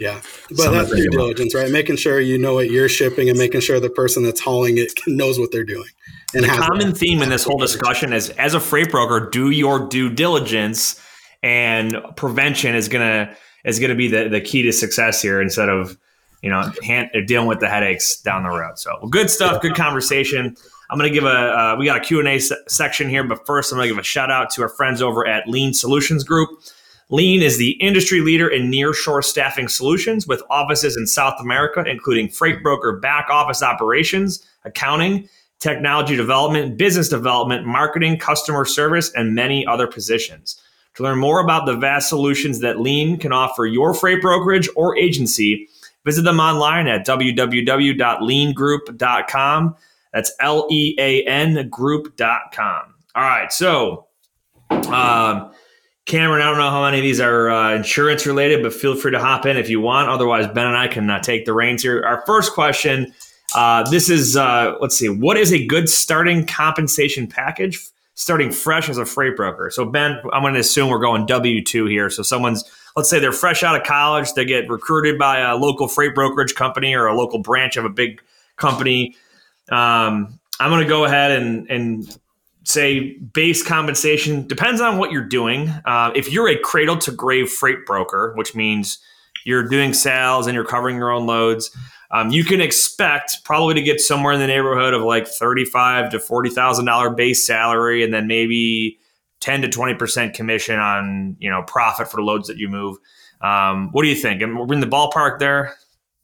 yeah, 0.00 0.22
but 0.56 0.70
that's 0.70 0.90
due 0.90 1.10
diligence, 1.10 1.54
right? 1.54 1.70
Making 1.70 1.96
sure 1.96 2.18
you 2.20 2.38
know 2.38 2.54
what 2.54 2.70
you're 2.70 2.88
shipping 2.88 3.28
and 3.28 3.38
making 3.38 3.60
sure 3.60 3.78
the 3.78 3.90
person 3.90 4.22
that's 4.22 4.40
hauling 4.40 4.78
it 4.78 4.92
knows 5.06 5.38
what 5.38 5.52
they're 5.52 5.62
doing. 5.62 5.90
And 6.34 6.44
the 6.44 6.48
common 6.48 6.94
theme 6.94 7.22
in 7.22 7.28
this 7.28 7.44
whole 7.44 7.58
discussion 7.58 8.12
is, 8.12 8.30
as 8.30 8.54
a 8.54 8.60
freight 8.60 8.90
broker, 8.90 9.28
do 9.30 9.50
your 9.50 9.88
due 9.88 10.10
diligence, 10.10 11.00
and 11.42 11.96
prevention 12.16 12.74
is 12.74 12.88
gonna 12.88 13.34
is 13.64 13.78
gonna 13.78 13.94
be 13.94 14.08
the 14.08 14.28
the 14.28 14.40
key 14.40 14.62
to 14.62 14.72
success 14.72 15.20
here 15.20 15.40
instead 15.40 15.68
of 15.68 15.96
you 16.42 16.50
know 16.50 16.70
hand, 16.82 17.10
dealing 17.26 17.48
with 17.48 17.60
the 17.60 17.68
headaches 17.68 18.20
down 18.20 18.44
the 18.44 18.50
road. 18.50 18.78
So 18.78 18.96
well, 19.00 19.10
good 19.10 19.30
stuff, 19.30 19.60
good 19.60 19.74
conversation. 19.74 20.56
I'm 20.90 20.98
going 20.98 21.08
to 21.08 21.14
give 21.14 21.24
a 21.24 21.28
uh, 21.28 21.76
we 21.78 21.86
got 21.86 21.98
a 21.98 22.00
Q&A 22.00 22.38
se- 22.40 22.56
section 22.66 23.08
here, 23.08 23.22
but 23.22 23.46
first 23.46 23.72
I'm 23.72 23.78
going 23.78 23.88
to 23.88 23.94
give 23.94 24.00
a 24.00 24.04
shout 24.04 24.30
out 24.30 24.50
to 24.50 24.62
our 24.62 24.68
friends 24.68 25.00
over 25.00 25.26
at 25.26 25.48
Lean 25.48 25.72
Solutions 25.72 26.24
Group. 26.24 26.50
Lean 27.10 27.42
is 27.42 27.58
the 27.58 27.72
industry 27.72 28.20
leader 28.20 28.48
in 28.48 28.70
nearshore 28.70 29.22
staffing 29.22 29.68
solutions 29.68 30.26
with 30.26 30.42
offices 30.50 30.96
in 30.96 31.06
South 31.06 31.40
America, 31.40 31.84
including 31.86 32.28
freight 32.28 32.62
broker 32.62 32.98
back 32.98 33.28
office 33.30 33.62
operations, 33.62 34.44
accounting, 34.64 35.28
technology 35.60 36.16
development, 36.16 36.76
business 36.76 37.08
development, 37.08 37.64
marketing, 37.66 38.18
customer 38.18 38.64
service, 38.64 39.12
and 39.14 39.32
many 39.34 39.64
other 39.66 39.86
positions. 39.86 40.60
To 40.94 41.04
learn 41.04 41.18
more 41.18 41.40
about 41.40 41.66
the 41.66 41.76
vast 41.76 42.08
solutions 42.08 42.58
that 42.60 42.80
Lean 42.80 43.18
can 43.18 43.32
offer 43.32 43.66
your 43.66 43.94
freight 43.94 44.20
brokerage 44.20 44.68
or 44.74 44.96
agency, 44.96 45.68
visit 46.04 46.22
them 46.22 46.40
online 46.40 46.88
at 46.88 47.06
www.leangroup.com. 47.06 49.76
That's 50.12 50.32
L 50.40 50.66
E 50.70 50.96
A 50.98 51.22
N 51.24 51.68
group.com. 51.68 52.94
All 53.14 53.22
right. 53.22 53.52
So, 53.52 54.08
um, 54.70 55.52
Cameron, 56.06 56.42
I 56.42 56.46
don't 56.46 56.58
know 56.58 56.70
how 56.70 56.82
many 56.82 56.98
of 56.98 57.04
these 57.04 57.20
are 57.20 57.48
uh, 57.50 57.76
insurance 57.76 58.26
related, 58.26 58.64
but 58.64 58.74
feel 58.74 58.96
free 58.96 59.12
to 59.12 59.20
hop 59.20 59.46
in 59.46 59.56
if 59.56 59.70
you 59.70 59.80
want. 59.80 60.08
Otherwise, 60.08 60.48
Ben 60.48 60.66
and 60.66 60.76
I 60.76 60.88
can 60.88 61.08
uh, 61.08 61.20
take 61.20 61.44
the 61.44 61.52
reins 61.52 61.82
here. 61.82 62.02
Our 62.04 62.24
first 62.26 62.54
question 62.54 63.14
uh, 63.54 63.88
this 63.90 64.08
is, 64.08 64.36
uh, 64.36 64.74
let's 64.80 64.96
see, 64.96 65.08
what 65.08 65.36
is 65.36 65.52
a 65.52 65.64
good 65.66 65.88
starting 65.88 66.46
compensation 66.46 67.26
package 67.26 67.80
starting 68.14 68.50
fresh 68.50 68.88
as 68.88 68.98
a 68.98 69.04
freight 69.04 69.36
broker? 69.36 69.70
So, 69.70 69.84
Ben, 69.84 70.20
I'm 70.32 70.42
going 70.42 70.54
to 70.54 70.60
assume 70.60 70.88
we're 70.88 70.98
going 70.98 71.26
W 71.26 71.64
2 71.64 71.86
here. 71.86 72.10
So, 72.10 72.22
someone's, 72.22 72.64
let's 72.96 73.10
say 73.10 73.18
they're 73.18 73.32
fresh 73.32 73.62
out 73.62 73.74
of 73.74 73.84
college, 73.84 74.32
they 74.34 74.44
get 74.44 74.68
recruited 74.68 75.18
by 75.18 75.38
a 75.40 75.56
local 75.56 75.88
freight 75.88 76.14
brokerage 76.14 76.54
company 76.54 76.94
or 76.94 77.06
a 77.06 77.16
local 77.16 77.40
branch 77.40 77.76
of 77.76 77.84
a 77.84 77.90
big 77.90 78.20
company. 78.56 79.16
Um, 79.70 80.38
I'm 80.60 80.70
going 80.70 80.82
to 80.82 80.88
go 80.88 81.04
ahead 81.04 81.32
and, 81.32 81.68
and 81.70 82.18
say 82.64 83.16
base 83.18 83.62
compensation 83.62 84.46
depends 84.46 84.80
on 84.80 84.98
what 84.98 85.10
you're 85.10 85.24
doing. 85.24 85.68
Uh, 85.84 86.12
if 86.14 86.30
you're 86.30 86.48
a 86.48 86.58
cradle 86.58 86.98
to 86.98 87.10
grave 87.10 87.48
freight 87.48 87.86
broker, 87.86 88.32
which 88.36 88.54
means 88.54 88.98
you're 89.44 89.66
doing 89.66 89.94
sales 89.94 90.46
and 90.46 90.54
you're 90.54 90.64
covering 90.64 90.96
your 90.96 91.10
own 91.10 91.26
loads, 91.26 91.74
um, 92.12 92.30
you 92.30 92.44
can 92.44 92.60
expect 92.60 93.44
probably 93.44 93.74
to 93.74 93.82
get 93.82 94.00
somewhere 94.00 94.32
in 94.32 94.40
the 94.40 94.46
neighborhood 94.46 94.94
of 94.94 95.02
like 95.02 95.26
thirty-five 95.26 96.10
to 96.10 96.18
forty 96.18 96.50
thousand 96.50 96.86
dollar 96.86 97.10
base 97.10 97.46
salary, 97.46 98.02
and 98.02 98.12
then 98.12 98.26
maybe 98.26 98.98
ten 99.40 99.62
to 99.62 99.68
twenty 99.68 99.94
percent 99.94 100.34
commission 100.34 100.78
on 100.78 101.36
you 101.38 101.48
know 101.48 101.62
profit 101.66 102.10
for 102.10 102.22
loads 102.22 102.48
that 102.48 102.56
you 102.56 102.68
move. 102.68 102.96
Um, 103.40 103.90
what 103.92 104.02
do 104.02 104.08
you 104.08 104.16
think? 104.16 104.40
We're 104.42 104.74
in 104.74 104.80
the 104.80 104.86
ballpark 104.86 105.38
there. 105.38 105.74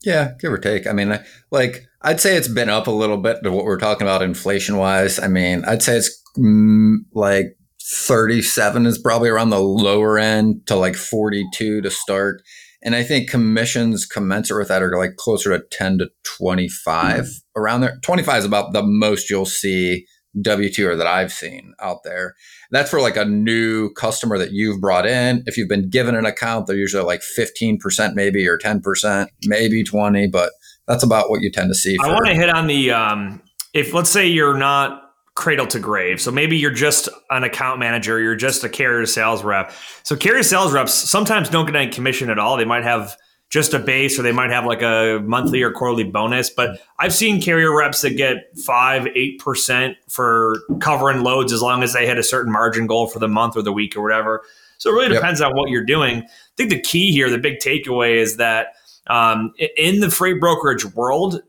Yeah, 0.02 0.32
give 0.38 0.52
or 0.52 0.58
take. 0.58 0.86
I 0.86 0.92
mean, 0.92 1.18
like 1.50 1.86
I'd 2.02 2.20
say 2.20 2.36
it's 2.36 2.48
been 2.48 2.68
up 2.68 2.86
a 2.86 2.92
little 2.92 3.16
bit 3.16 3.42
to 3.42 3.50
what 3.50 3.64
we're 3.64 3.78
talking 3.78 4.06
about 4.06 4.22
inflation 4.22 4.76
wise. 4.76 5.18
I 5.18 5.28
mean, 5.28 5.64
I'd 5.64 5.82
say 5.82 5.96
it's 5.96 6.22
mm, 6.36 6.98
like 7.12 7.56
37 7.82 8.86
is 8.86 8.98
probably 8.98 9.28
around 9.28 9.50
the 9.50 9.60
lower 9.60 10.18
end 10.18 10.66
to 10.66 10.74
like 10.74 10.96
42 10.96 11.80
to 11.80 11.90
start. 11.90 12.42
And 12.86 12.94
I 12.94 13.02
think 13.02 13.28
commissions 13.28 14.06
commensurate 14.06 14.60
with 14.60 14.68
that 14.68 14.80
are 14.80 14.96
like 14.96 15.16
closer 15.16 15.58
to 15.58 15.64
10 15.72 15.98
to 15.98 16.10
25 16.22 17.16
mm-hmm. 17.24 17.60
around 17.60 17.80
there. 17.80 17.98
25 18.02 18.38
is 18.38 18.44
about 18.44 18.72
the 18.72 18.84
most 18.84 19.28
you'll 19.28 19.44
see 19.44 20.06
W2 20.38 20.86
or 20.86 20.96
that 20.96 21.06
I've 21.06 21.32
seen 21.32 21.74
out 21.80 22.04
there. 22.04 22.36
That's 22.70 22.88
for 22.88 23.00
like 23.00 23.16
a 23.16 23.24
new 23.24 23.90
customer 23.94 24.38
that 24.38 24.52
you've 24.52 24.80
brought 24.80 25.04
in. 25.04 25.42
If 25.46 25.56
you've 25.56 25.68
been 25.68 25.90
given 25.90 26.14
an 26.14 26.26
account, 26.26 26.68
they're 26.68 26.76
usually 26.76 27.02
like 27.02 27.22
15% 27.36 28.14
maybe 28.14 28.46
or 28.46 28.56
10%, 28.56 29.26
maybe 29.46 29.82
20, 29.82 30.28
but 30.28 30.52
that's 30.86 31.02
about 31.02 31.28
what 31.28 31.40
you 31.40 31.50
tend 31.50 31.70
to 31.70 31.74
see. 31.74 31.96
I 32.00 32.06
want 32.12 32.26
to 32.26 32.34
hit 32.34 32.54
on 32.54 32.68
the, 32.68 32.92
um, 32.92 33.42
if 33.74 33.94
let's 33.94 34.10
say 34.10 34.28
you're 34.28 34.56
not 34.56 35.05
cradle 35.36 35.66
to 35.68 35.78
grave. 35.78 36.20
So 36.20 36.32
maybe 36.32 36.56
you're 36.56 36.72
just 36.72 37.08
an 37.30 37.44
account 37.44 37.78
manager, 37.78 38.18
you're 38.18 38.34
just 38.34 38.64
a 38.64 38.68
carrier 38.68 39.06
sales 39.06 39.44
rep. 39.44 39.70
So 40.02 40.16
carrier 40.16 40.42
sales 40.42 40.72
reps 40.72 40.92
sometimes 40.92 41.48
don't 41.48 41.66
get 41.66 41.76
any 41.76 41.92
commission 41.92 42.30
at 42.30 42.38
all. 42.38 42.56
They 42.56 42.64
might 42.64 42.82
have 42.82 43.16
just 43.48 43.74
a 43.74 43.78
base 43.78 44.18
or 44.18 44.22
they 44.22 44.32
might 44.32 44.50
have 44.50 44.64
like 44.64 44.82
a 44.82 45.20
monthly 45.22 45.62
or 45.62 45.70
quarterly 45.70 46.04
bonus. 46.04 46.50
But 46.50 46.80
I've 46.98 47.14
seen 47.14 47.40
carrier 47.40 47.74
reps 47.76 48.00
that 48.00 48.16
get 48.16 48.58
five, 48.58 49.06
eight 49.14 49.38
percent 49.38 49.96
for 50.08 50.56
covering 50.80 51.22
loads 51.22 51.52
as 51.52 51.62
long 51.62 51.82
as 51.82 51.92
they 51.92 52.06
hit 52.06 52.18
a 52.18 52.24
certain 52.24 52.50
margin 52.50 52.86
goal 52.86 53.06
for 53.06 53.18
the 53.18 53.28
month 53.28 53.56
or 53.56 53.62
the 53.62 53.72
week 53.72 53.94
or 53.94 54.02
whatever. 54.02 54.42
So 54.78 54.90
it 54.90 54.94
really 54.94 55.14
depends 55.14 55.40
yep. 55.40 55.50
on 55.50 55.56
what 55.56 55.70
you're 55.70 55.84
doing. 55.84 56.22
I 56.22 56.28
think 56.56 56.70
the 56.70 56.80
key 56.80 57.12
here, 57.12 57.30
the 57.30 57.38
big 57.38 57.58
takeaway 57.58 58.16
is 58.16 58.36
that 58.38 58.68
um, 59.06 59.52
in 59.76 60.00
the 60.00 60.10
freight 60.10 60.40
brokerage 60.40 60.84
world, 60.94 61.42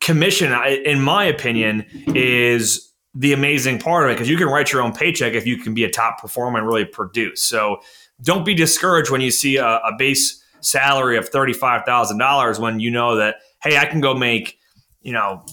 commission, 0.00 0.52
in 0.84 1.00
my 1.00 1.24
opinion, 1.24 1.84
is 2.14 2.91
the 3.14 3.32
amazing 3.32 3.78
part 3.78 4.04
of 4.04 4.10
it 4.10 4.14
because 4.14 4.28
you 4.28 4.36
can 4.36 4.48
write 4.48 4.72
your 4.72 4.82
own 4.82 4.92
paycheck 4.92 5.34
if 5.34 5.46
you 5.46 5.58
can 5.58 5.74
be 5.74 5.84
a 5.84 5.90
top 5.90 6.20
performer 6.20 6.58
and 6.58 6.66
really 6.66 6.84
produce. 6.84 7.42
So 7.42 7.80
don't 8.22 8.44
be 8.44 8.54
discouraged 8.54 9.10
when 9.10 9.20
you 9.20 9.30
see 9.30 9.56
a, 9.56 9.66
a 9.66 9.92
base 9.98 10.42
salary 10.60 11.16
of 11.16 11.30
$35,000 11.30 12.58
when 12.58 12.80
you 12.80 12.90
know 12.90 13.16
that, 13.16 13.36
hey, 13.62 13.76
I 13.76 13.84
can 13.84 14.00
go 14.00 14.14
make, 14.14 14.58
you 15.02 15.12
know, 15.12 15.44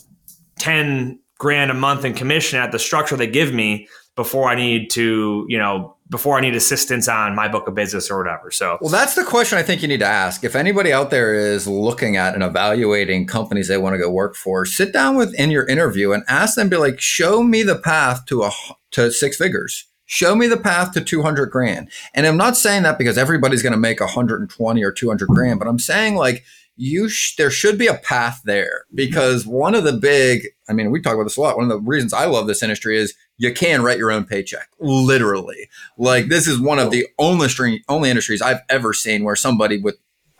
10 0.60 1.20
grand 1.38 1.72
a 1.72 1.74
month 1.74 2.05
in 2.05 2.14
commission 2.14 2.60
at 2.60 2.72
the 2.72 2.80
structure 2.80 3.16
they 3.16 3.28
give 3.28 3.53
me 3.53 3.88
before 4.16 4.49
I 4.49 4.55
need 4.55 4.89
to, 4.91 5.45
you 5.49 5.57
know, 5.57 5.95
before 6.10 6.38
I 6.38 6.41
need 6.41 6.55
assistance 6.55 7.07
on 7.07 7.36
my 7.36 7.47
book 7.47 7.68
of 7.68 7.76
business 7.76 8.10
or 8.10 8.18
whatever. 8.18 8.49
So, 8.51 8.78
well, 8.82 8.89
that's 8.89 9.16
the 9.16 9.24
question 9.24 9.57
I 9.57 9.64
think 9.64 9.82
you 9.82 9.88
need 9.88 9.99
to 9.99 10.07
ask. 10.07 10.43
If 10.43 10.55
anybody 10.55 10.91
out 10.91 11.12
there 11.12 11.34
is 11.34 11.68
looking 11.68 12.18
at 12.18 12.34
and 12.34 12.43
evaluating 12.43 13.28
companies 13.28 13.68
they 13.68 13.78
want 13.78 13.93
to 13.93 13.99
go 13.99 14.10
work 14.10 14.36
for, 14.36 14.66
sit 14.66 14.91
down 14.91 15.16
with 15.16 15.34
in 15.39 15.51
your 15.51 15.68
interview 15.68 16.12
and 16.12 16.24
ask 16.28 16.55
them, 16.55 16.70
be 16.70 16.78
like, 16.78 16.99
show 16.99 17.43
me 17.43 17.64
the 17.64 17.78
path 17.78 18.26
to 18.26 18.43
a 18.43 18.51
to 18.91 19.12
six 19.12 19.38
figures. 19.38 19.86
Show 20.07 20.36
me 20.36 20.47
the 20.47 20.57
path 20.57 20.93
to 20.93 21.01
200 21.01 21.51
grand. 21.51 21.91
And 22.16 22.26
I'm 22.26 22.38
not 22.38 22.57
saying 22.57 22.82
that 22.82 22.97
because 22.97 23.16
everybody's 23.16 23.62
going 23.62 23.74
to 23.74 23.80
make 23.80 23.99
120 23.99 24.84
or 24.84 24.91
200 24.91 25.28
grand, 25.30 25.60
but 25.60 25.68
I'm 25.68 25.78
saying 25.78 26.16
like 26.16 26.43
you 26.80 27.09
sh- 27.09 27.36
there 27.36 27.51
should 27.51 27.77
be 27.77 27.88
a 27.88 27.95
path 27.95 28.41
there 28.45 28.86
mm-hmm. 28.88 28.95
because 28.95 29.45
one 29.45 29.75
of 29.75 29.84
the 29.84 29.93
big 29.93 30.47
i 30.69 30.73
mean 30.73 30.91
we 30.91 31.01
talk 31.01 31.13
about 31.13 31.25
this 31.25 31.38
a 31.38 31.41
lot. 31.41 31.57
One 31.57 31.69
of 31.69 31.69
the 31.69 31.80
reasons 31.80 32.13
i 32.13 32.25
love 32.25 32.47
this 32.47 32.63
industry 32.63 32.97
is 32.97 33.13
you 33.38 33.53
can 33.53 33.84
write 33.84 33.97
your 33.97 34.11
own 34.11 34.25
paycheck 34.25 34.69
literally. 34.80 35.69
Like 35.97 36.27
this 36.27 36.47
is 36.47 36.59
one 36.59 36.80
of 36.80 36.91
the 36.91 37.07
only 37.17 37.49
string, 37.49 37.82
only 37.89 38.09
industries 38.09 38.41
i've 38.41 38.61
ever 38.69 38.93
seen 38.93 39.23
where 39.23 39.36
somebody 39.36 39.80
with 39.80 39.97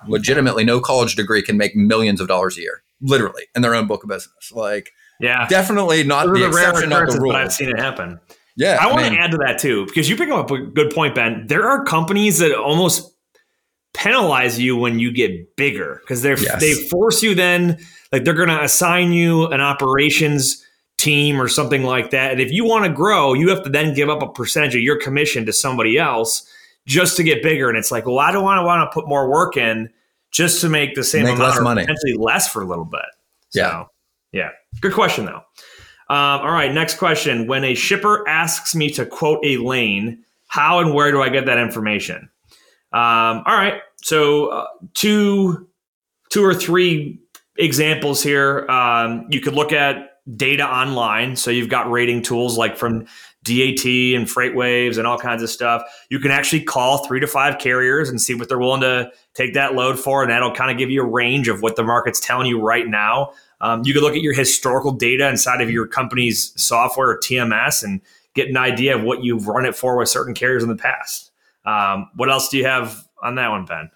legitimately 0.08 0.64
no 0.64 0.80
college 0.80 1.16
degree 1.16 1.42
can 1.42 1.58
make 1.58 1.76
millions 1.76 2.22
of 2.22 2.30
dollars 2.30 2.58
a 2.58 2.62
year 2.62 2.84
literally 3.02 3.44
in 3.54 3.62
their 3.62 3.76
own 3.76 3.86
book 3.86 4.04
of 4.04 4.10
business. 4.10 4.52
Like 4.54 4.92
yeah. 5.20 5.46
definitely 5.50 6.04
not 6.04 6.28
the, 6.28 6.34
the 6.34 6.48
exception 6.48 6.90
not 6.90 7.10
the 7.10 7.20
rule 7.20 7.34
but 7.34 7.42
i've 7.42 7.54
seen 7.54 7.70
it 7.70 7.80
happen. 7.80 8.20
Yeah 8.56 8.78
i 8.80 8.90
want 8.92 9.06
to 9.06 9.20
add 9.20 9.32
to 9.32 9.38
that 9.38 9.60
too 9.60 9.86
because 9.88 10.10
you 10.10 10.16
pick 10.16 10.30
up 10.30 10.50
a 10.52 10.58
good 10.58 10.94
point 10.94 11.16
ben. 11.16 11.48
There 11.48 11.68
are 11.68 11.84
companies 11.84 12.38
that 12.40 12.58
almost 12.58 13.09
penalize 14.00 14.58
you 14.58 14.78
when 14.78 14.98
you 14.98 15.12
get 15.12 15.58
bigger 15.58 16.00
because 16.02 16.22
they 16.22 16.30
yes. 16.30 16.60
they 16.62 16.74
force 16.74 17.22
you 17.22 17.36
then 17.36 17.78
like 18.14 18.24
they're 18.24 18.34
going 18.34 18.48
to 18.48 18.64
assign 18.64 19.12
you 19.12 19.46
an 19.48 19.60
operations 19.60 20.66
team 20.98 21.42
or 21.42 21.48
something 21.50 21.84
like 21.84 22.12
that. 22.12 22.32
And 22.32 22.40
if 22.40 22.50
you 22.50 22.64
want 22.64 22.86
to 22.86 22.92
grow 22.92 23.34
you 23.34 23.50
have 23.50 23.62
to 23.64 23.70
then 23.70 23.94
give 23.94 24.10
up 24.10 24.22
a 24.22 24.32
percentage 24.32 24.74
of 24.74 24.82
your 24.82 24.98
commission 24.98 25.46
to 25.46 25.54
somebody 25.54 25.98
else 25.98 26.50
just 26.86 27.18
to 27.18 27.24
get 27.24 27.44
bigger. 27.44 27.68
And 27.68 27.78
it's 27.78 27.92
like 27.92 28.06
well 28.06 28.20
i 28.20 28.32
don't 28.32 28.44
want 28.44 28.60
to 28.60 28.64
want 28.64 28.90
to 28.90 28.94
put 28.94 29.10
more 29.10 29.30
work 29.30 29.58
in 29.58 29.90
just 30.32 30.62
to 30.62 30.70
make 30.70 30.96
the 30.96 31.04
same 31.04 31.24
make 31.24 31.36
amount 31.36 31.56
less 31.56 31.62
money. 31.62 31.82
potentially 31.82 32.14
less 32.14 32.48
for 32.48 32.62
a 32.62 32.66
little 32.66 32.86
bit? 32.86 33.02
So, 33.50 33.60
yeah. 33.60 33.84
yeah. 34.32 34.50
Good 34.80 34.94
question 34.94 35.26
though. 35.26 35.44
Um, 36.10 36.42
all 36.42 36.52
right 36.52 36.74
next 36.74 36.98
question. 36.98 37.48
When 37.48 37.66
a 37.66 37.76
shipper 37.76 38.26
asks 38.30 38.74
me 38.76 38.92
to 38.92 39.06
quote 39.06 39.40
a 39.44 39.58
lane 39.58 40.24
how 40.48 40.80
and 40.80 40.94
where 40.94 41.12
do 41.12 41.22
i 41.22 41.28
get 41.28 41.48
that 41.48 41.58
information? 41.58 42.30
Um, 42.92 43.44
all 43.46 43.56
right, 43.56 43.82
so 44.02 44.48
uh, 44.48 44.68
two, 44.94 45.68
two 46.30 46.44
or 46.44 46.54
three 46.54 47.20
examples 47.58 48.24
here. 48.24 48.70
Um, 48.70 49.28
you 49.30 49.42
could 49.42 49.54
look 49.54 49.72
at 49.72 50.12
data 50.36 50.64
online. 50.64 51.36
So 51.36 51.52
you've 51.52 51.70
got 51.70 51.90
rating 51.90 52.22
tools 52.22 52.58
like 52.58 52.78
from 52.78 53.06
DAT 53.44 53.86
and 53.86 54.28
FreightWaves 54.28 54.98
and 54.98 55.08
all 55.08 55.18
kinds 55.18 55.42
of 55.42 55.50
stuff. 55.50 55.82
You 56.10 56.20
can 56.20 56.30
actually 56.32 56.64
call 56.64 57.06
three 57.06 57.20
to 57.20 57.28
five 57.28 57.58
carriers 57.58 58.10
and 58.10 58.22
see 58.22 58.36
what 58.36 58.48
they're 58.48 58.60
willing 58.60 58.82
to 58.82 59.12
take 59.34 59.54
that 59.56 59.74
load 59.76 59.98
for, 59.98 60.22
and 60.22 60.32
that'll 60.32 60.54
kind 60.54 60.70
of 60.72 60.78
give 60.78 60.90
you 60.90 61.02
a 61.02 61.06
range 61.08 61.48
of 61.48 61.62
what 61.62 61.76
the 61.76 61.84
market's 61.84 62.20
telling 62.20 62.48
you 62.48 62.62
right 62.62 62.88
now 62.88 63.32
Um, 63.62 63.82
you 63.86 63.94
can 63.94 64.02
look 64.02 64.16
at 64.16 64.22
your 64.22 64.34
historical 64.34 64.92
data 64.92 65.28
inside 65.28 65.62
of 65.62 65.70
your 65.70 65.88
company's 65.88 66.54
software 66.62 67.10
or 67.10 67.18
TMS 67.20 67.84
and 67.84 68.02
get 68.34 68.50
an 68.50 68.58
idea 68.58 68.96
of 68.96 69.04
what 69.04 69.24
you've 69.24 69.48
run 69.48 69.66
it 69.66 69.76
for 69.76 69.98
with 69.98 70.10
certain 70.10 70.34
carriers 70.34 70.64
in 70.64 70.70
the 70.70 70.76
past. 70.76 71.32
Um, 71.66 72.10
what 72.16 72.30
else 72.30 72.50
do 72.50 72.58
you 72.58 72.66
have 72.66 73.06
on 73.24 73.36
that 73.36 73.50
one, 73.50 73.66
Ben? 73.66 73.90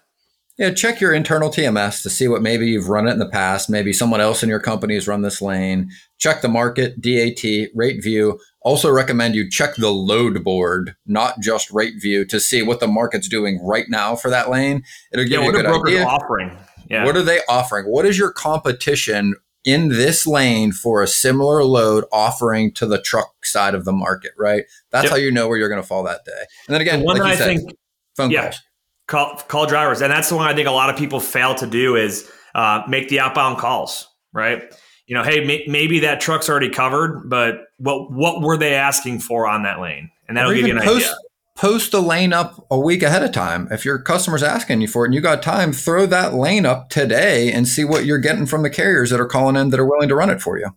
Yeah, 0.56 0.72
check 0.72 1.00
your 1.00 1.12
internal 1.12 1.50
TMS 1.50 2.02
to 2.04 2.10
see 2.10 2.28
what 2.28 2.40
maybe 2.40 2.68
you've 2.68 2.88
run 2.88 3.08
it 3.08 3.12
in 3.12 3.18
the 3.18 3.28
past. 3.28 3.68
Maybe 3.68 3.92
someone 3.92 4.20
else 4.20 4.40
in 4.40 4.48
your 4.48 4.60
company 4.60 4.94
has 4.94 5.08
run 5.08 5.22
this 5.22 5.42
lane. 5.42 5.90
Check 6.18 6.42
the 6.42 6.48
market, 6.48 7.00
DAT, 7.00 7.70
rate 7.74 8.02
view. 8.02 8.38
Also 8.60 8.88
recommend 8.88 9.34
you 9.34 9.50
check 9.50 9.74
the 9.74 9.90
load 9.90 10.44
board, 10.44 10.94
not 11.06 11.40
just 11.40 11.72
rate 11.72 11.94
view, 12.00 12.24
to 12.26 12.38
see 12.38 12.62
what 12.62 12.78
the 12.78 12.86
market's 12.86 13.28
doing 13.28 13.60
right 13.64 13.86
now 13.88 14.14
for 14.14 14.30
that 14.30 14.48
lane. 14.48 14.84
It'll 15.12 15.24
give 15.24 15.40
yeah, 15.40 15.42
you 15.42 15.48
a 15.50 15.52
good 15.52 15.66
idea. 15.66 16.04
offering? 16.04 16.56
Yeah. 16.88 17.04
What 17.04 17.16
are 17.16 17.22
they 17.22 17.40
offering? 17.48 17.86
What 17.86 18.06
is 18.06 18.16
your 18.16 18.30
competition 18.30 19.34
in 19.64 19.88
this 19.88 20.26
lane 20.26 20.70
for 20.72 21.02
a 21.02 21.06
similar 21.08 21.64
load 21.64 22.04
offering 22.12 22.72
to 22.74 22.86
the 22.86 23.00
truck 23.00 23.44
side 23.44 23.74
of 23.74 23.84
the 23.84 23.92
market, 23.92 24.32
right? 24.38 24.64
That's 24.90 25.04
yep. 25.04 25.12
how 25.12 25.16
you 25.16 25.32
know 25.32 25.48
where 25.48 25.56
you're 25.56 25.70
going 25.70 25.80
to 25.80 25.86
fall 25.86 26.04
that 26.04 26.24
day. 26.24 26.44
And 26.68 26.74
then 26.74 26.80
again, 26.80 27.00
the 27.00 27.06
one 27.06 27.18
like 27.18 27.38
said, 27.38 27.50
I 27.50 27.56
think, 27.56 27.76
phone 28.16 28.30
yeah, 28.30 28.42
calls. 28.42 28.62
Call, 29.06 29.36
call 29.48 29.66
drivers. 29.66 30.00
And 30.00 30.10
that's 30.10 30.28
the 30.28 30.36
one 30.36 30.48
I 30.48 30.54
think 30.54 30.68
a 30.68 30.72
lot 30.72 30.90
of 30.90 30.96
people 30.96 31.20
fail 31.20 31.54
to 31.56 31.66
do 31.66 31.96
is 31.96 32.30
uh, 32.54 32.82
make 32.88 33.08
the 33.08 33.20
outbound 33.20 33.58
calls, 33.58 34.08
right? 34.32 34.62
You 35.06 35.14
know, 35.14 35.22
hey, 35.22 35.44
may, 35.44 35.64
maybe 35.68 36.00
that 36.00 36.20
truck's 36.20 36.48
already 36.48 36.70
covered, 36.70 37.28
but 37.28 37.66
what 37.76 38.10
what 38.10 38.40
were 38.40 38.56
they 38.56 38.74
asking 38.74 39.20
for 39.20 39.46
on 39.46 39.64
that 39.64 39.80
lane? 39.80 40.10
And 40.26 40.36
that'll 40.36 40.54
give 40.54 40.66
you 40.66 40.76
an 40.76 40.82
post, 40.82 41.04
idea 41.04 41.14
post 41.56 41.92
the 41.92 42.02
lane 42.02 42.32
up 42.32 42.66
a 42.70 42.78
week 42.78 43.02
ahead 43.02 43.22
of 43.22 43.32
time. 43.32 43.68
If 43.70 43.84
your 43.84 43.98
customer's 43.98 44.42
asking 44.42 44.80
you 44.80 44.88
for 44.88 45.04
it 45.04 45.08
and 45.08 45.14
you 45.14 45.20
got 45.20 45.42
time, 45.42 45.72
throw 45.72 46.06
that 46.06 46.34
lane 46.34 46.66
up 46.66 46.90
today 46.90 47.52
and 47.52 47.68
see 47.68 47.84
what 47.84 48.04
you're 48.04 48.18
getting 48.18 48.46
from 48.46 48.62
the 48.62 48.70
carriers 48.70 49.10
that 49.10 49.20
are 49.20 49.26
calling 49.26 49.56
in 49.56 49.70
that 49.70 49.80
are 49.80 49.86
willing 49.86 50.08
to 50.08 50.16
run 50.16 50.30
it 50.30 50.42
for 50.42 50.58
you. 50.58 50.70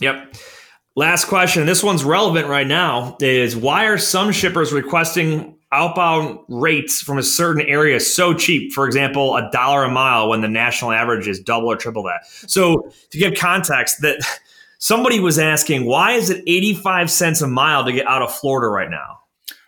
Yep. 0.00 0.34
Last 0.96 1.26
question. 1.26 1.66
This 1.66 1.82
one's 1.82 2.04
relevant 2.04 2.48
right 2.48 2.66
now 2.66 3.16
is 3.20 3.56
why 3.56 3.86
are 3.86 3.98
some 3.98 4.32
shippers 4.32 4.72
requesting 4.72 5.56
outbound 5.72 6.38
rates 6.48 7.00
from 7.00 7.18
a 7.18 7.22
certain 7.22 7.62
area 7.66 8.00
so 8.00 8.34
cheap? 8.34 8.72
For 8.72 8.86
example, 8.86 9.36
a 9.36 9.50
dollar 9.50 9.84
a 9.84 9.90
mile 9.90 10.28
when 10.28 10.40
the 10.40 10.48
national 10.48 10.92
average 10.92 11.28
is 11.28 11.40
double 11.40 11.70
or 11.70 11.76
triple 11.76 12.02
that. 12.04 12.26
So 12.26 12.90
to 13.10 13.18
give 13.18 13.34
context 13.34 14.02
that 14.02 14.20
somebody 14.78 15.20
was 15.20 15.38
asking, 15.38 15.86
why 15.86 16.12
is 16.12 16.30
it 16.30 16.42
85 16.46 17.10
cents 17.10 17.42
a 17.42 17.46
mile 17.46 17.84
to 17.84 17.92
get 17.92 18.06
out 18.06 18.22
of 18.22 18.34
Florida 18.34 18.68
right 18.68 18.90
now? 18.90 19.20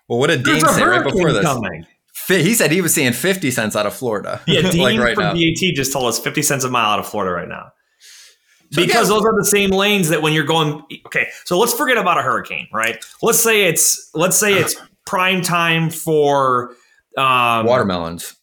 Well, 0.08 0.18
what 0.18 0.28
did 0.28 0.44
Dean 0.44 0.60
say 0.60 0.82
right 0.82 1.04
before 1.04 1.32
this? 1.32 1.44
Coming. 1.44 1.86
He 2.28 2.54
said 2.54 2.70
he 2.70 2.82
was 2.82 2.94
seeing 2.94 3.12
50 3.12 3.50
cents 3.50 3.76
out 3.76 3.86
of 3.86 3.94
Florida. 3.94 4.40
Yeah, 4.46 4.70
Dean 4.70 4.82
like 4.82 4.98
right 4.98 5.14
from 5.14 5.24
now. 5.24 5.32
DAT 5.34 5.74
just 5.74 5.92
told 5.92 6.06
us 6.06 6.18
50 6.18 6.42
cents 6.42 6.64
a 6.64 6.70
mile 6.70 6.90
out 6.90 6.98
of 6.98 7.06
Florida 7.06 7.32
right 7.32 7.48
now. 7.48 7.72
So 8.72 8.80
because 8.80 9.08
yeah. 9.08 9.16
those 9.16 9.24
are 9.24 9.36
the 9.36 9.44
same 9.44 9.70
lanes 9.70 10.08
that 10.08 10.22
when 10.22 10.32
you're 10.32 10.44
going 10.44 10.82
okay, 11.06 11.28
so 11.44 11.58
let's 11.58 11.74
forget 11.74 11.98
about 11.98 12.18
a 12.18 12.22
hurricane, 12.22 12.68
right? 12.72 13.04
Let's 13.20 13.38
say 13.38 13.64
it's 13.64 14.10
let's 14.14 14.36
say 14.36 14.54
it's 14.58 14.76
prime 15.06 15.42
time 15.42 15.90
for 15.90 16.74
um, 17.16 17.66
watermelons. 17.66 18.36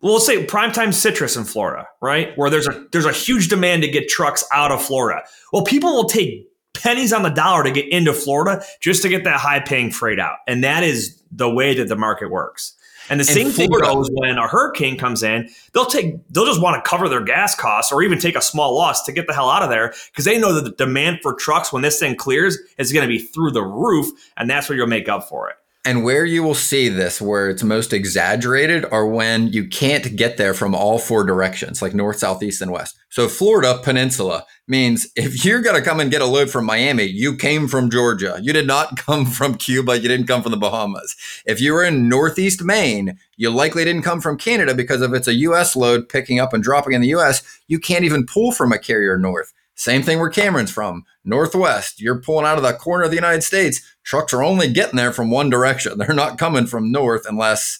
Well, 0.00 0.14
let's 0.14 0.26
say 0.26 0.44
prime 0.44 0.72
time 0.72 0.92
citrus 0.92 1.36
in 1.36 1.44
Florida, 1.44 1.88
right? 2.00 2.36
Where 2.36 2.50
there's 2.50 2.68
a 2.68 2.86
there's 2.92 3.06
a 3.06 3.12
huge 3.12 3.48
demand 3.48 3.82
to 3.82 3.88
get 3.88 4.08
trucks 4.08 4.44
out 4.52 4.72
of 4.72 4.82
Florida. 4.82 5.22
Well, 5.52 5.64
people 5.64 5.94
will 5.94 6.08
take 6.08 6.48
pennies 6.74 7.12
on 7.12 7.22
the 7.22 7.30
dollar 7.30 7.64
to 7.64 7.70
get 7.70 7.88
into 7.88 8.12
Florida 8.12 8.62
just 8.80 9.02
to 9.02 9.08
get 9.08 9.24
that 9.24 9.40
high 9.40 9.60
paying 9.60 9.90
freight 9.90 10.20
out. 10.20 10.36
And 10.46 10.62
that 10.62 10.82
is 10.82 11.22
the 11.30 11.48
way 11.48 11.74
that 11.74 11.88
the 11.88 11.96
market 11.96 12.30
works. 12.30 12.74
And 13.08 13.20
the 13.20 13.24
same 13.24 13.50
thing 13.50 13.70
goes 13.70 14.08
when 14.12 14.36
a 14.36 14.48
hurricane 14.48 14.98
comes 14.98 15.22
in, 15.22 15.48
they'll 15.72 15.86
take 15.86 16.16
they'll 16.28 16.46
just 16.46 16.60
want 16.60 16.82
to 16.82 16.88
cover 16.88 17.08
their 17.08 17.22
gas 17.22 17.54
costs 17.54 17.92
or 17.92 18.02
even 18.02 18.18
take 18.18 18.36
a 18.36 18.42
small 18.42 18.74
loss 18.74 19.04
to 19.04 19.12
get 19.12 19.26
the 19.26 19.32
hell 19.32 19.48
out 19.48 19.62
of 19.62 19.70
there 19.70 19.94
because 20.10 20.24
they 20.24 20.38
know 20.38 20.52
that 20.52 20.64
the 20.64 20.72
demand 20.72 21.20
for 21.22 21.34
trucks 21.34 21.72
when 21.72 21.82
this 21.82 22.00
thing 22.00 22.16
clears 22.16 22.58
is 22.78 22.92
going 22.92 23.04
to 23.04 23.08
be 23.08 23.18
through 23.18 23.52
the 23.52 23.62
roof 23.62 24.06
and 24.36 24.50
that's 24.50 24.68
where 24.68 24.76
you'll 24.76 24.88
make 24.88 25.08
up 25.08 25.28
for 25.28 25.48
it. 25.48 25.56
And 25.86 26.02
where 26.02 26.24
you 26.24 26.42
will 26.42 26.56
see 26.56 26.88
this, 26.88 27.20
where 27.20 27.48
it's 27.48 27.62
most 27.62 27.92
exaggerated, 27.92 28.84
are 28.86 29.06
when 29.06 29.52
you 29.52 29.68
can't 29.68 30.16
get 30.16 30.36
there 30.36 30.52
from 30.52 30.74
all 30.74 30.98
four 30.98 31.22
directions, 31.22 31.80
like 31.80 31.94
north, 31.94 32.18
south, 32.18 32.42
east, 32.42 32.60
and 32.60 32.72
west. 32.72 32.98
So, 33.08 33.28
Florida 33.28 33.78
Peninsula 33.80 34.44
means 34.66 35.06
if 35.14 35.44
you're 35.44 35.62
going 35.62 35.76
to 35.76 35.88
come 35.88 36.00
and 36.00 36.10
get 36.10 36.22
a 36.22 36.26
load 36.26 36.50
from 36.50 36.64
Miami, 36.64 37.04
you 37.04 37.36
came 37.36 37.68
from 37.68 37.88
Georgia. 37.88 38.36
You 38.42 38.52
did 38.52 38.66
not 38.66 38.96
come 39.06 39.26
from 39.26 39.54
Cuba. 39.54 39.96
You 39.96 40.08
didn't 40.08 40.26
come 40.26 40.42
from 40.42 40.50
the 40.50 40.58
Bahamas. 40.58 41.14
If 41.46 41.60
you 41.60 41.72
were 41.72 41.84
in 41.84 42.08
Northeast 42.08 42.64
Maine, 42.64 43.16
you 43.36 43.50
likely 43.50 43.84
didn't 43.84 44.02
come 44.02 44.20
from 44.20 44.38
Canada 44.38 44.74
because 44.74 45.02
if 45.02 45.12
it's 45.12 45.28
a 45.28 45.34
U.S. 45.34 45.76
load 45.76 46.08
picking 46.08 46.40
up 46.40 46.52
and 46.52 46.64
dropping 46.64 46.94
in 46.94 47.00
the 47.00 47.08
U.S., 47.08 47.44
you 47.68 47.78
can't 47.78 48.04
even 48.04 48.26
pull 48.26 48.50
from 48.50 48.72
a 48.72 48.78
carrier 48.78 49.16
north. 49.18 49.52
Same 49.76 50.02
thing 50.02 50.18
where 50.18 50.30
Cameron's 50.30 50.70
from, 50.70 51.04
Northwest. 51.24 52.00
You're 52.00 52.18
pulling 52.20 52.46
out 52.46 52.56
of 52.56 52.64
the 52.64 52.72
corner 52.72 53.04
of 53.04 53.10
the 53.10 53.16
United 53.16 53.42
States. 53.42 53.82
Trucks 54.02 54.32
are 54.32 54.42
only 54.42 54.72
getting 54.72 54.96
there 54.96 55.12
from 55.12 55.30
one 55.30 55.50
direction. 55.50 55.98
They're 55.98 56.14
not 56.14 56.38
coming 56.38 56.66
from 56.66 56.90
north 56.90 57.26
unless, 57.28 57.78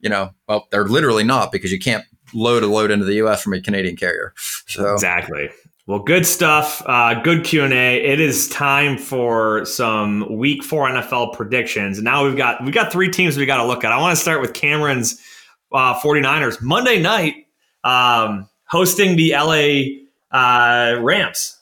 you 0.00 0.10
know, 0.10 0.30
well, 0.48 0.66
they're 0.70 0.86
literally 0.86 1.24
not 1.24 1.52
because 1.52 1.70
you 1.72 1.78
can't 1.78 2.04
load 2.34 2.62
a 2.62 2.66
load 2.66 2.90
into 2.90 3.04
the 3.04 3.14
U.S. 3.14 3.42
from 3.42 3.52
a 3.52 3.60
Canadian 3.60 3.96
carrier. 3.96 4.34
So 4.66 4.92
exactly. 4.92 5.50
Well, 5.86 6.00
good 6.00 6.26
stuff. 6.26 6.82
Uh, 6.86 7.20
good 7.20 7.44
Q 7.44 7.64
and 7.64 7.72
A. 7.72 8.04
It 8.04 8.20
is 8.20 8.48
time 8.48 8.96
for 8.98 9.64
some 9.64 10.36
Week 10.36 10.62
Four 10.62 10.88
NFL 10.88 11.34
predictions. 11.34 12.00
Now 12.00 12.24
we've 12.24 12.36
got 12.36 12.62
we've 12.64 12.74
got 12.74 12.92
three 12.92 13.10
teams 13.10 13.36
we 13.36 13.46
got 13.46 13.56
to 13.56 13.66
look 13.66 13.84
at. 13.84 13.92
I 13.92 14.00
want 14.00 14.16
to 14.16 14.20
start 14.20 14.40
with 14.40 14.52
Cameron's 14.52 15.20
uh, 15.72 15.98
49ers 16.00 16.60
Monday 16.62 17.00
night 17.00 17.46
um, 17.84 18.48
hosting 18.66 19.16
the 19.16 19.32
LA 19.32 20.00
uh, 20.30 20.98
Rams. 21.00 21.58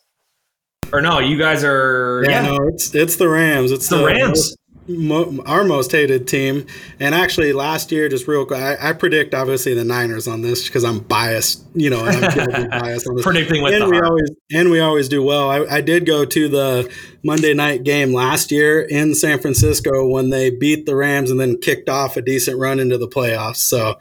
Or 0.92 1.00
no, 1.02 1.18
you 1.18 1.36
guys 1.38 1.64
are. 1.64 2.22
Yeah, 2.24 2.42
yeah. 2.42 2.56
no, 2.56 2.68
it's 2.68 2.94
it's 2.94 3.16
the 3.16 3.28
Rams. 3.28 3.72
It's 3.72 3.88
the, 3.88 3.98
the 3.98 4.06
Rams. 4.06 4.56
Mo- 4.90 5.42
our 5.44 5.64
most 5.64 5.92
hated 5.92 6.26
team. 6.26 6.64
And 6.98 7.14
actually, 7.14 7.52
last 7.52 7.92
year, 7.92 8.08
just 8.08 8.26
real 8.26 8.46
quick, 8.46 8.60
I, 8.60 8.88
I 8.88 8.92
predict 8.94 9.34
obviously 9.34 9.74
the 9.74 9.84
Niners 9.84 10.26
on 10.26 10.40
this 10.40 10.66
because 10.66 10.84
I'm 10.84 11.00
biased, 11.00 11.62
you 11.74 11.90
know, 11.90 12.06
and 12.06 12.24
I'm 12.24 12.70
biased 12.80 13.06
on 13.06 13.16
this. 13.16 13.22
Predicting 13.22 13.62
with 13.62 13.74
and 13.74 13.82
the 13.82 13.90
we 13.90 13.96
heart. 13.96 14.08
always 14.08 14.30
and 14.50 14.70
we 14.70 14.80
always 14.80 15.10
do 15.10 15.22
well. 15.22 15.50
I, 15.50 15.66
I 15.76 15.80
did 15.82 16.06
go 16.06 16.24
to 16.24 16.48
the 16.48 16.90
Monday 17.22 17.52
night 17.52 17.84
game 17.84 18.14
last 18.14 18.50
year 18.50 18.80
in 18.80 19.14
San 19.14 19.38
Francisco 19.40 20.08
when 20.08 20.30
they 20.30 20.48
beat 20.48 20.86
the 20.86 20.96
Rams 20.96 21.30
and 21.30 21.38
then 21.38 21.58
kicked 21.58 21.90
off 21.90 22.16
a 22.16 22.22
decent 22.22 22.58
run 22.58 22.80
into 22.80 22.96
the 22.96 23.08
playoffs. 23.08 23.56
So 23.56 23.98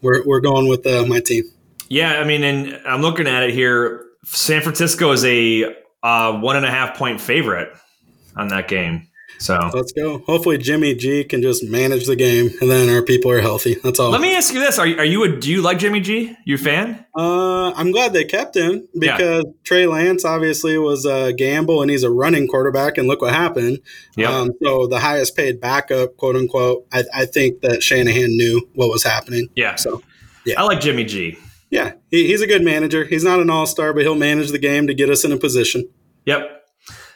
we're 0.00 0.24
we're 0.24 0.40
going 0.40 0.68
with 0.68 0.86
uh, 0.86 1.04
my 1.04 1.20
team. 1.20 1.44
Yeah, 1.94 2.14
I 2.14 2.24
mean, 2.24 2.42
and 2.42 2.80
I'm 2.88 3.02
looking 3.02 3.28
at 3.28 3.44
it 3.44 3.54
here. 3.54 4.04
San 4.24 4.62
Francisco 4.62 5.12
is 5.12 5.24
a 5.24 5.76
uh, 6.02 6.40
one 6.40 6.56
and 6.56 6.66
a 6.66 6.70
half 6.70 6.96
point 6.96 7.20
favorite 7.20 7.72
on 8.34 8.48
that 8.48 8.66
game. 8.66 9.06
So 9.38 9.70
let's 9.72 9.92
go. 9.92 10.18
Hopefully, 10.26 10.58
Jimmy 10.58 10.96
G 10.96 11.22
can 11.22 11.40
just 11.40 11.62
manage 11.62 12.06
the 12.06 12.16
game, 12.16 12.50
and 12.60 12.68
then 12.68 12.88
our 12.88 13.02
people 13.02 13.30
are 13.30 13.40
healthy. 13.40 13.74
That's 13.74 14.00
all. 14.00 14.10
Let 14.10 14.20
me 14.20 14.34
ask 14.34 14.52
you 14.52 14.58
this: 14.58 14.76
Are, 14.76 14.86
are 14.86 15.04
you 15.04 15.22
a 15.22 15.36
do 15.36 15.48
you 15.48 15.62
like 15.62 15.78
Jimmy 15.78 16.00
G? 16.00 16.36
You 16.44 16.58
fan? 16.58 17.06
Uh, 17.16 17.70
I'm 17.74 17.92
glad 17.92 18.12
they 18.12 18.24
kept 18.24 18.56
him 18.56 18.88
because 18.98 19.44
yeah. 19.44 19.52
Trey 19.62 19.86
Lance 19.86 20.24
obviously 20.24 20.76
was 20.78 21.04
a 21.04 21.32
gamble, 21.32 21.80
and 21.80 21.92
he's 21.92 22.02
a 22.02 22.10
running 22.10 22.48
quarterback, 22.48 22.98
and 22.98 23.06
look 23.06 23.22
what 23.22 23.32
happened. 23.32 23.78
Yeah. 24.16 24.36
Um, 24.36 24.50
so 24.64 24.88
the 24.88 24.98
highest 24.98 25.36
paid 25.36 25.60
backup, 25.60 26.16
quote 26.16 26.34
unquote. 26.34 26.88
I, 26.92 27.04
I 27.14 27.24
think 27.24 27.60
that 27.60 27.84
Shanahan 27.84 28.36
knew 28.36 28.68
what 28.74 28.88
was 28.88 29.04
happening. 29.04 29.48
Yeah. 29.54 29.76
So 29.76 30.02
yeah, 30.44 30.60
I 30.60 30.64
like 30.64 30.80
Jimmy 30.80 31.04
G. 31.04 31.38
Yeah, 31.74 31.94
he, 32.08 32.28
he's 32.28 32.40
a 32.40 32.46
good 32.46 32.62
manager. 32.62 33.04
He's 33.04 33.24
not 33.24 33.40
an 33.40 33.50
all 33.50 33.66
star, 33.66 33.92
but 33.92 34.02
he'll 34.02 34.14
manage 34.14 34.52
the 34.52 34.60
game 34.60 34.86
to 34.86 34.94
get 34.94 35.10
us 35.10 35.24
in 35.24 35.32
a 35.32 35.36
position. 35.36 35.88
Yep. 36.24 36.62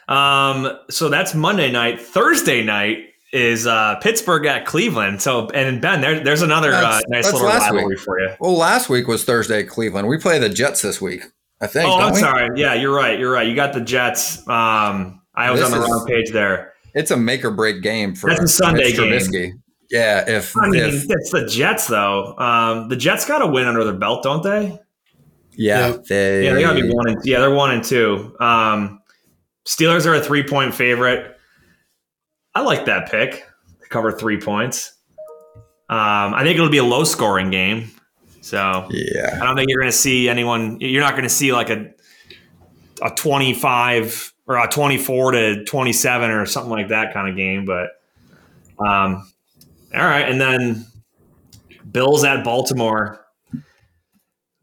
Um, 0.09 0.77
so 0.89 1.07
that's 1.07 1.33
Monday 1.33 1.71
night. 1.71 2.01
Thursday 2.01 2.61
night 2.61 2.97
is 3.31 3.65
uh, 3.65 3.95
Pittsburgh 4.01 4.45
at 4.47 4.65
Cleveland. 4.65 5.21
So 5.21 5.47
and 5.51 5.81
Ben, 5.81 6.01
there, 6.01 6.19
there's 6.19 6.41
another 6.41 6.73
uh, 6.73 6.99
nice 7.07 7.31
little 7.31 7.47
rivalry 7.47 7.85
week. 7.85 7.99
for 7.99 8.19
you. 8.19 8.31
Well, 8.41 8.57
last 8.57 8.89
week 8.89 9.07
was 9.07 9.23
Thursday 9.23 9.61
at 9.61 9.69
Cleveland. 9.69 10.09
We 10.09 10.17
play 10.17 10.39
the 10.39 10.49
Jets 10.49 10.81
this 10.81 10.99
week. 10.99 11.23
I 11.61 11.67
think. 11.67 11.89
Oh, 11.89 11.97
I'm 11.97 12.13
we? 12.13 12.19
sorry. 12.19 12.49
Yeah, 12.59 12.73
you're 12.73 12.93
right. 12.93 13.17
You're 13.17 13.31
right. 13.31 13.47
You 13.47 13.55
got 13.55 13.71
the 13.71 13.79
Jets. 13.79 14.39
Um, 14.39 15.21
I 15.35 15.51
was 15.51 15.61
this 15.61 15.71
on 15.71 15.79
the 15.79 15.85
is, 15.85 15.89
wrong 15.89 16.05
page 16.05 16.31
there. 16.31 16.73
It's 16.93 17.11
a 17.11 17.17
make 17.17 17.45
or 17.45 17.51
break 17.51 17.81
game 17.81 18.13
for 18.13 18.29
that's 18.29 18.43
a 18.43 18.47
Sunday 18.49 18.91
game. 18.91 19.61
Yeah, 19.89 20.23
if 20.27 20.55
I 20.55 20.69
mean 20.69 20.83
if, 20.83 21.05
it's 21.09 21.31
the 21.31 21.45
Jets 21.45 21.87
though. 21.87 22.37
Um, 22.37 22.89
the 22.89 22.95
Jets 22.95 23.25
got 23.25 23.41
a 23.41 23.47
win 23.47 23.67
under 23.67 23.83
their 23.83 23.93
belt, 23.93 24.23
don't 24.23 24.43
they? 24.43 24.79
Yeah, 25.53 25.97
they 26.07 26.45
yeah 26.45 26.53
they 26.53 26.61
gotta 26.61 26.81
be 26.81 26.93
one 26.93 27.09
and 27.09 27.17
yeah 27.25 27.39
they're 27.39 27.53
one 27.53 27.71
and 27.71 27.83
two. 27.83 28.35
Um, 28.39 29.01
Steelers 29.65 30.05
are 30.05 30.15
a 30.15 30.21
three 30.21 30.43
point 30.43 30.73
favorite. 30.73 31.37
I 32.55 32.61
like 32.61 32.85
that 32.85 33.11
pick 33.11 33.45
to 33.81 33.89
cover 33.89 34.11
three 34.11 34.39
points. 34.39 34.93
Um, 35.89 36.33
I 36.35 36.43
think 36.43 36.55
it'll 36.55 36.69
be 36.69 36.77
a 36.77 36.83
low 36.83 37.03
scoring 37.03 37.49
game. 37.49 37.91
So 38.41 38.87
yeah, 38.91 39.39
I 39.41 39.45
don't 39.45 39.55
think 39.55 39.69
you're 39.69 39.81
going 39.81 39.91
to 39.91 39.97
see 39.97 40.29
anyone. 40.29 40.79
You're 40.79 41.01
not 41.01 41.11
going 41.11 41.23
to 41.23 41.29
see 41.29 41.51
like 41.51 41.69
a 41.69 41.91
a 43.01 43.09
25 43.11 44.33
or 44.47 44.57
a 44.57 44.67
24 44.67 45.31
to 45.31 45.65
27 45.65 46.31
or 46.31 46.45
something 46.45 46.71
like 46.71 46.89
that 46.89 47.13
kind 47.13 47.29
of 47.29 47.35
game. 47.35 47.65
But 47.65 47.91
um, 48.85 49.31
all 49.93 50.01
right, 50.01 50.29
and 50.29 50.39
then 50.39 50.85
Bills 51.91 52.23
at 52.23 52.43
Baltimore. 52.43 53.25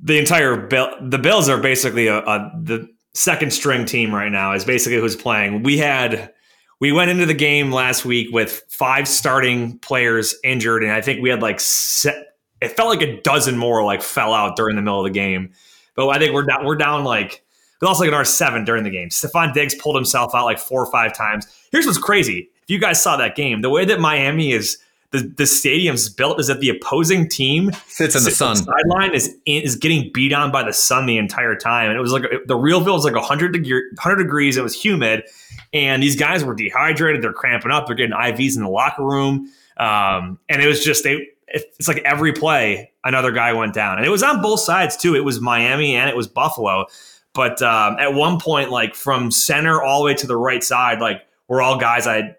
the 0.00 0.18
entire 0.18 0.56
bill. 0.56 0.90
The 1.00 1.18
Bills 1.18 1.48
are 1.48 1.58
basically 1.58 2.06
a, 2.06 2.18
a 2.18 2.52
the 2.62 2.88
second 3.14 3.52
string 3.52 3.86
team 3.86 4.14
right 4.14 4.30
now. 4.30 4.52
Is 4.52 4.64
basically 4.64 4.98
who's 4.98 5.16
playing. 5.16 5.62
We 5.62 5.78
had 5.78 6.32
we 6.80 6.92
went 6.92 7.10
into 7.10 7.26
the 7.26 7.34
game 7.34 7.72
last 7.72 8.04
week 8.04 8.28
with 8.32 8.62
five 8.68 9.08
starting 9.08 9.78
players 9.78 10.34
injured, 10.44 10.82
and 10.84 10.92
I 10.92 11.00
think 11.00 11.22
we 11.22 11.30
had 11.30 11.42
like 11.42 11.58
set, 11.60 12.14
it 12.60 12.68
felt 12.76 12.90
like 12.90 13.02
a 13.02 13.20
dozen 13.22 13.56
more 13.56 13.84
like 13.84 14.02
fell 14.02 14.34
out 14.34 14.56
during 14.56 14.76
the 14.76 14.82
middle 14.82 15.00
of 15.00 15.04
the 15.04 15.18
game. 15.18 15.52
But 15.94 16.08
I 16.08 16.18
think 16.18 16.34
we're 16.34 16.44
down 16.44 16.64
we're 16.66 16.76
down 16.76 17.04
like 17.04 17.42
we 17.80 17.86
lost 17.86 18.00
like 18.00 18.08
an 18.08 18.14
R 18.14 18.24
seven 18.24 18.64
during 18.64 18.84
the 18.84 18.90
game. 18.90 19.08
Stefon 19.08 19.54
Diggs 19.54 19.74
pulled 19.74 19.96
himself 19.96 20.34
out 20.34 20.44
like 20.44 20.58
four 20.58 20.84
or 20.84 20.90
five 20.90 21.16
times. 21.16 21.46
Here's 21.72 21.86
what's 21.86 21.98
crazy. 21.98 22.50
If 22.62 22.70
you 22.70 22.78
guys 22.78 23.02
saw 23.02 23.16
that 23.16 23.34
game, 23.36 23.62
the 23.62 23.70
way 23.70 23.84
that 23.86 23.98
Miami 23.98 24.52
is 24.52 24.78
the, 25.22 25.28
the 25.36 25.46
stadium's 25.46 26.08
built 26.08 26.40
is 26.40 26.46
that 26.46 26.60
the 26.60 26.68
opposing 26.68 27.28
team 27.28 27.70
sits 27.86 28.14
in 28.14 28.24
the 28.24 28.30
sun. 28.30 28.56
sideline 28.56 29.14
is 29.14 29.36
is 29.46 29.76
getting 29.76 30.10
beat 30.12 30.32
on 30.32 30.50
by 30.50 30.62
the 30.62 30.72
sun 30.72 31.06
the 31.06 31.18
entire 31.18 31.54
time, 31.54 31.90
and 31.90 31.96
it 31.96 32.00
was 32.00 32.12
like 32.12 32.24
the 32.46 32.56
real 32.56 32.82
field 32.82 32.96
was 32.96 33.04
like 33.04 33.14
100 33.14 33.52
degree, 33.52 33.82
100 33.94 34.16
degrees. 34.16 34.56
It 34.56 34.62
was 34.62 34.80
humid, 34.80 35.24
and 35.72 36.02
these 36.02 36.16
guys 36.16 36.44
were 36.44 36.54
dehydrated. 36.54 37.22
They're 37.22 37.32
cramping 37.32 37.70
up. 37.70 37.86
They're 37.86 37.96
getting 37.96 38.16
IVs 38.16 38.56
in 38.56 38.62
the 38.62 38.70
locker 38.70 39.04
room, 39.04 39.50
um, 39.76 40.38
and 40.48 40.62
it 40.62 40.66
was 40.66 40.84
just 40.84 41.04
they. 41.04 41.28
It's 41.48 41.86
like 41.86 41.98
every 41.98 42.32
play, 42.32 42.90
another 43.04 43.30
guy 43.30 43.52
went 43.52 43.72
down, 43.72 43.98
and 43.98 44.06
it 44.06 44.10
was 44.10 44.22
on 44.22 44.42
both 44.42 44.60
sides 44.60 44.96
too. 44.96 45.14
It 45.14 45.24
was 45.24 45.40
Miami 45.40 45.94
and 45.94 46.10
it 46.10 46.16
was 46.16 46.26
Buffalo, 46.26 46.86
but 47.34 47.62
um, 47.62 47.98
at 48.00 48.14
one 48.14 48.40
point, 48.40 48.70
like 48.70 48.94
from 48.94 49.30
center 49.30 49.80
all 49.80 50.00
the 50.00 50.06
way 50.06 50.14
to 50.14 50.26
the 50.26 50.36
right 50.36 50.64
side, 50.64 51.00
like 51.00 51.22
were 51.48 51.62
all 51.62 51.78
guys 51.78 52.06
I 52.06 52.34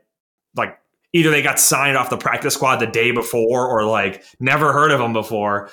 like 0.55 0.77
either 1.13 1.31
they 1.31 1.41
got 1.41 1.59
signed 1.59 1.97
off 1.97 2.09
the 2.09 2.17
practice 2.17 2.55
squad 2.55 2.77
the 2.77 2.87
day 2.87 3.11
before 3.11 3.67
or 3.67 3.83
like 3.85 4.23
never 4.39 4.73
heard 4.73 4.91
of 4.91 4.99
them 4.99 5.13
before. 5.13 5.69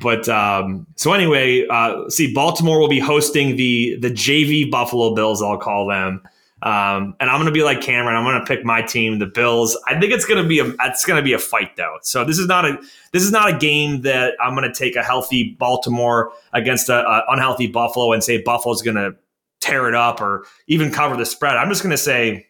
But 0.00 0.28
um, 0.28 0.86
so 0.96 1.12
anyway, 1.12 1.66
uh, 1.68 2.08
see, 2.08 2.32
Baltimore 2.34 2.80
will 2.80 2.88
be 2.88 2.98
hosting 2.98 3.56
the 3.56 3.96
the 4.00 4.10
JV 4.10 4.70
Buffalo 4.70 5.14
Bills. 5.14 5.40
I'll 5.40 5.56
call 5.56 5.86
them, 5.86 6.20
um, 6.62 7.14
and 7.20 7.30
I'm 7.30 7.36
going 7.36 7.46
to 7.46 7.52
be 7.52 7.62
like 7.62 7.80
Cameron. 7.80 8.16
I'm 8.16 8.24
going 8.24 8.40
to 8.40 8.44
pick 8.44 8.64
my 8.64 8.82
team, 8.82 9.20
the 9.20 9.26
Bills. 9.26 9.78
I 9.86 9.98
think 9.98 10.12
it's 10.12 10.24
going 10.24 10.42
to 10.42 10.48
be 10.48 10.58
a 10.58 10.74
it's 10.80 11.04
going 11.04 11.16
to 11.16 11.22
be 11.22 11.32
a 11.32 11.38
fight 11.38 11.76
though. 11.76 11.98
So 12.02 12.24
this 12.24 12.38
is 12.38 12.48
not 12.48 12.64
a 12.64 12.76
this 13.12 13.22
is 13.22 13.30
not 13.30 13.54
a 13.54 13.56
game 13.56 14.00
that 14.02 14.34
I'm 14.42 14.56
going 14.56 14.68
to 14.68 14.76
take 14.76 14.96
a 14.96 15.02
healthy 15.02 15.56
Baltimore 15.60 16.32
against 16.52 16.88
a, 16.88 17.06
a 17.06 17.24
unhealthy 17.28 17.68
Buffalo 17.68 18.12
and 18.12 18.22
say 18.22 18.42
Buffalo's 18.42 18.82
going 18.82 18.96
to 18.96 19.14
tear 19.60 19.88
it 19.88 19.94
up 19.94 20.20
or 20.20 20.44
even 20.66 20.90
cover 20.90 21.16
the 21.16 21.24
spread. 21.24 21.56
I'm 21.56 21.68
just 21.68 21.82
going 21.82 21.92
to 21.92 21.98
say 21.98 22.48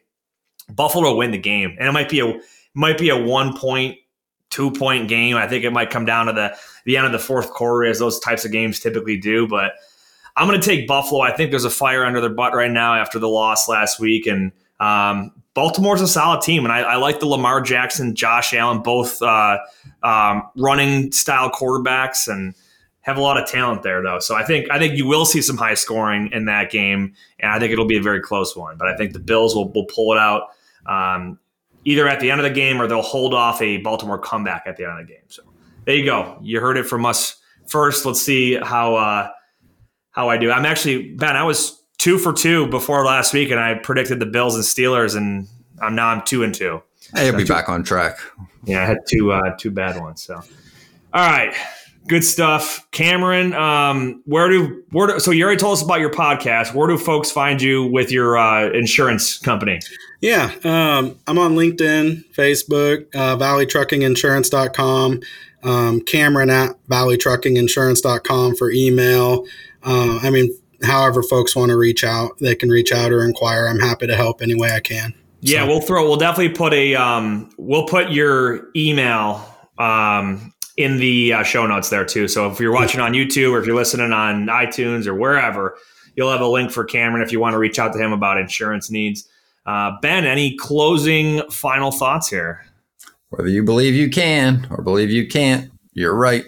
Buffalo 0.69 1.15
win 1.15 1.31
the 1.31 1.37
game, 1.37 1.75
and 1.79 1.87
it 1.87 1.91
might 1.91 2.09
be 2.09 2.19
a 2.19 2.39
might 2.73 2.97
be 2.97 3.09
a 3.09 3.17
one 3.17 3.55
point, 3.55 3.97
two 4.49 4.71
point 4.71 5.07
game. 5.07 5.35
I 5.35 5.47
think 5.47 5.63
it 5.63 5.71
might 5.71 5.89
come 5.89 6.05
down 6.05 6.27
to 6.27 6.33
the 6.33 6.57
the 6.85 6.97
end 6.97 7.05
of 7.05 7.11
the 7.11 7.19
fourth 7.19 7.51
quarter, 7.51 7.85
as 7.85 7.99
those 7.99 8.19
types 8.19 8.45
of 8.45 8.51
games 8.51 8.79
typically 8.79 9.17
do. 9.17 9.47
But 9.47 9.73
I'm 10.35 10.47
going 10.47 10.59
to 10.59 10.65
take 10.65 10.87
Buffalo. 10.87 11.21
I 11.21 11.31
think 11.31 11.51
there's 11.51 11.65
a 11.65 11.69
fire 11.69 12.03
under 12.03 12.19
their 12.19 12.29
butt 12.29 12.53
right 12.53 12.71
now 12.71 12.95
after 12.95 13.19
the 13.19 13.29
loss 13.29 13.69
last 13.69 13.99
week, 13.99 14.27
and 14.27 14.51
um, 14.79 15.31
Baltimore's 15.53 16.01
a 16.01 16.07
solid 16.07 16.41
team, 16.41 16.65
and 16.65 16.73
I, 16.73 16.81
I, 16.81 16.95
like 16.97 17.21
the 17.21 17.27
Lamar 17.27 17.61
Jackson, 17.61 18.13
Josh 18.13 18.53
Allen, 18.53 18.81
both 18.81 19.21
uh, 19.21 19.59
um, 20.03 20.43
running 20.57 21.13
style 21.13 21.49
quarterbacks, 21.49 22.27
and 22.27 22.53
have 23.05 23.17
a 23.17 23.21
lot 23.21 23.37
of 23.37 23.47
talent 23.47 23.83
there, 23.83 24.01
though. 24.01 24.17
So 24.17 24.33
I 24.33 24.43
think 24.43 24.67
I 24.71 24.79
think 24.79 24.97
you 24.97 25.05
will 25.05 25.25
see 25.25 25.39
some 25.39 25.57
high 25.57 25.75
scoring 25.75 26.31
in 26.31 26.45
that 26.45 26.71
game, 26.71 27.13
and 27.39 27.51
I 27.51 27.59
think 27.59 27.71
it'll 27.71 27.85
be 27.85 27.97
a 27.97 28.01
very 28.01 28.19
close 28.19 28.55
one. 28.55 28.77
But 28.77 28.87
I 28.87 28.97
think 28.97 29.13
the 29.13 29.19
Bills 29.19 29.53
will, 29.53 29.71
will 29.71 29.85
pull 29.85 30.13
it 30.13 30.17
out 30.17 30.49
um, 30.87 31.37
either 31.83 32.07
at 32.07 32.19
the 32.19 32.31
end 32.31 32.41
of 32.41 32.45
the 32.45 32.53
game 32.53 32.81
or 32.81 32.87
they'll 32.87 33.03
hold 33.03 33.35
off 33.35 33.61
a 33.61 33.77
Baltimore 33.77 34.17
comeback 34.17 34.63
at 34.65 34.75
the 34.75 34.85
end 34.85 34.99
of 34.99 35.07
the 35.07 35.13
game. 35.13 35.21
So 35.27 35.43
there 35.85 35.95
you 35.95 36.03
go. 36.03 36.39
You 36.41 36.59
heard 36.59 36.77
it 36.77 36.87
from 36.87 37.05
us 37.05 37.37
first. 37.67 38.07
Let's 38.07 38.23
see 38.23 38.55
how 38.55 38.95
uh, 38.95 39.29
how 40.09 40.29
I 40.29 40.37
do. 40.37 40.49
I'm 40.49 40.65
actually 40.65 41.13
Ben. 41.13 41.37
I 41.37 41.43
was 41.43 41.83
two 41.99 42.17
for 42.17 42.33
two 42.33 42.65
before 42.69 43.05
last 43.05 43.35
week, 43.35 43.51
and 43.51 43.59
I 43.59 43.75
predicted 43.75 44.19
the 44.19 44.25
Bills 44.25 44.55
and 44.55 44.63
Steelers, 44.63 45.15
and 45.15 45.47
I'm 45.79 45.93
now 45.93 46.07
I'm 46.07 46.23
two 46.23 46.41
and 46.41 46.55
two. 46.55 46.81
Hey, 47.13 47.27
you'll 47.27 47.37
be 47.37 47.43
back 47.43 47.69
on 47.69 47.83
track. 47.83 48.17
Yeah, 48.63 48.81
I 48.81 48.85
had 48.87 48.97
two 49.07 49.31
uh, 49.31 49.55
two 49.57 49.69
bad 49.69 50.01
ones. 50.01 50.23
So, 50.23 50.33
all 51.13 51.29
right, 51.29 51.53
good 52.07 52.23
stuff, 52.23 52.85
Cameron. 52.91 53.53
Um, 53.53 54.21
where 54.25 54.49
do 54.49 54.83
where 54.91 55.07
do, 55.07 55.19
so 55.19 55.31
you 55.31 55.43
already 55.43 55.59
told 55.59 55.73
us 55.73 55.83
about 55.83 55.99
your 55.99 56.11
podcast. 56.11 56.73
Where 56.73 56.87
do 56.87 56.97
folks 56.97 57.31
find 57.31 57.61
you 57.61 57.85
with 57.85 58.11
your 58.11 58.37
uh, 58.37 58.69
insurance 58.71 59.37
company? 59.37 59.79
Yeah, 60.21 60.51
um, 60.63 61.19
I'm 61.27 61.37
on 61.37 61.55
LinkedIn, 61.55 62.33
Facebook, 62.33 63.13
uh, 63.13 63.37
ValleyTruckingInsurance.com, 63.37 65.21
um, 65.63 66.01
Cameron 66.01 66.49
at 66.49 66.75
ValleyTruckingInsurance.com 66.87 68.55
for 68.55 68.71
email. 68.71 69.45
Uh, 69.83 70.19
I 70.21 70.29
mean, 70.31 70.49
however 70.83 71.21
folks 71.21 71.55
want 71.55 71.69
to 71.69 71.77
reach 71.77 72.03
out, 72.03 72.39
they 72.39 72.55
can 72.55 72.69
reach 72.69 72.91
out 72.91 73.11
or 73.11 73.23
inquire. 73.23 73.67
I'm 73.67 73.79
happy 73.79 74.07
to 74.07 74.15
help 74.15 74.41
any 74.41 74.55
way 74.55 74.71
I 74.71 74.79
can. 74.79 75.13
Yeah, 75.41 75.63
so. 75.63 75.67
we'll 75.67 75.81
throw. 75.81 76.07
We'll 76.07 76.17
definitely 76.17 76.55
put 76.55 76.73
a. 76.73 76.95
Um, 76.95 77.51
we'll 77.57 77.85
put 77.85 78.09
your 78.11 78.69
email 78.75 79.47
um, 79.77 80.53
in 80.77 80.97
the 80.97 81.33
uh, 81.33 81.43
show 81.43 81.65
notes 81.65 81.89
there 81.89 82.05
too. 82.05 82.27
So 82.27 82.51
if 82.51 82.59
you're 82.59 82.73
watching 82.73 82.99
on 82.99 83.13
YouTube 83.13 83.51
or 83.51 83.59
if 83.59 83.65
you're 83.65 83.75
listening 83.75 84.11
on 84.11 84.47
iTunes 84.47 85.07
or 85.07 85.15
wherever, 85.15 85.77
you'll 86.15 86.31
have 86.31 86.41
a 86.41 86.47
link 86.47 86.71
for 86.71 86.83
Cameron 86.83 87.23
if 87.23 87.31
you 87.31 87.39
want 87.39 87.53
to 87.53 87.57
reach 87.57 87.79
out 87.79 87.93
to 87.93 87.99
him 87.99 88.11
about 88.11 88.37
insurance 88.37 88.89
needs. 88.91 89.27
Uh, 89.65 89.93
ben, 90.01 90.25
any 90.25 90.55
closing 90.57 91.41
final 91.49 91.91
thoughts 91.91 92.29
here? 92.29 92.65
Whether 93.29 93.49
you 93.49 93.63
believe 93.63 93.95
you 93.95 94.09
can 94.09 94.67
or 94.69 94.83
believe 94.83 95.09
you 95.09 95.27
can't, 95.27 95.71
you're 95.93 96.15
right. 96.15 96.45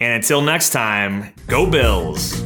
And 0.00 0.12
until 0.12 0.40
next 0.40 0.70
time, 0.70 1.32
go 1.46 1.68
Bills. 1.68 2.44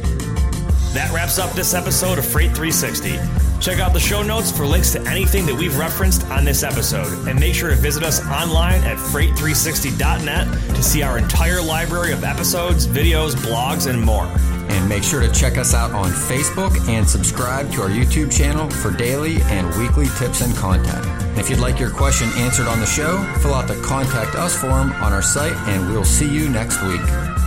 That 0.93 1.11
wraps 1.13 1.39
up 1.39 1.51
this 1.53 1.73
episode 1.73 2.17
of 2.17 2.25
Freight 2.25 2.51
360. 2.51 3.50
Check 3.61 3.77
out 3.79 3.93
the 3.93 3.99
show 3.99 4.23
notes 4.23 4.51
for 4.51 4.65
links 4.65 4.91
to 4.93 5.01
anything 5.07 5.45
that 5.45 5.53
we've 5.53 5.77
referenced 5.77 6.25
on 6.31 6.43
this 6.43 6.63
episode. 6.63 7.27
And 7.27 7.39
make 7.39 7.53
sure 7.53 7.69
to 7.69 7.75
visit 7.75 8.01
us 8.01 8.19
online 8.25 8.81
at 8.83 8.97
freight360.net 8.97 10.75
to 10.75 10.83
see 10.83 11.03
our 11.03 11.19
entire 11.19 11.61
library 11.61 12.11
of 12.11 12.23
episodes, 12.23 12.87
videos, 12.87 13.35
blogs, 13.35 13.87
and 13.87 14.01
more. 14.01 14.25
And 14.25 14.89
make 14.89 15.03
sure 15.03 15.21
to 15.21 15.31
check 15.31 15.59
us 15.59 15.75
out 15.75 15.91
on 15.91 16.09
Facebook 16.09 16.89
and 16.89 17.07
subscribe 17.07 17.71
to 17.73 17.83
our 17.83 17.89
YouTube 17.89 18.35
channel 18.35 18.67
for 18.67 18.89
daily 18.89 19.41
and 19.43 19.67
weekly 19.77 20.07
tips 20.17 20.41
and 20.41 20.55
content. 20.55 21.05
If 21.37 21.47
you'd 21.47 21.59
like 21.59 21.79
your 21.79 21.91
question 21.91 22.29
answered 22.37 22.67
on 22.67 22.79
the 22.79 22.87
show, 22.87 23.23
fill 23.41 23.53
out 23.53 23.67
the 23.67 23.79
Contact 23.81 24.35
Us 24.35 24.59
form 24.59 24.91
on 24.93 25.13
our 25.13 25.21
site, 25.21 25.55
and 25.69 25.87
we'll 25.91 26.03
see 26.03 26.27
you 26.27 26.49
next 26.49 26.81
week. 26.81 27.40